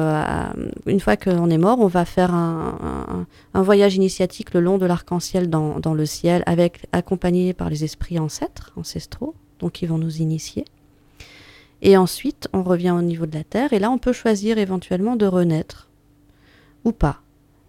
une 0.86 1.00
fois 1.00 1.16
qu'on 1.16 1.48
est 1.48 1.58
mort, 1.58 1.78
on 1.80 1.86
va 1.86 2.04
faire 2.04 2.34
un, 2.34 3.26
voyage 3.54 3.94
initiatique 3.94 4.52
le 4.52 4.60
long 4.60 4.78
de 4.78 4.86
l'arc-en-ciel 4.86 5.48
dans, 5.48 5.78
dans, 5.78 5.94
le 5.94 6.06
ciel, 6.06 6.42
avec, 6.46 6.86
accompagné 6.92 7.52
par 7.52 7.70
les 7.70 7.84
esprits 7.84 8.18
ancêtres, 8.18 8.72
ancestraux, 8.76 9.34
donc 9.60 9.82
ils 9.82 9.88
vont 9.88 9.98
nous 9.98 10.16
initier. 10.16 10.64
Et 11.82 11.96
ensuite, 11.96 12.48
on 12.52 12.62
revient 12.62 12.92
au 12.92 13.02
niveau 13.02 13.26
de 13.26 13.36
la 13.36 13.44
Terre, 13.44 13.72
et 13.72 13.78
là, 13.78 13.90
on 13.90 13.98
peut 13.98 14.12
choisir 14.12 14.58
éventuellement 14.58 15.16
de 15.16 15.26
renaître 15.26 15.88
ou 16.84 16.92
pas. 16.92 17.23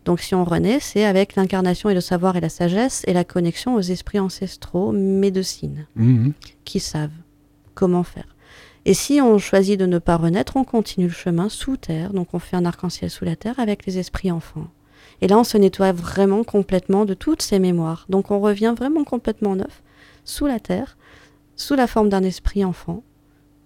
Donc 0.05 0.21
si 0.21 0.35
on 0.35 0.45
renaît, 0.45 0.79
c'est 0.79 1.03
avec 1.03 1.35
l'incarnation 1.35 1.89
et 1.89 1.95
le 1.95 2.01
savoir 2.01 2.37
et 2.37 2.41
la 2.41 2.49
sagesse 2.49 3.03
et 3.07 3.13
la 3.13 3.23
connexion 3.23 3.75
aux 3.75 3.81
esprits 3.81 4.19
ancestraux 4.19 4.91
médecines 4.91 5.87
mhm. 5.95 6.33
qui 6.63 6.79
savent 6.79 7.09
comment 7.73 8.03
faire. 8.03 8.35
Et 8.85 8.93
si 8.93 9.19
on 9.19 9.39
choisit 9.39 9.79
de 9.79 9.87
ne 9.87 9.97
pas 9.97 10.15
renaître, 10.15 10.57
on 10.57 10.63
continue 10.63 11.07
le 11.07 11.11
chemin 11.11 11.49
sous 11.49 11.75
terre, 11.75 12.13
donc 12.13 12.33
on 12.33 12.39
fait 12.39 12.55
un 12.55 12.65
arc-en-ciel 12.65 13.09
sous 13.09 13.25
la 13.25 13.35
terre 13.35 13.59
avec 13.59 13.87
les 13.87 13.97
esprits 13.97 14.31
enfants. 14.31 14.67
Et 15.21 15.27
là, 15.27 15.39
on 15.39 15.43
se 15.43 15.57
nettoie 15.57 15.91
vraiment 15.91 16.43
complètement 16.43 17.05
de 17.05 17.15
toutes 17.15 17.41
ces 17.41 17.57
mémoires. 17.57 18.05
Donc 18.09 18.29
on 18.29 18.39
revient 18.39 18.75
vraiment 18.77 19.03
complètement 19.03 19.55
neuf, 19.55 19.81
sous 20.23 20.45
la 20.45 20.59
terre, 20.59 20.97
sous 21.55 21.73
la 21.73 21.87
forme 21.87 22.09
d'un 22.09 22.23
esprit 22.23 22.63
enfant, 22.63 23.03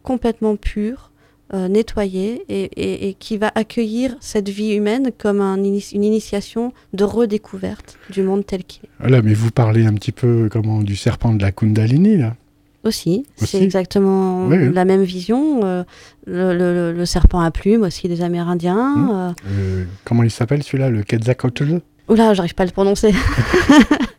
complètement 0.03 0.55
pur, 0.55 1.11
euh, 1.53 1.67
nettoyé 1.67 2.43
et, 2.49 3.15
qui 3.19 3.37
va 3.37 3.51
accueillir 3.55 4.15
cette 4.19 4.49
vie 4.49 4.73
humaine 4.73 5.11
comme 5.17 5.41
une 5.41 6.03
initiation 6.03 6.73
de 6.93 7.03
redécouverte 7.03 7.97
du 8.09 8.21
monde 8.21 8.45
tel 8.45 8.63
qu'il 8.63 8.85
est. 8.85 8.89
Voilà, 8.99 9.21
mais 9.21 9.33
vous 9.33 9.51
parlez 9.51 9.85
un 9.85 9.93
petit 9.93 10.11
peu 10.11 10.49
comment 10.51 10.81
du 10.81 10.95
serpent 10.95 11.33
de 11.33 11.41
la 11.41 11.51
Kundalini 11.51 12.17
là 12.17 12.35
aussi, 12.83 13.25
c'est 13.35 13.61
exactement 13.61 14.47
la 14.47 14.85
même 14.85 15.03
vision. 15.03 15.61
Euh, 15.63 15.83
le, 16.25 17.05
serpent 17.05 17.41
à 17.41 17.51
plumes 17.51 17.83
aussi 17.83 18.07
des 18.07 18.21
Amérindiens. 18.21 18.93
Hum. 18.95 19.33
Euh. 19.47 19.83
comment 20.05 20.23
il 20.23 20.31
s'appelle 20.31 20.63
celui-là 20.63 20.89
Le 20.89 21.03
Quetzalcoatl? 21.03 21.81
Oula, 22.07 22.33
j'arrive 22.33 22.55
pas 22.55 22.63
à 22.63 22.65
le 22.65 22.71
prononcer. 22.71 23.13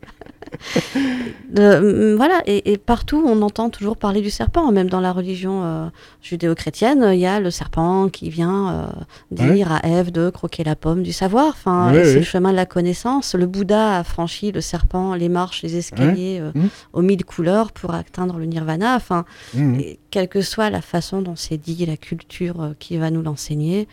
de, 1.51 2.13
mm, 2.13 2.17
voilà, 2.17 2.43
et, 2.47 2.79
partout 2.79 3.23
on 3.27 3.43
entend 3.43 3.71
toujours 3.71 3.97
parler 3.97 4.21
du 4.21 4.31
serpent, 4.31 4.71
même 4.73 4.89
dans 4.89 5.01
la 5.01 5.13
religion 5.13 5.63
euh, 5.65 5.87
judéo-chrétienne, 6.23 7.11
il 7.13 7.19
y 7.19 7.27
a 7.27 7.41
le 7.41 7.51
serpent 7.51 8.09
qui 8.09 8.31
vient 8.31 8.71
euh, 8.71 8.87
dire 9.31 9.73
à 9.73 9.87
Ève 9.87 10.11
de 10.11 10.31
croquer 10.31 10.65
la 10.65 10.77
pomme 10.77 11.03
du 11.03 11.13
savoir. 11.13 11.49
Enfin, 11.49 11.93
c'est 11.93 12.17
le 12.17 12.23
chemin 12.23 12.51
de 12.51 12.57
la 12.57 12.67
connaissance. 12.67 13.35
Le 13.35 13.47
Bouddha 13.47 13.99
a 13.99 14.05
franchi 14.05 14.53
le 14.53 14.61
serpent, 14.61 15.15
les 15.15 15.29
marches, 15.29 15.63
les 15.63 15.77
escaliers 15.77 16.39
euh, 16.41 16.53
mmh. 16.55 16.69
aux 16.93 17.03
mille 17.03 17.25
couleurs 17.25 17.73
pour 17.73 17.95
atteindre 17.95 18.39
le 18.39 18.47
nirvana. 18.47 18.97
Enfin, 18.97 19.25
mmh. 19.55 19.81
quelle 20.11 20.29
que 20.29 20.41
soit 20.41 20.71
la 20.71 20.83
façon 20.83 21.23
dont 21.23 21.37
c'est 21.37 21.59
dit, 21.59 21.87
la 21.87 21.97
culture 21.97 22.75
qui 22.79 22.97
va 22.97 23.11
nous 23.11 23.23
l'enseigner, 23.23 23.89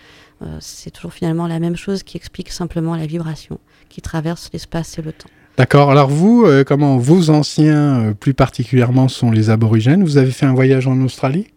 c'est 0.59 0.91
toujours 0.91 1.13
finalement 1.13 1.47
la 1.47 1.59
même 1.59 1.75
chose 1.75 2.03
qui 2.03 2.17
explique 2.17 2.51
simplement 2.51 2.95
la 2.95 3.07
vibration 3.07 3.59
qui 3.89 4.01
traverse 4.01 4.49
l'espace 4.53 4.99
et 4.99 5.01
le 5.01 5.13
temps. 5.13 5.29
D'accord. 5.57 5.89
Alors 5.89 6.09
vous, 6.09 6.45
euh, 6.45 6.63
comment 6.63 6.97
vos 6.97 7.31
anciens, 7.31 7.99
euh, 7.99 8.13
plus 8.13 8.35
particulièrement, 8.35 9.07
sont 9.07 9.31
les 9.31 9.49
aborigènes? 9.49 10.03
Vous 10.03 10.17
avez 10.17 10.29
fait 10.29 10.45
un 10.45 10.53
voyage 10.53 10.85
en 10.85 11.01
Australie? 11.01 11.47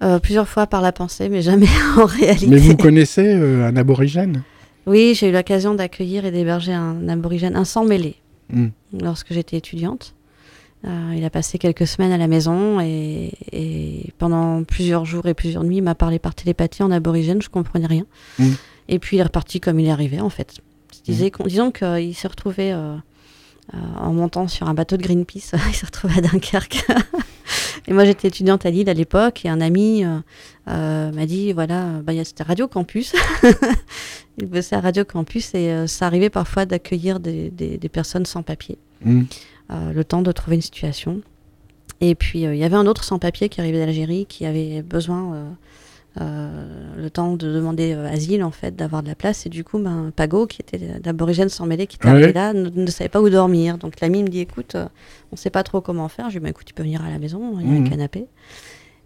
Euh, 0.00 0.20
Plusieurs 0.20 0.48
fois 0.48 0.68
par 0.68 0.80
la 0.80 0.92
pensée, 0.92 1.28
mais 1.28 1.42
jamais 1.42 1.66
en 1.96 2.04
réalité. 2.04 2.46
Mais 2.46 2.58
vous 2.58 2.76
connaissez 2.76 3.32
un 3.32 3.76
aborigène? 3.76 4.44
Oui, 4.86 5.14
j'ai 5.16 5.28
eu 5.28 5.32
l'occasion 5.32 5.74
d'accueillir 5.74 6.24
et 6.24 6.30
d'héberger 6.30 6.72
un 6.72 7.08
aborigène, 7.08 7.56
un 7.56 7.64
sang 7.64 7.84
mêlé, 7.84 8.16
hmm. 8.52 8.68
lorsque 9.00 9.32
j'étais 9.32 9.56
étudiante. 9.56 10.14
il 10.84 11.24
a 11.24 11.30
passé 11.30 11.58
quelques 11.58 11.86
semaines 11.86 12.10
à 12.10 12.18
la 12.18 12.26
maison 12.26 12.80
et, 12.80 14.12
pendant 14.18 14.64
plusieurs 14.64 15.04
jours 15.04 15.26
et 15.26 15.34
plusieurs 15.34 15.62
nuits, 15.62 15.76
il 15.76 15.82
m'a 15.82 15.94
parlé 15.94 16.18
par 16.18 16.34
télépathie 16.34 16.82
en 16.82 16.90
aborigène, 16.90 17.42
je 17.42 17.48
comprenais 17.48 17.86
rien. 17.86 18.04
Hmm. 18.38 18.52
Et 18.88 18.98
puis 18.98 19.16
il 19.16 19.20
est 19.20 19.24
reparti 19.24 19.60
comme 19.60 19.78
il 19.80 19.86
est 19.86 19.92
arrivé 19.92 20.20
en 20.20 20.30
fait. 20.30 20.54
Disais, 21.04 21.30
hmm. 21.36 21.46
Disons 21.46 21.70
qu'il 21.70 22.14
s'est 22.14 22.28
retrouvé 22.28 22.72
en 23.72 24.12
montant 24.12 24.48
sur 24.48 24.68
un 24.68 24.74
bateau 24.74 24.96
de 24.96 25.02
Greenpeace. 25.02 25.52
il 25.68 25.74
s'est 25.74 25.86
retrouvé 25.86 26.14
à 26.18 26.20
Dunkerque. 26.20 26.84
et 27.86 27.92
moi, 27.92 28.04
j'étais 28.04 28.28
étudiante 28.28 28.66
à 28.66 28.70
Lille 28.70 28.88
à 28.88 28.94
l'époque, 28.94 29.44
et 29.44 29.48
un 29.48 29.60
ami 29.60 30.04
euh, 30.04 30.18
euh, 30.68 31.12
m'a 31.12 31.26
dit 31.26 31.52
voilà, 31.52 32.00
bah, 32.02 32.12
c'était 32.24 32.42
Radio 32.42 32.68
Campus. 32.68 33.14
il 34.38 34.46
bossait 34.46 34.76
à 34.76 34.80
Radio 34.80 35.04
Campus, 35.04 35.54
et 35.54 35.86
ça 35.86 36.06
arrivait 36.06 36.30
parfois 36.30 36.66
d'accueillir 36.66 37.20
des, 37.20 37.50
des, 37.50 37.88
personnes 37.88 38.26
sans 38.26 38.42
papier, 38.42 38.78
mmh. 39.04 39.22
le 39.94 40.04
temps 40.04 40.22
de 40.22 40.32
trouver 40.32 40.56
une 40.56 40.62
situation. 40.62 41.20
Et 42.02 42.16
puis, 42.16 42.40
il 42.40 42.56
y 42.56 42.64
avait 42.64 42.76
un 42.76 42.86
autre 42.86 43.04
sans-papier 43.04 43.48
qui 43.48 43.60
arrivait 43.60 43.78
d'Algérie, 43.78 44.26
qui 44.26 44.44
avait 44.44 44.82
besoin 44.82 45.34
euh, 45.34 45.50
le 46.16 47.08
temps 47.10 47.36
de 47.36 47.52
demander 47.52 47.94
euh, 47.94 48.08
asile 48.08 48.44
en 48.44 48.50
fait, 48.50 48.76
d'avoir 48.76 49.02
de 49.02 49.08
la 49.08 49.14
place. 49.14 49.46
Et 49.46 49.48
du 49.48 49.64
coup, 49.64 49.78
ben, 49.78 50.12
Pago, 50.14 50.46
qui 50.46 50.60
était 50.60 50.78
d'aborigène 51.00 51.48
sans 51.48 51.66
mêler, 51.66 51.86
qui 51.86 51.96
était 51.96 52.08
arrivé 52.08 52.32
là, 52.32 52.52
ne, 52.52 52.86
savait 52.86 53.08
pas 53.08 53.20
où 53.20 53.28
dormir. 53.30 53.78
Donc 53.78 54.00
l'ami 54.00 54.22
me 54.22 54.28
dit, 54.28 54.40
écoute, 54.40 54.74
euh, 54.74 54.86
on 55.30 55.34
ne 55.34 55.36
sait 55.36 55.50
pas 55.50 55.62
trop 55.62 55.80
comment 55.80 56.08
faire. 56.08 56.28
Je 56.28 56.34
lui 56.34 56.40
dis, 56.40 56.44
bah, 56.44 56.50
écoute, 56.50 56.66
tu 56.66 56.74
peux 56.74 56.82
venir 56.82 57.04
à 57.04 57.10
la 57.10 57.18
maison, 57.18 57.58
il 57.60 57.66
y 57.66 57.70
a 57.70 57.74
un 57.74 57.80
mhm. 57.80 57.88
canapé. 57.88 58.26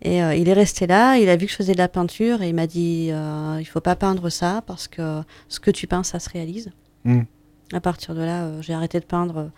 Et 0.02 0.18
il 0.18 0.48
est 0.48 0.52
resté 0.52 0.86
là, 0.86 1.16
il 1.16 1.28
a 1.30 1.36
vu 1.36 1.46
que 1.46 1.52
je 1.52 1.56
faisais 1.56 1.72
de 1.72 1.78
la 1.78 1.88
peinture 1.88 2.42
et 2.42 2.50
il 2.50 2.54
m'a 2.54 2.66
dit, 2.66 3.10
il 3.10 3.64
faut 3.64 3.80
pas 3.80 3.96
peindre 3.96 4.28
ça 4.28 4.62
parce 4.66 4.88
que 4.88 5.22
ce 5.48 5.58
que 5.58 5.70
tu 5.70 5.86
peins, 5.86 6.02
ça 6.02 6.20
se 6.20 6.28
réalise. 6.28 6.70
Mhm. 7.04 7.24
À 7.72 7.80
partir 7.80 8.14
de 8.14 8.20
là, 8.20 8.60
j'ai 8.60 8.74
arrêté 8.74 9.00
de 9.00 9.06
peindre 9.06 9.50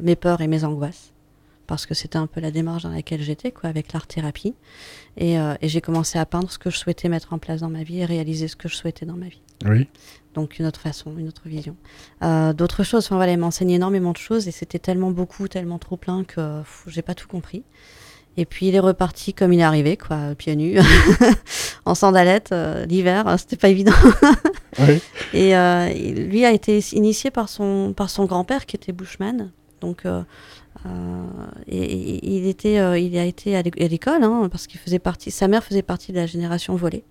mes 0.00 0.16
peurs 0.16 0.40
et 0.40 0.48
mes 0.48 0.64
angoisses 0.64 1.12
parce 1.66 1.86
que 1.86 1.94
c'était 1.94 2.16
un 2.16 2.26
peu 2.26 2.40
la 2.40 2.50
démarche 2.50 2.82
dans 2.82 2.90
laquelle 2.90 3.22
j'étais, 3.22 3.50
quoi, 3.50 3.70
avec 3.70 3.92
l'art-thérapie. 3.92 4.54
Euh, 5.20 5.54
et, 5.60 5.68
j'ai 5.68 5.80
commencé 5.80 6.18
à 6.18 6.26
peindre 6.26 6.50
ce 6.50 6.58
que 6.58 6.70
je 6.70 6.76
souhaitais 6.76 7.08
mettre 7.08 7.32
en 7.32 7.38
place 7.38 7.60
dans 7.60 7.68
ma 7.68 7.82
vie 7.82 8.00
et 8.00 8.04
réaliser 8.04 8.48
ce 8.48 8.56
que 8.56 8.68
je 8.68 8.76
souhaitais 8.76 9.06
dans 9.06 9.16
ma 9.16 9.28
vie. 9.28 9.42
Oui. 9.64 9.88
Donc 10.34 10.58
une 10.58 10.66
autre 10.66 10.80
façon, 10.80 11.14
une 11.18 11.28
autre 11.28 11.42
vision. 11.44 11.76
Euh, 12.22 12.54
d'autres 12.54 12.82
choses, 12.82 13.04
enfin 13.04 13.16
voilà, 13.16 13.32
il 13.32 13.38
m'enseignait 13.38 13.74
énormément 13.74 14.12
de 14.12 14.16
choses 14.16 14.48
et 14.48 14.50
c'était 14.50 14.78
tellement 14.78 15.10
beaucoup, 15.10 15.46
tellement 15.48 15.78
trop 15.78 15.98
plein 15.98 16.24
que 16.24 16.62
j'ai 16.86 17.02
pas 17.02 17.14
tout 17.14 17.28
compris. 17.28 17.62
Et 18.38 18.46
puis 18.46 18.68
il 18.68 18.74
est 18.74 18.80
reparti 18.80 19.34
comme 19.34 19.52
il 19.52 19.60
est 19.60 19.64
arrivé, 19.64 19.98
quoi, 19.98 20.34
pieds 20.34 20.56
nus, 20.56 20.78
en 21.84 21.94
sandalettes, 21.94 22.52
euh, 22.52 22.86
l'hiver, 22.86 23.28
hein, 23.28 23.36
c'était 23.36 23.56
pas 23.56 23.68
évident. 23.68 23.92
oui. 24.78 25.02
Et 25.34 25.52
lui 26.14 26.46
a 26.46 26.52
été 26.52 26.78
initié 26.92 27.30
par 27.30 27.50
son, 27.50 27.92
par 27.94 28.08
son 28.08 28.24
grand-père 28.24 28.64
qui 28.64 28.76
était 28.76 28.92
bushman. 28.92 29.50
Donc 29.82 30.04
et, 31.66 32.34
il 32.36 32.46
était, 32.46 33.02
il 33.02 33.16
a 33.16 33.24
été 33.24 33.56
à 33.56 33.62
l'école 33.62 34.24
hein, 34.24 34.48
parce 34.50 34.66
qu'il 34.66 34.80
faisait 34.80 34.98
partie, 34.98 35.30
sa 35.30 35.48
mère 35.48 35.62
faisait 35.62 35.82
partie 35.82 36.12
de 36.12 36.16
la 36.16 36.26
génération 36.26 36.74
volée. 36.76 37.04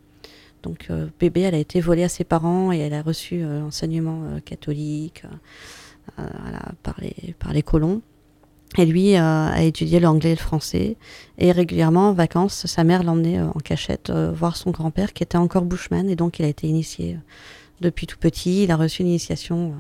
Donc 0.63 0.89
bébé, 1.19 1.41
elle 1.41 1.55
a 1.55 1.59
été 1.59 1.82
volée 1.82 2.03
à 2.03 2.09
ses 2.09 2.24
parents 2.24 2.72
et 2.72 2.78
elle 2.78 2.93
a 2.93 3.01
reçu 3.01 3.41
l'enseignement 3.41 4.39
catholique 4.45 5.24
par, 6.84 6.99
les, 6.99 7.36
par 7.39 7.53
les 7.53 7.63
colons. 7.63 8.01
Et 8.78 8.86
lui 8.86 9.15
a 9.15 9.61
étudié 9.61 9.99
l'anglais 9.99 10.32
et 10.32 10.36
le 10.36 10.39
français. 10.39 10.95
Et 11.38 11.51
régulièrement, 11.51 12.09
en 12.09 12.13
vacances, 12.13 12.67
sa 12.67 12.84
mère 12.84 13.03
l'emmenait 13.03 13.41
en 13.41 13.59
cachette 13.63 14.11
voir 14.11 14.55
son 14.55 14.72
grand-père 14.72 15.13
qui 15.13 15.24
était 15.24 15.38
encore 15.38 15.63
bushman. 15.63 16.09
Et 16.09 16.15
donc, 16.15 16.39
il 16.39 16.45
a 16.45 16.47
été 16.47 16.67
initié 16.67 17.17
depuis 17.82 18.07
tout 18.07 18.17
petit. 18.17 18.63
Il 18.63 18.72
a 18.72 18.78
reçu 18.78 19.01
une 19.01 19.09
initiation 19.09 19.74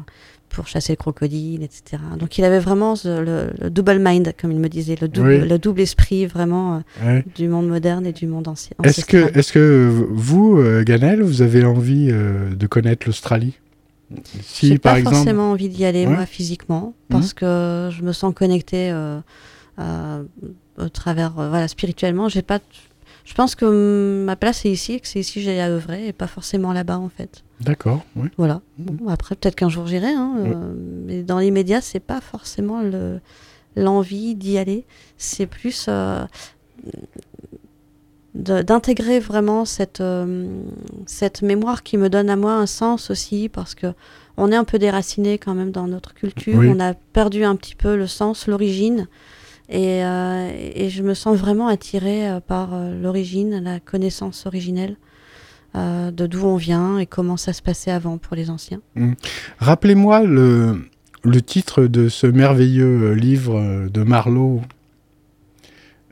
pour 0.51 0.67
chasser 0.67 0.93
le 0.93 0.97
crocodile, 0.97 1.63
etc. 1.63 2.01
Donc 2.19 2.37
il 2.37 2.43
avait 2.43 2.59
vraiment 2.59 2.95
le, 3.03 3.69
double 3.69 3.99
mind, 3.99 4.33
comme 4.39 4.51
il 4.51 4.59
me 4.59 4.69
disait, 4.69 4.95
le 4.99 5.07
double, 5.07 5.47
le 5.47 5.57
double 5.57 5.81
esprit 5.81 6.25
vraiment 6.25 6.83
euh, 7.03 7.21
du 7.35 7.47
monde 7.47 7.67
moderne 7.67 8.05
et 8.05 8.13
du 8.13 8.27
monde 8.27 8.47
ancien. 8.47 8.75
Est-ce 8.83 9.05
que, 9.05 9.37
est 9.37 9.51
que 9.51 10.07
vous, 10.09 10.57
euh, 10.57 10.83
Ganel, 10.83 11.21
vous 11.21 11.41
avez 11.41 11.63
envie 11.63 12.09
euh, 12.11 12.53
de 12.53 12.67
connaître 12.67 13.07
l'Australie? 13.07 13.57
Si, 14.43 14.67
J'ai 14.67 14.77
pas 14.77 15.01
forcément 15.01 15.51
envie 15.51 15.69
d'y 15.69 15.85
aller, 15.85 16.05
moi, 16.05 16.25
physiquement, 16.25 16.93
parce 17.09 17.31
mmh. 17.31 17.35
que 17.35 17.89
je 17.91 18.03
me 18.03 18.11
sens 18.11 18.33
connecté 18.33 18.93
au 19.77 20.89
travers, 20.89 21.31
voilà, 21.31 21.67
spirituellement. 21.69 22.27
J'ai 22.27 22.41
pas 22.41 22.59
je 23.25 23.33
pense 23.33 23.55
que 23.55 24.23
ma 24.25 24.35
place 24.35 24.65
est 24.65 24.71
ici 24.71 24.93
et 24.93 24.99
que 24.99 25.07
c'est 25.07 25.19
ici 25.19 25.35
que 25.35 25.41
j'ai 25.41 25.61
à 25.61 25.69
œuvrer 25.69 26.07
et 26.07 26.13
pas 26.13 26.27
forcément 26.27 26.73
là-bas 26.73 26.97
en 26.97 27.09
fait. 27.09 27.43
D'accord, 27.59 28.03
oui. 28.15 28.29
Voilà. 28.37 28.61
après, 29.07 29.35
peut-être 29.35 29.55
qu'un 29.55 29.69
jour 29.69 29.87
j'irai, 29.87 30.11
hein, 30.11 30.35
euh, 30.39 30.73
mais 31.05 31.21
dans 31.21 31.39
l'immédiat, 31.39 31.81
c'est 31.81 31.99
pas 31.99 32.21
forcément 32.21 32.81
l'envie 33.75 34.35
d'y 34.35 34.57
aller. 34.57 34.85
C'est 35.17 35.45
plus 35.45 35.85
euh, 35.87 36.25
d'intégrer 38.33 39.19
vraiment 39.19 39.65
cette, 39.65 40.01
euh, 40.01 40.47
cette 41.05 41.41
mémoire 41.41 41.83
qui 41.83 41.97
me 41.97 42.09
donne 42.09 42.29
à 42.29 42.35
moi 42.35 42.53
un 42.53 42.65
sens 42.65 43.11
aussi 43.11 43.49
parce 43.49 43.75
que 43.75 43.93
on 44.37 44.51
est 44.51 44.55
un 44.55 44.63
peu 44.63 44.79
déraciné 44.79 45.37
quand 45.37 45.53
même 45.53 45.71
dans 45.71 45.87
notre 45.87 46.13
culture. 46.13 46.59
On 46.59 46.79
a 46.79 46.93
perdu 46.93 47.43
un 47.43 47.55
petit 47.55 47.75
peu 47.75 47.95
le 47.95 48.07
sens, 48.07 48.47
l'origine. 48.47 49.07
Euh, 49.73 50.51
et, 50.75 50.89
je 50.89 51.01
me 51.01 51.13
sens 51.13 51.37
vraiment 51.37 51.67
attirée 51.67 52.29
euh, 52.29 52.39
par 52.39 52.73
euh, 52.73 52.99
l'origine, 53.01 53.63
la 53.63 53.79
connaissance 53.79 54.45
originelle 54.45 54.95
de 55.73 56.27
d'où 56.27 56.43
on 56.43 56.57
vient 56.57 56.97
et 56.97 57.05
comment 57.05 57.37
ça 57.37 57.53
se 57.53 57.61
passait 57.61 57.91
avant 57.91 58.17
pour 58.17 58.35
les 58.35 58.49
anciens. 58.49 58.81
Mmh. 58.95 59.13
Rappelez-moi 59.59 60.21
le, 60.23 60.81
le, 61.23 61.41
titre 61.41 61.83
de 61.85 62.09
ce 62.09 62.27
merveilleux 62.27 63.13
livre 63.13 63.87
de 63.87 64.03
Marlowe. 64.03 64.59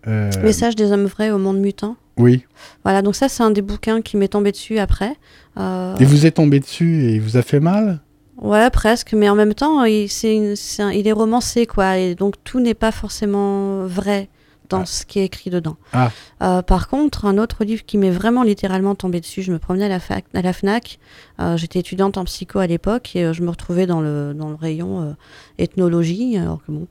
Message 0.07 0.77
des 0.77 0.93
hommes 0.93 1.07
vrais 1.07 1.31
au 1.31 1.39
monde 1.39 1.59
mutant. 1.59 1.97
Oui. 2.15 2.45
Voilà, 2.85 3.01
donc 3.01 3.17
ça 3.17 3.27
c'est 3.27 3.43
un 3.43 3.51
des 3.51 3.61
bouquins 3.61 4.01
qui 4.01 4.15
m'est 4.15 4.29
tombé 4.29 4.53
dessus 4.53 4.79
après. 4.79 5.17
Et 5.57 6.05
vous 6.05 6.25
êtes 6.25 6.35
tombé 6.35 6.61
dessus 6.61 7.03
et 7.03 7.15
il 7.15 7.21
vous 7.21 7.35
a 7.35 7.41
fait 7.41 7.59
mal? 7.59 7.99
Ouais, 8.41 8.69
presque, 8.69 9.13
mais 9.13 9.29
en 9.29 9.35
même 9.35 9.53
temps, 9.53 9.83
il, 9.83 10.05
est, 10.05 10.79
il 10.93 11.07
est 11.07 11.11
romancé, 11.11 11.65
quoi, 11.65 11.97
et 11.97 12.15
donc 12.15 12.35
tout 12.43 12.59
n'est 12.59 12.73
pas 12.73 12.91
forcément 12.91 13.85
vrai 13.85 14.29
dans 14.69 14.81
ah. 14.81 14.85
ce 14.85 15.05
qui 15.05 15.19
est 15.19 15.25
écrit 15.25 15.49
dedans. 15.49 15.75
Ah. 15.93 16.11
Euh, 16.41 16.61
par 16.61 16.87
contre, 16.87 17.25
un 17.25 17.37
autre 17.37 17.63
livre 17.65 17.83
qui 17.85 17.97
m'est 17.97 18.11
vraiment 18.11 18.43
littéralement 18.43 18.95
tombé 18.95 19.19
dessus, 19.19 19.41
je 19.41 19.51
me 19.51 19.59
promenais 19.59 19.85
à 19.85 19.89
la, 19.89 19.99
fac, 19.99 20.25
à 20.33 20.41
la 20.41 20.53
FNAC, 20.53 20.99
euh, 21.39 21.57
j'étais 21.57 21.79
étudiante 21.79 22.17
en 22.17 22.23
psycho 22.23 22.59
à 22.59 22.67
l'époque, 22.67 23.15
et 23.15 23.25
euh, 23.25 23.33
je 23.33 23.41
me 23.41 23.49
retrouvais 23.49 23.87
dans 23.87 23.99
le, 23.99 24.33
dans 24.33 24.49
le 24.49 24.55
rayon 24.55 25.15
ethnologie, 25.57 26.37
alors 26.37 26.59
que 26.65 26.71
bon, 26.71 26.87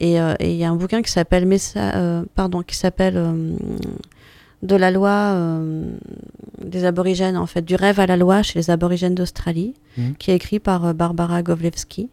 et 0.00 0.16
il 0.16 0.56
y 0.56 0.64
a 0.64 0.70
un 0.70 0.76
bouquin 0.76 1.02
qui 1.02 1.12
s'appelle, 1.12 1.48
pardon, 2.34 2.62
qui 2.62 2.76
s'appelle 2.76 3.56
de 4.62 4.76
la 4.76 4.90
loi 4.90 5.10
euh, 5.10 5.90
des 6.64 6.84
aborigènes, 6.84 7.36
en 7.36 7.46
fait, 7.46 7.64
du 7.64 7.74
rêve 7.74 8.00
à 8.00 8.06
la 8.06 8.16
loi 8.16 8.42
chez 8.42 8.58
les 8.58 8.70
aborigènes 8.70 9.14
d'Australie, 9.14 9.74
mmh. 9.96 10.12
qui 10.18 10.30
est 10.30 10.36
écrit 10.36 10.58
par 10.58 10.84
euh, 10.84 10.92
Barbara 10.92 11.42
Govlevski, 11.42 12.08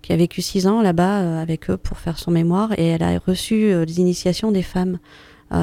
qui 0.00 0.12
a 0.12 0.16
vécu 0.16 0.40
six 0.40 0.66
ans 0.66 0.80
là-bas 0.80 1.20
euh, 1.20 1.42
avec 1.42 1.68
eux 1.68 1.76
pour 1.76 1.98
faire 1.98 2.18
son 2.18 2.30
mémoire, 2.30 2.72
et 2.78 2.86
elle 2.86 3.02
a 3.02 3.18
reçu 3.18 3.84
les 3.84 4.00
initiations 4.00 4.52
des 4.52 4.62
femmes. 4.62 4.98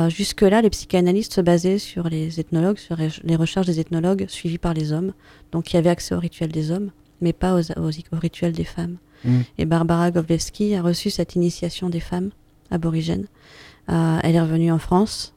Jusque-là, 0.10 0.62
les 0.62 0.70
psychanalystes 0.70 1.36
se 1.36 1.40
basaient 1.40 1.78
sur 1.78 2.10
les 2.10 2.42
ethnologues, 2.42 2.78
sur 2.78 2.98
les 2.98 3.36
recherches 3.38 3.68
des 3.68 3.80
ethnologues 3.80 4.26
suivis 4.28 4.58
par 4.58 4.74
les 4.74 4.92
hommes, 4.92 5.14
donc 5.54 5.72
il 5.72 5.78
y 5.78 5.80
avait 5.80 5.90
accès 5.90 6.14
aux 6.14 6.20
rituels 6.20 6.52
des 6.52 6.72
hommes, 6.72 6.92
mais 7.22 7.32
pas 7.32 7.58
aux, 7.58 7.72
aux, 7.80 8.20
rituels 8.20 8.52
des 8.52 8.66
femmes. 8.66 8.98
Mmh. 9.24 9.38
Et 9.58 9.66
Barbara 9.66 10.12
Govlevski 10.12 10.76
a 10.76 10.82
reçu 10.82 11.10
cette 11.10 11.36
initiation 11.36 11.90
des 11.90 12.02
femmes 12.02 12.32
aborigènes. 12.70 13.28
elle 13.88 14.36
est 14.36 14.42
revenue 14.42 14.74
en 14.74 14.78
France, 14.78 15.37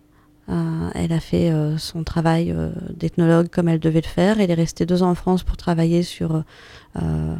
elle 0.94 1.12
a 1.12 1.20
fait 1.20 1.50
euh, 1.50 1.78
son 1.78 2.02
travail 2.02 2.50
euh, 2.50 2.70
d'ethnologue 2.94 3.48
comme 3.48 3.68
elle 3.68 3.78
devait 3.78 4.00
le 4.00 4.06
faire. 4.06 4.40
Elle 4.40 4.50
est 4.50 4.54
restée 4.54 4.86
deux 4.86 5.02
ans 5.02 5.10
en 5.10 5.14
France 5.14 5.42
pour 5.42 5.56
travailler 5.56 6.02
sur 6.02 6.42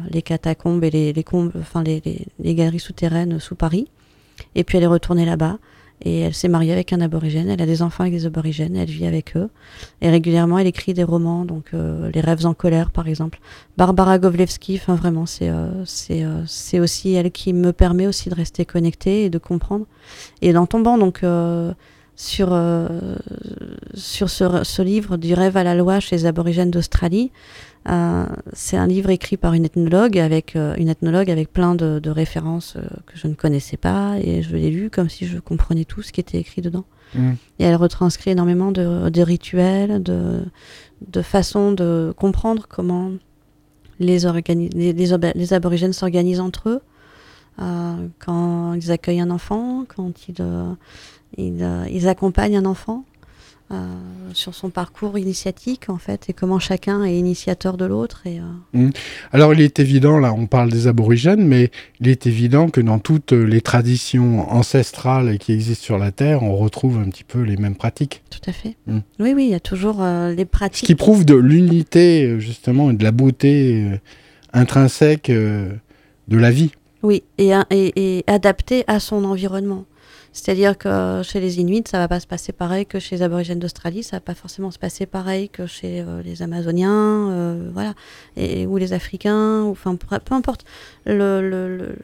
les 0.09 0.21
catacombes 0.21 0.83
et 0.85 0.91
les, 0.91 2.55
galeries 2.55 2.79
souterraines 2.79 3.39
sous 3.39 3.55
Paris. 3.55 3.87
Et 4.55 4.63
puis 4.63 4.77
elle 4.77 4.85
est 4.85 4.87
retournée 4.87 5.25
là-bas 5.25 5.57
et 6.03 6.21
elle 6.21 6.33
s'est 6.33 6.47
mariée 6.47 6.71
avec 6.71 6.93
un 6.93 7.01
aborigène. 7.01 7.49
Elle 7.49 7.61
a 7.61 7.65
des 7.65 7.81
enfants 7.81 8.03
avec 8.03 8.13
des 8.13 8.25
aborigènes. 8.25 8.77
Elle 8.77 8.89
vit 8.89 9.05
avec 9.05 9.35
eux. 9.35 9.49
Et 9.99 10.09
régulièrement, 10.09 10.57
elle 10.57 10.67
écrit 10.67 10.93
des 10.93 11.03
romans, 11.03 11.43
donc 11.43 11.73
Les 11.73 12.21
rêves 12.21 12.45
en 12.45 12.53
colère, 12.53 12.91
par 12.91 13.09
exemple. 13.09 13.39
Barbara 13.77 14.17
Govlevski, 14.19 14.79
enfin 14.81 14.95
vraiment, 14.95 15.25
c'est 15.25 16.79
aussi 16.79 17.13
elle 17.13 17.31
qui 17.31 17.51
me 17.51 17.73
permet 17.73 18.07
aussi 18.07 18.29
de 18.29 18.35
rester 18.35 18.63
connectée 18.63 19.25
et 19.25 19.29
de 19.29 19.37
comprendre. 19.37 19.85
Et 20.41 20.55
en 20.55 20.65
tombant 20.65 20.97
donc 20.97 21.23
sur, 22.15 22.49
euh, 22.51 22.87
sur 23.93 24.29
ce, 24.29 24.81
livre 24.81 25.17
du 25.17 25.33
rêve 25.33 25.57
à 25.57 25.63
la 25.63 25.75
loi 25.75 25.99
chez 25.99 26.15
les 26.15 26.25
aborigènes 26.25 26.71
d'Australie. 26.71 27.31
Euh, 27.89 28.25
c'est 28.53 28.77
un 28.77 28.85
livre 28.85 29.09
écrit 29.09 29.37
par 29.37 29.53
une 29.53 29.65
ethnologue 29.65 30.19
avec, 30.19 30.55
euh, 30.55 30.75
une 30.77 30.89
ethnologue 30.89 31.31
avec 31.31 31.51
plein 31.51 31.73
de, 31.73 32.09
références 32.09 32.77
que 33.07 33.17
je 33.17 33.27
ne 33.27 33.33
connaissais 33.33 33.77
pas 33.77 34.17
et 34.21 34.43
je 34.43 34.55
l'ai 34.55 34.69
lu 34.69 34.89
comme 34.89 35.09
si 35.09 35.25
je 35.25 35.39
comprenais 35.39 35.85
tout 35.85 36.01
ce 36.01 36.11
qui 36.11 36.19
était 36.19 36.37
écrit 36.37 36.61
dedans. 36.61 36.85
Mmh. 37.15 37.31
Et 37.59 37.63
elle 37.63 37.75
retranscrit 37.75 38.31
énormément 38.31 38.71
de, 38.71 39.21
rituels, 39.21 40.03
de, 40.03 40.43
de 41.07 41.21
façons 41.21 41.71
de 41.71 42.13
comprendre 42.17 42.67
comment 42.69 43.11
les, 43.99 44.19
les, 44.75 44.93
les, 44.93 45.53
aborigènes 45.53 45.93
s'organisent 45.93 46.39
entre 46.39 46.69
eux. 46.69 46.81
quand 48.19 48.73
ils 48.73 48.91
accueillent 48.91 49.21
un 49.21 49.31
enfant, 49.31 49.85
quand 49.87 50.27
ils, 50.27 50.35
euh, 50.39 50.73
ils, 51.37 52.07
accompagnent 52.07 52.57
un 52.57 52.65
enfant 52.65 53.05
euh, 53.71 53.75
sur 54.33 54.53
son 54.53 54.69
parcours 54.69 55.17
initiatique 55.17 55.89
en 55.89 55.97
fait 55.97 56.29
et 56.29 56.33
comment 56.33 56.59
chacun 56.59 57.05
est 57.05 57.17
initiateur 57.17 57.77
de 57.77 57.85
l'autre. 57.85 58.21
Et, 58.25 58.39
euh, 58.39 58.43
mmh. 58.73 58.91
Alors 59.31 59.53
il 59.53 59.61
est 59.61 59.79
évident, 59.79 60.19
là 60.19 60.33
on 60.33 60.45
parle 60.45 60.69
des 60.69 60.87
aborigènes, 60.87 61.47
mais 61.47 61.71
il 62.01 62.09
est 62.09 62.27
évident 62.27 62.69
que 62.69 62.81
dans 62.81 62.99
toutes 62.99 63.31
les 63.31 63.61
traditions 63.61 64.51
ancestrales 64.51 65.37
qui 65.37 65.53
existent 65.53 65.85
sur 65.85 65.97
la 65.97 66.11
Terre, 66.11 66.43
on 66.43 66.57
retrouve 66.57 66.97
un 66.97 67.09
petit 67.09 67.23
peu 67.23 67.41
les 67.41 67.55
mêmes 67.55 67.75
pratiques. 67.75 68.23
Tout 68.29 68.49
à 68.49 68.51
fait. 68.51 68.75
Mmh. 68.87 68.99
Oui, 69.19 69.33
oui, 69.33 69.45
il 69.45 69.51
y 69.51 69.55
a 69.55 69.61
toujours 69.61 70.03
les 70.03 70.45
pratiques. 70.45 70.81
Ce 70.81 70.85
qui 70.85 70.95
prouve 70.95 71.23
de 71.23 71.35
l'unité 71.35 72.39
justement 72.39 72.91
et 72.91 72.93
de 72.93 73.03
la 73.03 73.11
beauté 73.11 74.01
intrinsèque 74.51 75.31
de 75.31 75.79
la 76.29 76.51
vie. 76.51 76.71
Oui, 77.03 77.23
et, 77.37 77.51
et, 77.69 78.17
et 78.17 78.23
adapté 78.27 78.83
à 78.87 78.99
son 78.99 79.23
environnement. 79.23 79.85
C'est-à-dire 80.33 80.77
que 80.77 81.21
chez 81.23 81.41
les 81.41 81.59
Inuits, 81.59 81.83
ça 81.87 81.97
va 81.97 82.07
pas 82.07 82.21
se 82.21 82.27
passer 82.27 82.53
pareil 82.53 82.85
que 82.85 82.99
chez 82.99 83.17
les 83.17 83.21
aborigènes 83.21 83.59
d'Australie, 83.59 84.01
ça 84.01 84.17
va 84.17 84.21
pas 84.21 84.35
forcément 84.35 84.71
se 84.71 84.79
passer 84.79 85.05
pareil 85.05 85.49
que 85.49 85.65
chez 85.65 86.01
euh, 86.01 86.21
les 86.21 86.41
Amazoniens, 86.41 87.29
euh, 87.31 87.69
voilà, 87.73 87.93
et, 88.37 88.65
ou 88.65 88.77
les 88.77 88.93
Africains, 88.93 89.63
ou, 89.63 89.71
enfin 89.71 89.95
peu 89.95 90.33
importe. 90.33 90.63
Le, 91.05 91.41
le, 91.41 91.95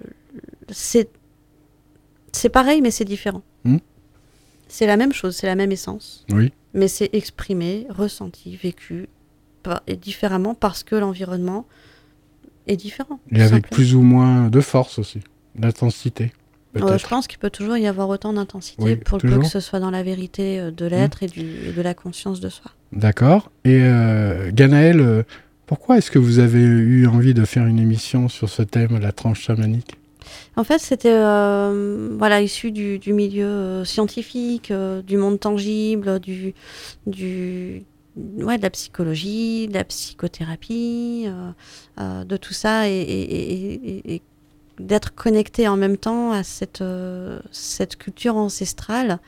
c'est 0.70 1.10
c'est 2.34 2.50
pareil, 2.50 2.82
mais 2.82 2.92
c'est 2.92 3.06
différent. 3.06 3.44
Hmm. 3.64 3.78
C'est 4.68 4.86
la 4.86 4.98
même 4.98 5.14
chose, 5.14 5.36
c'est 5.36 5.48
la 5.48 5.56
même 5.56 5.72
essence. 5.72 6.26
Oui. 6.30 6.52
Mais 6.74 6.90
c'est 6.90 7.10
exprimé, 7.14 7.88
ressenti, 7.90 8.56
vécu 8.56 9.08
et 9.88 9.96
différemment 9.96 10.54
parce 10.54 10.84
que 10.84 10.96
l'environnement 10.96 11.66
est 12.68 12.78
différent. 12.78 13.20
Et 13.32 13.42
avec 13.42 13.70
plus 13.70 13.96
ou 13.96 14.02
moins 14.02 14.50
de 14.50 14.62
force 14.62 15.00
aussi, 15.00 15.22
d'intensité 15.56 16.34
je 16.76 17.08
pense 17.08 17.28
qu'il 17.28 17.40
peut 17.40 17.50
toujours 17.50 17.78
y 17.78 17.88
avoir 17.88 18.10
autant 18.10 18.34
d'intensité 18.34 18.96
pour 18.96 19.20
peu 19.20 19.40
que 19.40 19.46
ce 19.46 19.60
soit 19.60 19.80
dans 19.80 19.92
la 19.92 20.04
vérité 20.04 20.60
euh, 20.60 20.72
de 20.72 20.86
l'être 20.86 21.24
et, 21.24 21.28
de 21.28 21.82
la 21.82 21.94
conscience 21.94 22.40
de 22.40 22.50
soi. 22.50 22.72
D'accord. 22.92 23.52
Et 23.66 23.80
euh, 23.82 24.52
Ganaël, 24.54 25.00
euh, 25.00 25.24
pourquoi 25.66 25.98
est-ce 25.98 26.12
que 26.12 26.20
vous 26.20 26.40
avez 26.40 26.62
eu 26.62 27.08
envie 27.08 27.34
de 27.34 27.46
faire 27.46 27.66
une 27.66 27.80
émission 27.80 28.30
sur 28.30 28.50
ce 28.50 28.62
thème, 28.62 29.00
la 29.00 29.12
tranche 29.12 29.42
chamanique? 29.42 29.96
En 30.58 30.64
fait, 30.64 30.80
c'était 30.80 31.10
voilà 31.10 32.42
issu 32.42 32.72
du, 32.72 33.14
milieu 33.14 33.86
scientifique, 33.86 34.74
du 35.06 35.18
monde 35.18 35.40
tangible, 35.40 36.20
du, 36.20 36.54
du 37.06 37.84
ouais, 38.18 38.58
de 38.58 38.62
la 38.62 38.70
psychologie, 38.70 39.68
de 39.70 39.74
la 39.74 39.86
psychothérapie, 39.86 41.28
de 41.98 42.38
tout 42.38 42.54
ça, 42.54 42.90
et, 42.90 43.00
et 43.00 44.22
d'être 44.80 45.14
connecté 45.16 45.68
en 45.68 45.78
même 45.78 45.98
temps 45.98 46.32
à 46.32 46.44
cette, 46.44 46.82
euh, 46.82 47.40
cette 47.52 47.96
culture 47.98 48.36
ancestrale 48.36 49.20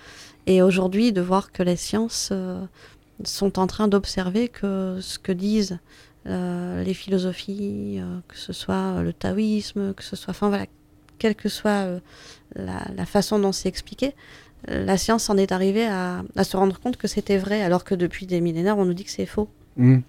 et 0.45 0.62
aujourd'hui 0.62 1.12
de 1.12 1.22
voir 1.22 1.52
que 1.52 1.64
les 1.64 1.76
sciences 1.76 2.30
euh, 2.32 2.64
sont 3.24 3.60
en 3.60 3.68
train 3.68 3.88
d'observer 3.88 4.47
que 4.47 4.97
ce 5.02 5.20
que 5.20 5.32
disent 5.32 5.80
euh, 6.28 6.84
les 6.84 6.93
philosophies, 6.93 8.02
que 8.28 8.38
ce 8.38 8.54
soit 8.54 9.02
le 9.02 9.14
taoïsme, 9.14 9.93
que 9.93 10.04
ce 10.04 10.16
soit, 10.16 10.32
enfin 10.32 10.50
voilà, 10.50 10.66
quelle 11.18 11.36
que 11.36 11.50
soit 11.50 11.86
la, 12.56 12.86
la, 12.95 13.06
façon 13.06 13.39
dont 13.39 13.52
c'est 13.52 13.70
expliqué, 13.70 14.16
la 14.68 14.97
science 14.97 15.30
en 15.30 15.38
est 15.38 15.52
arrivée 15.52 15.88
à, 15.88 16.24
à 16.36 16.43
se 16.43 16.56
rendre 16.58 16.80
compte 16.80 16.97
que 16.97 17.08
c'était 17.08 17.38
vrai, 17.38 17.62
alors 17.62 17.84
que 17.84 17.95
depuis 17.95 18.26
des 18.26 18.41
millénaires, 18.41 18.78
on 18.78 18.86
nous 18.86 18.93
dit 18.93 19.06
que 19.06 19.12
c'est 19.12 19.26
faux. 19.26 19.50
Mm. 19.78 20.00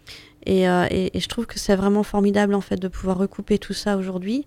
Et, 0.46 0.68
euh, 0.68 0.86
et, 0.90 1.16
et, 1.16 1.20
je 1.20 1.28
trouve 1.28 1.46
que 1.46 1.58
c'est 1.58 1.76
vraiment 1.76 2.02
formidable 2.02 2.54
en 2.54 2.60
fait 2.60 2.76
de 2.76 2.88
pouvoir 2.88 3.18
recouper 3.18 3.58
tout 3.58 3.74
ça 3.74 3.96
aujourd'hui 3.96 4.46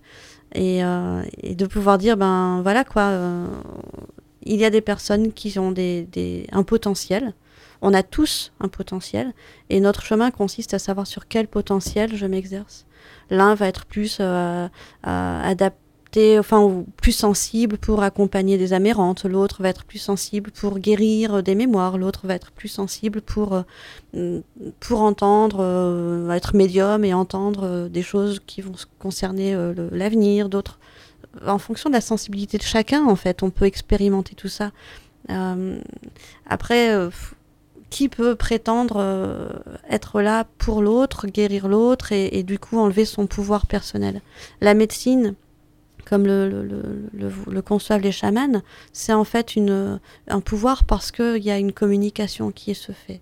et, 0.54 0.84
euh, 0.84 1.22
et, 1.42 1.54
de 1.54 1.66
pouvoir 1.66 1.98
dire 1.98 2.16
ben 2.16 2.60
voilà 2.62 2.84
quoi, 2.84 3.02
euh, 3.02 3.46
il 4.42 4.56
y 4.56 4.64
a 4.64 4.70
des 4.70 4.80
personnes 4.80 5.32
qui 5.32 5.58
ont 5.58 5.72
des, 5.72 6.08
des, 6.12 6.46
un 6.52 6.62
potentiel. 6.62 7.34
On 7.82 7.92
a 7.92 8.02
tous 8.02 8.52
un 8.60 8.68
potentiel 8.68 9.34
et 9.68 9.78
notre 9.80 10.02
chemin 10.02 10.30
consiste 10.30 10.72
à 10.72 10.78
savoir 10.78 11.06
sur 11.06 11.28
quel 11.28 11.48
potentiel 11.48 12.16
je 12.16 12.24
m'exerce. 12.24 12.86
L'un 13.30 13.54
va 13.54 13.68
être 13.68 13.84
plus 13.84 14.18
euh, 14.20 14.68
adapté 15.02 15.83
enfin 16.38 16.84
plus 16.96 17.12
sensible 17.12 17.78
pour 17.78 18.02
accompagner 18.02 18.58
des 18.58 18.72
amérantes, 18.72 19.24
l'autre 19.24 19.62
va 19.62 19.68
être 19.68 19.84
plus 19.84 19.98
sensible 19.98 20.50
pour 20.50 20.78
guérir 20.78 21.42
des 21.42 21.54
mémoires, 21.54 21.98
l'autre 21.98 22.26
va 22.26 22.34
être 22.34 22.52
plus 22.52 22.68
sensible 22.68 23.20
pour 23.20 23.64
euh, 24.14 24.40
pour 24.80 25.02
entendre, 25.02 25.58
euh, 25.60 26.30
être 26.30 26.54
médium 26.54 27.04
et 27.04 27.14
entendre 27.14 27.62
euh, 27.64 27.88
des 27.88 28.02
choses 28.02 28.40
qui 28.46 28.60
vont 28.60 28.74
concerner 28.98 29.54
euh, 29.54 29.74
l'avenir, 29.90 30.48
d'autres 30.48 30.78
en 31.46 31.58
fonction 31.58 31.90
de 31.90 31.94
la 31.94 32.00
sensibilité 32.00 32.58
de 32.58 32.62
chacun 32.62 33.04
en 33.06 33.16
fait, 33.16 33.42
on 33.42 33.50
peut 33.50 33.64
expérimenter 33.64 34.34
tout 34.34 34.48
ça. 34.48 34.70
Euh, 35.30 35.78
après 36.46 37.10
qui 37.94 38.08
peut 38.08 38.34
prétendre 38.34 38.96
euh, 38.98 39.48
être 39.88 40.20
là 40.20 40.46
pour 40.58 40.82
l'autre, 40.82 41.28
guérir 41.28 41.68
l'autre 41.68 42.10
et, 42.10 42.42
du 42.42 42.58
coup 42.58 42.76
enlever 42.76 43.04
son 43.04 43.28
pouvoir 43.28 43.68
personnel? 43.68 44.20
La 44.60 44.74
médecine, 44.74 45.36
comme 46.04 46.26
le, 46.26 46.48
le, 46.48 46.80
le, 47.12 47.32
le 47.50 47.62
conçoivent 47.62 48.02
les 48.02 48.12
chamans, 48.12 48.62
c'est 48.92 49.12
en 49.12 49.24
fait 49.24 49.56
une, 49.56 50.00
un 50.28 50.40
pouvoir 50.40 50.84
parce 50.84 51.10
qu'il 51.10 51.42
y 51.42 51.50
a 51.50 51.58
une 51.58 51.72
communication 51.72 52.50
qui 52.50 52.74
se 52.74 52.92
fait. 52.92 53.20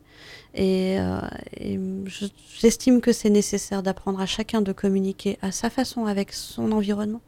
Et, 0.54 0.98
euh, 0.98 1.20
et 1.56 1.80
j'estime 2.60 3.00
que 3.00 3.12
c'est 3.12 3.30
nécessaire 3.30 3.82
d'apprendre 3.82 4.20
à 4.20 4.26
chacun 4.26 4.60
de 4.60 4.72
communiquer 4.72 5.38
à 5.40 5.50
sa 5.50 5.70
façon 5.70 6.04
avec 6.04 6.32
son 6.32 6.72
environnement, 6.72 7.22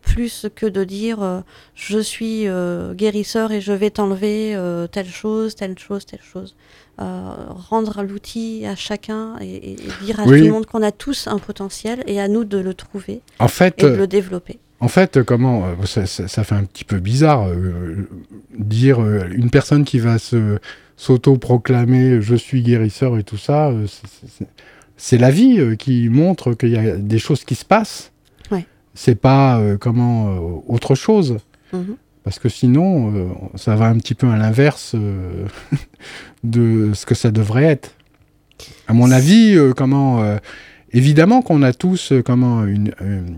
plus 0.00 0.46
que 0.54 0.64
de 0.64 0.82
dire 0.82 1.22
euh, 1.22 1.40
je 1.74 1.98
suis 1.98 2.48
euh, 2.48 2.94
guérisseur 2.94 3.52
et 3.52 3.60
je 3.60 3.72
vais 3.72 3.90
t'enlever 3.90 4.56
telle 4.92 5.08
chose, 5.08 5.54
telle 5.54 5.78
chose, 5.78 6.06
telle 6.06 6.22
chose. 6.22 6.56
Rendre 6.96 8.02
l'outil 8.02 8.64
à 8.66 8.76
chacun 8.76 9.36
et, 9.40 9.72
et 9.72 9.76
dire 10.02 10.20
à 10.20 10.24
oui. 10.24 10.38
tout 10.38 10.46
le 10.46 10.52
monde 10.52 10.66
qu'on 10.66 10.82
a 10.82 10.92
tous 10.92 11.26
un 11.26 11.38
potentiel 11.38 12.02
et 12.06 12.20
à 12.20 12.28
nous 12.28 12.44
de 12.44 12.58
le 12.58 12.72
trouver 12.72 13.20
en 13.40 13.48
fait, 13.48 13.74
et 13.82 13.82
de 13.82 13.88
le 13.88 14.06
développer. 14.06 14.58
En 14.84 14.88
fait, 14.88 15.22
comment 15.22 15.64
ça, 15.86 16.04
ça, 16.06 16.28
ça, 16.28 16.44
fait 16.44 16.54
un 16.54 16.64
petit 16.64 16.84
peu 16.84 16.98
bizarre 16.98 17.48
euh, 17.48 18.06
dire 18.58 19.02
euh, 19.02 19.26
une 19.32 19.48
personne 19.48 19.84
qui 19.84 19.98
va 19.98 20.18
se 20.18 20.58
s'auto-proclamer 20.96 22.20
je 22.20 22.34
suis 22.34 22.62
guérisseur 22.62 23.18
et 23.18 23.24
tout 23.24 23.36
ça, 23.36 23.68
euh, 23.68 23.86
c'est 24.96 25.18
la 25.18 25.30
vie 25.30 25.58
euh, 25.58 25.74
qui 25.76 26.08
montre 26.08 26.54
qu'il 26.54 26.70
y 26.70 26.76
a 26.76 26.96
des 26.96 27.18
choses 27.18 27.44
qui 27.44 27.54
se 27.54 27.64
passent. 27.64 28.12
Ouais. 28.50 28.66
C'est 28.94 29.20
pas 29.20 29.58
euh, 29.58 29.76
comment 29.78 30.28
euh, 30.28 30.60
autre 30.68 30.94
chose. 30.94 31.38
Mm 31.72 31.78
-hmm. 31.78 31.96
Parce 32.22 32.38
que 32.38 32.48
sinon, 32.48 33.12
euh, 33.12 33.28
ça 33.56 33.76
va 33.76 33.86
un 33.86 33.98
petit 33.98 34.14
peu 34.14 34.28
à 34.28 34.36
l'inverse 34.36 34.94
euh, 34.94 35.46
de 36.56 36.92
ce 36.94 37.04
que 37.04 37.14
ça 37.14 37.30
devrait 37.30 37.68
être. 37.74 37.90
À 38.86 38.92
mon 38.92 39.10
avis, 39.10 39.56
comment 39.76 40.38
évidemment 40.94 41.42
qu'on 41.42 41.62
a 41.62 41.72
tous 41.74 42.12
euh, 42.12 42.22
comment 42.22 42.64
une, 42.64 42.94
une, 43.00 43.36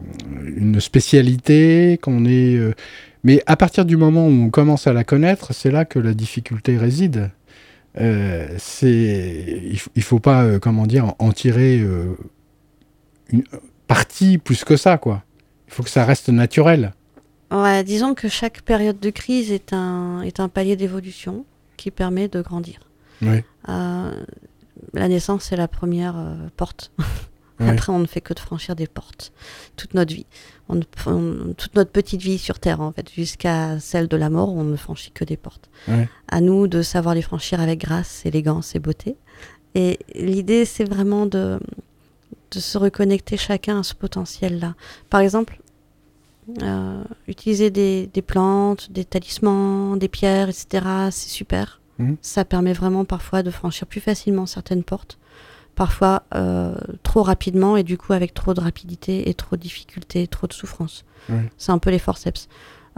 une 0.57 0.81
spécialité, 0.81 1.99
qu'on 2.01 2.25
est. 2.25 2.57
Euh, 2.57 2.75
mais 3.25 3.43
à 3.47 3.57
partir 3.57 3.85
du 3.85 3.97
moment 3.97 4.29
où 4.29 4.31
on 4.31 4.51
commence 4.51 4.87
à 4.87 4.93
la 4.93 5.03
connaître, 5.03 5.53
c'est 5.53 5.73
là 5.73 5.85
que 5.85 5.99
la 5.99 6.15
difficulté 6.15 6.77
réside. 6.79 7.31
Euh, 7.99 8.47
c'est 8.59 9.63
il, 9.65 9.81
il 9.95 10.03
faut 10.03 10.21
pas 10.21 10.45
euh, 10.45 10.59
comment 10.59 10.87
dire 10.87 11.15
en 11.19 11.33
tirer 11.33 11.81
euh, 11.81 12.15
une 13.31 13.43
partie 13.89 14.39
plus 14.39 14.65
que 14.65 14.77
ça 14.77 14.99
quoi. 14.99 15.25
Il 15.67 15.73
faut 15.73 15.83
que 15.83 15.91
ça 15.91 16.05
reste 16.05 16.29
naturel. 16.29 16.93
Ouais, 17.51 17.83
disons 17.85 18.15
que 18.15 18.29
chaque 18.29 18.63
période 18.63 19.01
de 19.01 19.11
crise 19.11 19.51
est 19.51 19.73
un 19.73 20.21
est 20.23 20.41
un 20.41 20.49
palier 20.49 20.77
d'évolution 20.77 21.47
qui 21.77 21.91
permet 21.91 22.29
de 22.29 22.43
grandir. 22.43 22.81
Oui. 23.23 23.43
Euh, 23.69 24.23
la 24.93 25.09
naissance 25.09 25.45
c'est 25.45 25.57
la 25.57 25.69
première 25.69 26.17
euh, 26.19 26.35
porte. 26.57 26.93
Ouais. 27.59 27.71
Après, 27.71 27.93
on 27.93 27.99
ne 27.99 28.07
fait 28.07 28.21
que 28.21 28.35
de 28.35 28.39
franchir 28.39 28.77
des 28.77 28.87
portes 28.87 29.33
toute 29.77 29.95
notre 29.95 30.15
vie. 30.15 30.27
On, 30.69 30.81
on, 31.07 31.55
toute 31.57 31.75
notre 31.75 31.91
petite 31.91 32.21
vie 32.21 32.39
sur 32.39 32.59
Terre, 32.59 32.81
en 32.81 32.93
fait, 32.93 33.11
jusqu'à 33.11 33.79
celle 33.81 34.09
de 34.09 34.17
la 34.17 34.31
mort, 34.31 34.53
on 34.53 34.65
ne 34.65 34.77
franchit 34.77 35.11
que 35.11 35.25
des 35.25 35.37
portes. 35.37 35.71
Ouais. 35.89 36.09
À 36.29 36.41
nous 36.41 36.67
de 36.67 36.83
savoir 36.83 37.15
les 37.15 37.23
franchir 37.23 37.61
avec 37.61 37.81
grâce, 37.81 38.27
élégance 38.27 38.75
et 38.75 38.79
beauté. 38.79 39.17
Et 39.75 39.99
l'idée, 40.15 40.65
c'est 40.65 40.85
vraiment 40.85 41.27
de, 41.27 41.59
de 42.51 42.61
se 42.61 42.79
reconnecter 42.79 43.37
chacun 43.37 43.81
à 43.81 43.83
ce 43.83 43.95
potentiel-là. 43.95 44.75
Par 45.09 45.21
exemple, 45.21 45.59
euh, 46.63 47.03
utiliser 47.27 47.71
des, 47.71 48.09
des, 48.13 48.23
plantes, 48.23 48.91
des 48.93 49.05
talismans, 49.05 49.97
des 49.97 50.09
pierres, 50.09 50.49
etc., 50.49 50.87
c'est 51.11 51.29
super. 51.29 51.81
Mmh. 51.99 52.15
Ça 52.23 52.45
permet 52.45 52.73
vraiment 52.73 53.05
parfois 53.05 53.43
de 53.43 53.51
franchir 53.51 53.87
plus 53.87 54.01
facilement 54.01 54.47
certaines 54.47 54.85
portes 54.85 55.19
parfois 55.77 56.25
euh, 56.35 56.75
trop 57.05 57.23
rapidement 57.23 57.77
et 57.77 57.85
du 57.85 57.97
coup 57.97 58.13
avec 58.13 58.35
trop 58.35 58.55
de 58.55 58.61
rapidité 58.61 59.29
et 59.29 59.35
trop 59.35 59.55
de 59.55 59.61
difficulté, 59.61 60.27
trop 60.27 60.49
de 60.49 60.53
souffrance. 60.53 61.05
Oui. 61.29 61.37
C'est 61.59 61.71
un 61.71 61.79
peu 61.79 61.91
les 61.91 62.01
forceps. 62.01 62.49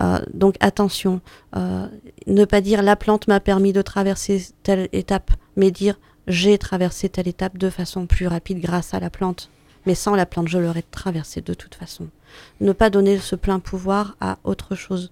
Euh, 0.00 0.20
donc 0.32 0.54
attention, 0.60 1.20
euh, 1.56 1.86
ne 2.26 2.44
pas 2.44 2.60
dire 2.60 2.82
la 2.82 2.96
plante 2.96 3.26
m'a 3.26 3.40
permis 3.40 3.72
de 3.72 3.82
traverser 3.82 4.46
telle 4.62 4.88
étape, 4.92 5.32
mais 5.56 5.70
dire 5.70 5.98
j'ai 6.28 6.56
traversé 6.56 7.08
telle 7.08 7.26
étape 7.26 7.58
de 7.58 7.68
façon 7.68 8.06
plus 8.06 8.28
rapide 8.28 8.60
grâce 8.60 8.94
à 8.94 9.00
la 9.00 9.10
plante. 9.10 9.50
Mais 9.86 9.94
sans 9.94 10.14
la 10.14 10.26
plante, 10.26 10.48
je 10.48 10.58
l'aurais 10.58 10.82
traversée 10.82 11.40
de 11.40 11.54
toute 11.54 11.74
façon. 11.74 12.08
Ne 12.60 12.72
pas 12.72 12.90
donner 12.90 13.18
ce 13.18 13.34
plein 13.34 13.58
pouvoir 13.58 14.16
à 14.20 14.38
autre 14.44 14.74
chose 14.74 15.10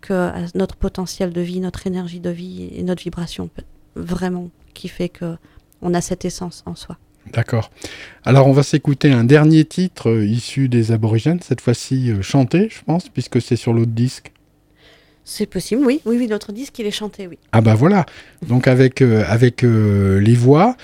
que 0.00 0.12
à 0.12 0.44
notre 0.54 0.76
potentiel 0.76 1.32
de 1.32 1.40
vie, 1.40 1.60
notre 1.60 1.86
énergie 1.86 2.20
de 2.20 2.30
vie 2.30 2.68
et 2.74 2.82
notre 2.82 3.02
vibration 3.02 3.48
vraiment 3.94 4.50
qui 4.74 4.88
fait 4.88 5.08
que 5.08 5.36
on 5.82 5.94
a 5.94 6.00
cette 6.00 6.24
essence 6.24 6.62
en 6.66 6.74
soi. 6.74 6.96
D'accord. 7.32 7.70
Alors 8.24 8.46
on 8.46 8.52
va 8.52 8.62
s'écouter 8.62 9.12
un 9.12 9.24
dernier 9.24 9.64
titre 9.64 10.10
euh, 10.10 10.26
issu 10.26 10.68
des 10.68 10.92
aborigènes, 10.92 11.40
cette 11.42 11.60
fois-ci 11.60 12.10
euh, 12.10 12.22
chanté, 12.22 12.68
je 12.70 12.82
pense, 12.84 13.08
puisque 13.08 13.40
c'est 13.42 13.56
sur 13.56 13.72
l'autre 13.72 13.92
disque. 13.92 14.32
C'est 15.30 15.44
possible, 15.44 15.84
oui. 15.84 16.00
Oui, 16.06 16.16
oui, 16.18 16.26
l'autre 16.26 16.52
disque, 16.52 16.78
il 16.78 16.86
est 16.86 16.90
chanté, 16.90 17.26
oui. 17.26 17.36
Ah 17.52 17.60
bah 17.60 17.74
voilà. 17.74 18.06
Donc 18.46 18.66
avec, 18.66 19.02
euh, 19.02 19.24
avec 19.28 19.62
euh, 19.62 20.18
les 20.20 20.34
voix. 20.34 20.74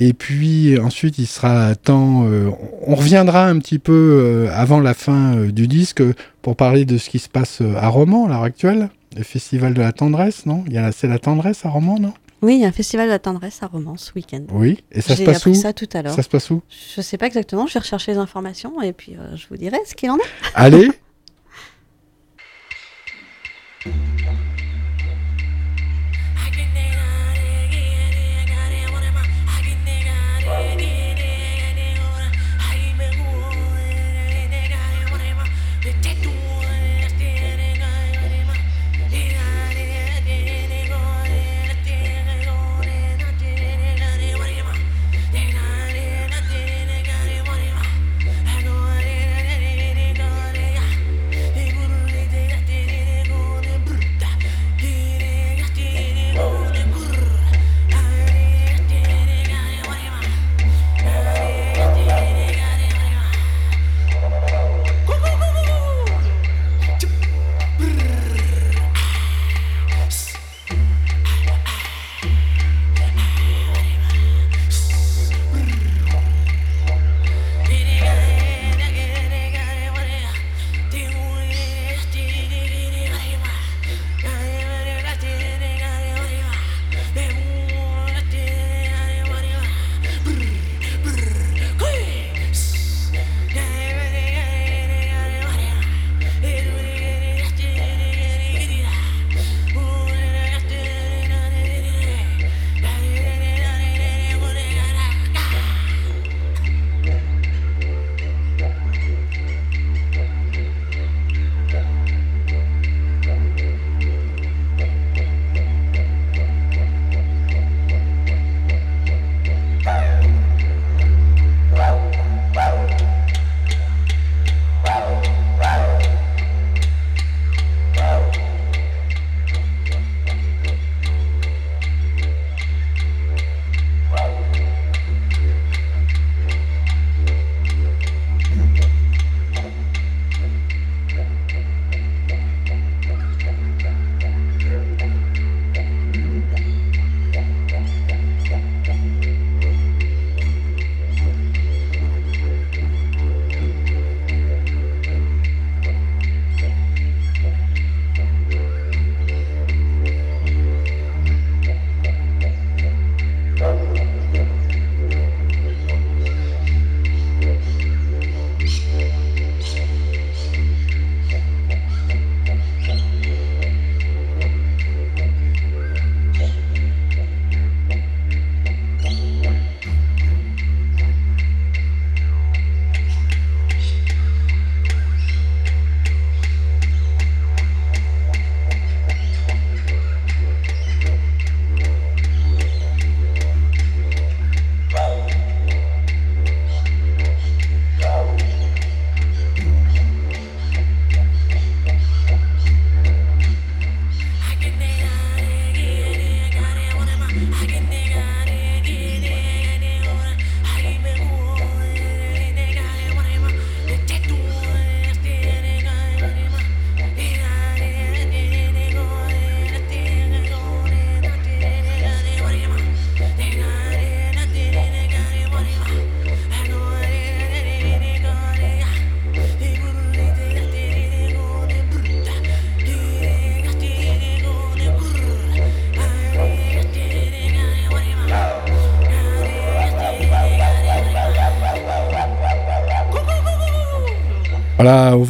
Et 0.00 0.12
puis 0.12 0.76
ensuite, 0.80 1.18
il 1.18 1.28
sera 1.28 1.76
temps. 1.76 2.26
Euh, 2.26 2.50
on 2.84 2.96
reviendra 2.96 3.46
un 3.46 3.60
petit 3.60 3.78
peu 3.78 4.48
avant 4.52 4.80
la 4.80 4.94
fin 4.94 5.36
du 5.44 5.68
disque 5.68 6.02
pour 6.42 6.56
parler 6.56 6.84
de 6.84 6.98
ce 6.98 7.10
qui 7.10 7.20
se 7.20 7.28
passe 7.28 7.60
à 7.60 7.86
Romans 7.86 8.26
à 8.26 8.30
l'heure 8.30 8.42
actuelle, 8.42 8.88
le 9.16 9.22
festival 9.22 9.72
de 9.72 9.80
la 9.80 9.92
tendresse, 9.92 10.46
non? 10.46 10.64
C'est 10.90 11.06
la 11.06 11.20
tendresse 11.20 11.64
à 11.64 11.68
Romans, 11.68 12.00
non? 12.00 12.14
Oui, 12.42 12.56
il 12.56 12.60
y 12.60 12.64
a 12.64 12.68
un 12.68 12.72
festival 12.72 13.06
de 13.06 13.12
la 13.12 13.18
tendresse 13.18 13.62
à 13.62 13.66
Romans 13.66 13.96
ce 13.96 14.12
week-end. 14.14 14.44
Oui, 14.50 14.82
et 14.90 15.00
ça 15.00 15.16
se 15.16 15.22
passe 15.22 15.46
où 15.46 15.54
ça 15.54 15.72
tout 15.72 15.88
à 15.92 16.02
l'heure. 16.02 16.14
Ça 16.14 16.22
se 16.22 16.28
passe 16.28 16.50
où 16.50 16.60
Je 16.68 17.00
ne 17.00 17.02
sais 17.02 17.16
pas 17.16 17.26
exactement, 17.26 17.66
je 17.66 17.74
vais 17.74 17.80
rechercher 17.80 18.12
les 18.12 18.18
informations 18.18 18.82
et 18.82 18.92
puis 18.92 19.16
euh, 19.16 19.36
je 19.36 19.46
vous 19.48 19.56
dirai 19.56 19.78
ce 19.86 19.94
qu'il 19.94 20.10
en 20.10 20.16
est. 20.16 20.30
Allez 20.54 20.90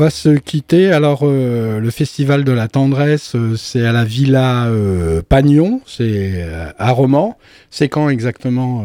va 0.03 0.11
se 0.11 0.31
quitter. 0.31 0.91
Alors, 0.91 1.21
euh, 1.23 1.79
le 1.79 1.91
Festival 1.91 2.43
de 2.43 2.51
la 2.51 2.67
Tendresse, 2.67 3.37
euh, 3.37 3.57
c'est 3.57 3.87
à 3.87 3.93
la 3.93 4.05
Villa 4.05 4.67
euh, 4.67 5.23
Pagnon, 5.23 5.81
c'est 5.87 6.45
à 6.77 6.91
Romans. 6.91 7.39
C'est 7.71 7.89
quand 7.89 8.09
exactement, 8.09 8.85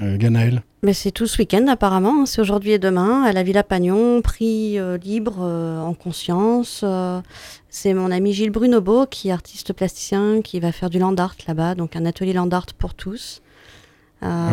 Ganaël 0.00 0.62
mais 0.82 0.94
c'est 0.94 1.10
tout 1.10 1.26
ce 1.26 1.36
week-end 1.36 1.66
apparemment, 1.68 2.22
hein. 2.22 2.24
c'est 2.24 2.40
aujourd'hui 2.40 2.70
et 2.70 2.78
demain 2.78 3.22
à 3.24 3.34
la 3.34 3.42
Villa 3.42 3.62
Pagnon, 3.62 4.22
prix 4.22 4.78
libre 5.04 5.42
en 5.42 5.92
conscience. 5.92 6.82
c'est 7.68 7.92
mon 7.92 8.10
ami 8.10 8.32
Gilles 8.32 8.50
Brunobo 8.50 9.04
qui 9.04 9.28
est 9.28 9.32
artiste 9.32 9.74
plasticien 9.74 10.40
qui 10.42 10.58
va 10.58 10.72
faire 10.72 10.88
du 10.88 10.98
land 10.98 11.14
art 11.16 11.36
là-bas, 11.46 11.74
donc 11.74 11.96
un 11.96 12.06
atelier 12.06 12.32
land 12.32 12.48
art 12.48 12.72
pour 12.78 12.94
tous. 12.94 13.42
Ah, 14.22 14.48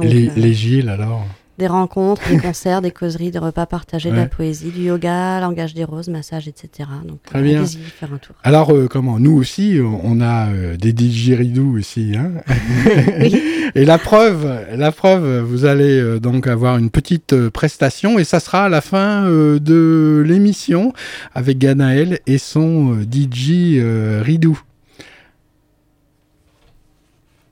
les, 0.00 0.54
Gilles 0.54 0.88
alors? 0.88 1.26
Des 1.58 1.66
rencontres, 1.66 2.22
des 2.28 2.38
concerts, 2.42 2.82
des 2.82 2.90
causeries, 2.90 3.30
des 3.30 3.38
repas 3.38 3.66
partagés, 3.66 4.10
de 4.10 4.16
la 4.16 4.26
poésie, 4.26 4.70
du 4.70 4.82
yoga, 4.84 5.40
langage 5.40 5.74
des 5.74 5.84
roses, 5.84 6.08
massage, 6.08 6.48
etc. 6.48 6.88
Donc, 7.06 7.22
Très 7.24 7.42
bien. 7.42 7.64
faire 7.66 8.12
un 8.12 8.18
tour. 8.18 8.34
Alors, 8.42 8.72
euh, 8.72 8.88
comment 8.88 9.18
Nous 9.18 9.32
aussi, 9.32 9.78
on 10.02 10.20
a 10.20 10.48
euh, 10.48 10.76
des 10.76 10.92
didgeridoo 10.92 11.78
aussi. 11.78 12.14
Hein 12.16 12.32
oui. 13.20 13.42
Et 13.74 13.84
la 13.84 13.98
preuve, 13.98 14.66
la 14.74 14.92
preuve, 14.92 15.40
vous 15.40 15.64
allez 15.64 15.98
euh, 15.98 16.20
donc 16.20 16.46
avoir 16.46 16.76
une 16.76 16.90
petite 16.90 17.48
prestation 17.48 18.18
et 18.18 18.24
ça 18.24 18.38
sera 18.38 18.66
à 18.66 18.68
la 18.68 18.82
fin 18.82 19.24
de 19.24 20.22
l'émission 20.26 20.92
avec 21.34 21.58
Ganaël 21.58 22.18
et 22.26 22.36
son 22.36 22.98
DJ 23.00 23.80
Ridou. 24.22 24.60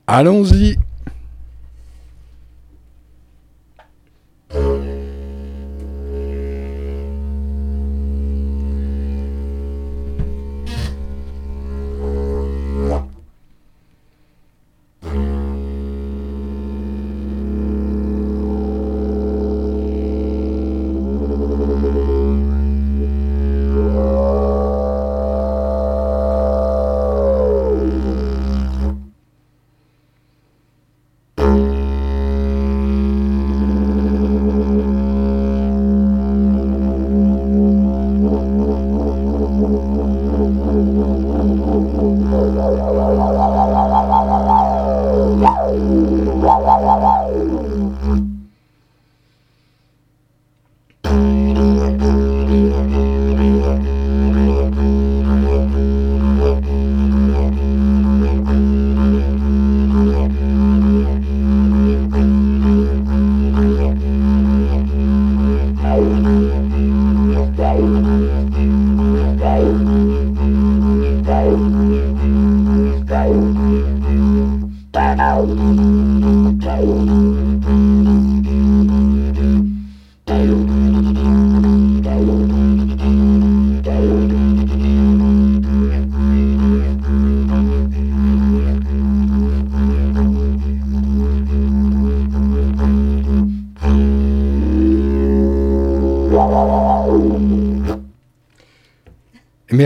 Allons-y. 0.05 0.77
Yeah. 4.53 4.90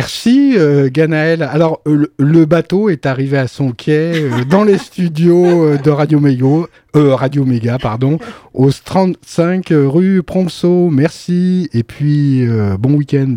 Merci 0.05 0.53
euh, 0.55 0.87
Ganaël. 0.91 1.41
Alors 1.41 1.81
euh, 1.87 2.11
le 2.19 2.45
bateau 2.45 2.89
est 2.89 3.07
arrivé 3.07 3.39
à 3.39 3.47
son 3.47 3.71
quai 3.71 4.11
euh, 4.13 4.45
dans 4.47 4.63
les 4.63 4.77
studios 4.77 5.77
de 5.77 5.89
Radio 5.89 6.19
Méga, 6.19 6.45
Radio 6.93 7.43
Méga 7.43 7.79
pardon, 7.79 8.19
au 8.53 8.69
35 8.69 9.65
rue 9.71 10.21
Promso. 10.21 10.91
Merci 10.91 11.71
et 11.73 11.81
puis 11.81 12.47
bon 12.77 12.93
week-end. 12.93 13.35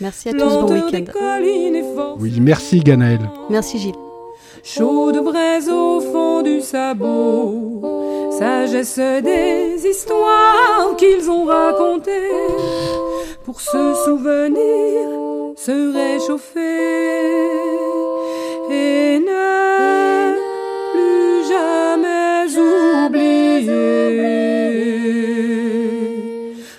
Merci 0.00 0.28
à 0.28 0.32
tous, 0.32 0.38
bon 0.38 0.72
week-end. 0.72 1.12
Oui, 2.20 2.38
merci 2.40 2.78
Ganaël. 2.78 3.28
Merci 3.50 3.80
Gilles. 3.80 3.94
Chaud 4.62 5.10
de 5.10 5.18
braise 5.18 5.68
au 5.68 6.00
fond 6.00 6.42
du 6.42 6.60
sabot, 6.60 8.30
sagesse 8.38 9.00
des 9.24 9.84
histoires 9.90 10.94
qu'ils 10.96 11.28
ont 11.28 11.46
racontées 11.46 12.12
pour 13.44 13.60
se 13.60 13.94
souvenir 14.04 15.29
se 15.66 15.92
réchauffer 15.92 16.58
et 18.70 19.18
ne 19.18 20.32
plus 20.92 21.48
jamais 21.52 22.46
oublier 22.58 23.74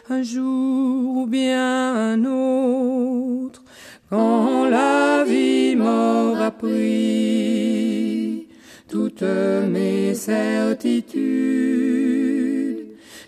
un 0.10 0.24
jour 0.24 1.18
ou 1.18 1.28
bien 1.28 2.14
un 2.14 2.26
autre 2.26 3.62
quand 4.10 4.66
la 4.68 5.26
vie 5.28 5.76
m'aura 5.76 6.50
pris 6.50 8.48
toutes 8.90 9.22
mes 9.70 10.16
certitudes. 10.16 11.22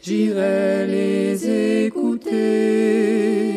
J'irai 0.01 0.87
les 0.87 1.85
écouter 1.85 3.52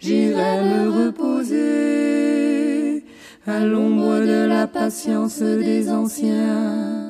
j'irai 0.00 0.62
me 0.62 1.04
reposer 1.04 3.04
à 3.46 3.60
l'ombre 3.60 4.20
de 4.20 4.46
la 4.46 4.66
patience 4.66 5.40
des 5.40 5.90
anciens. 5.90 7.09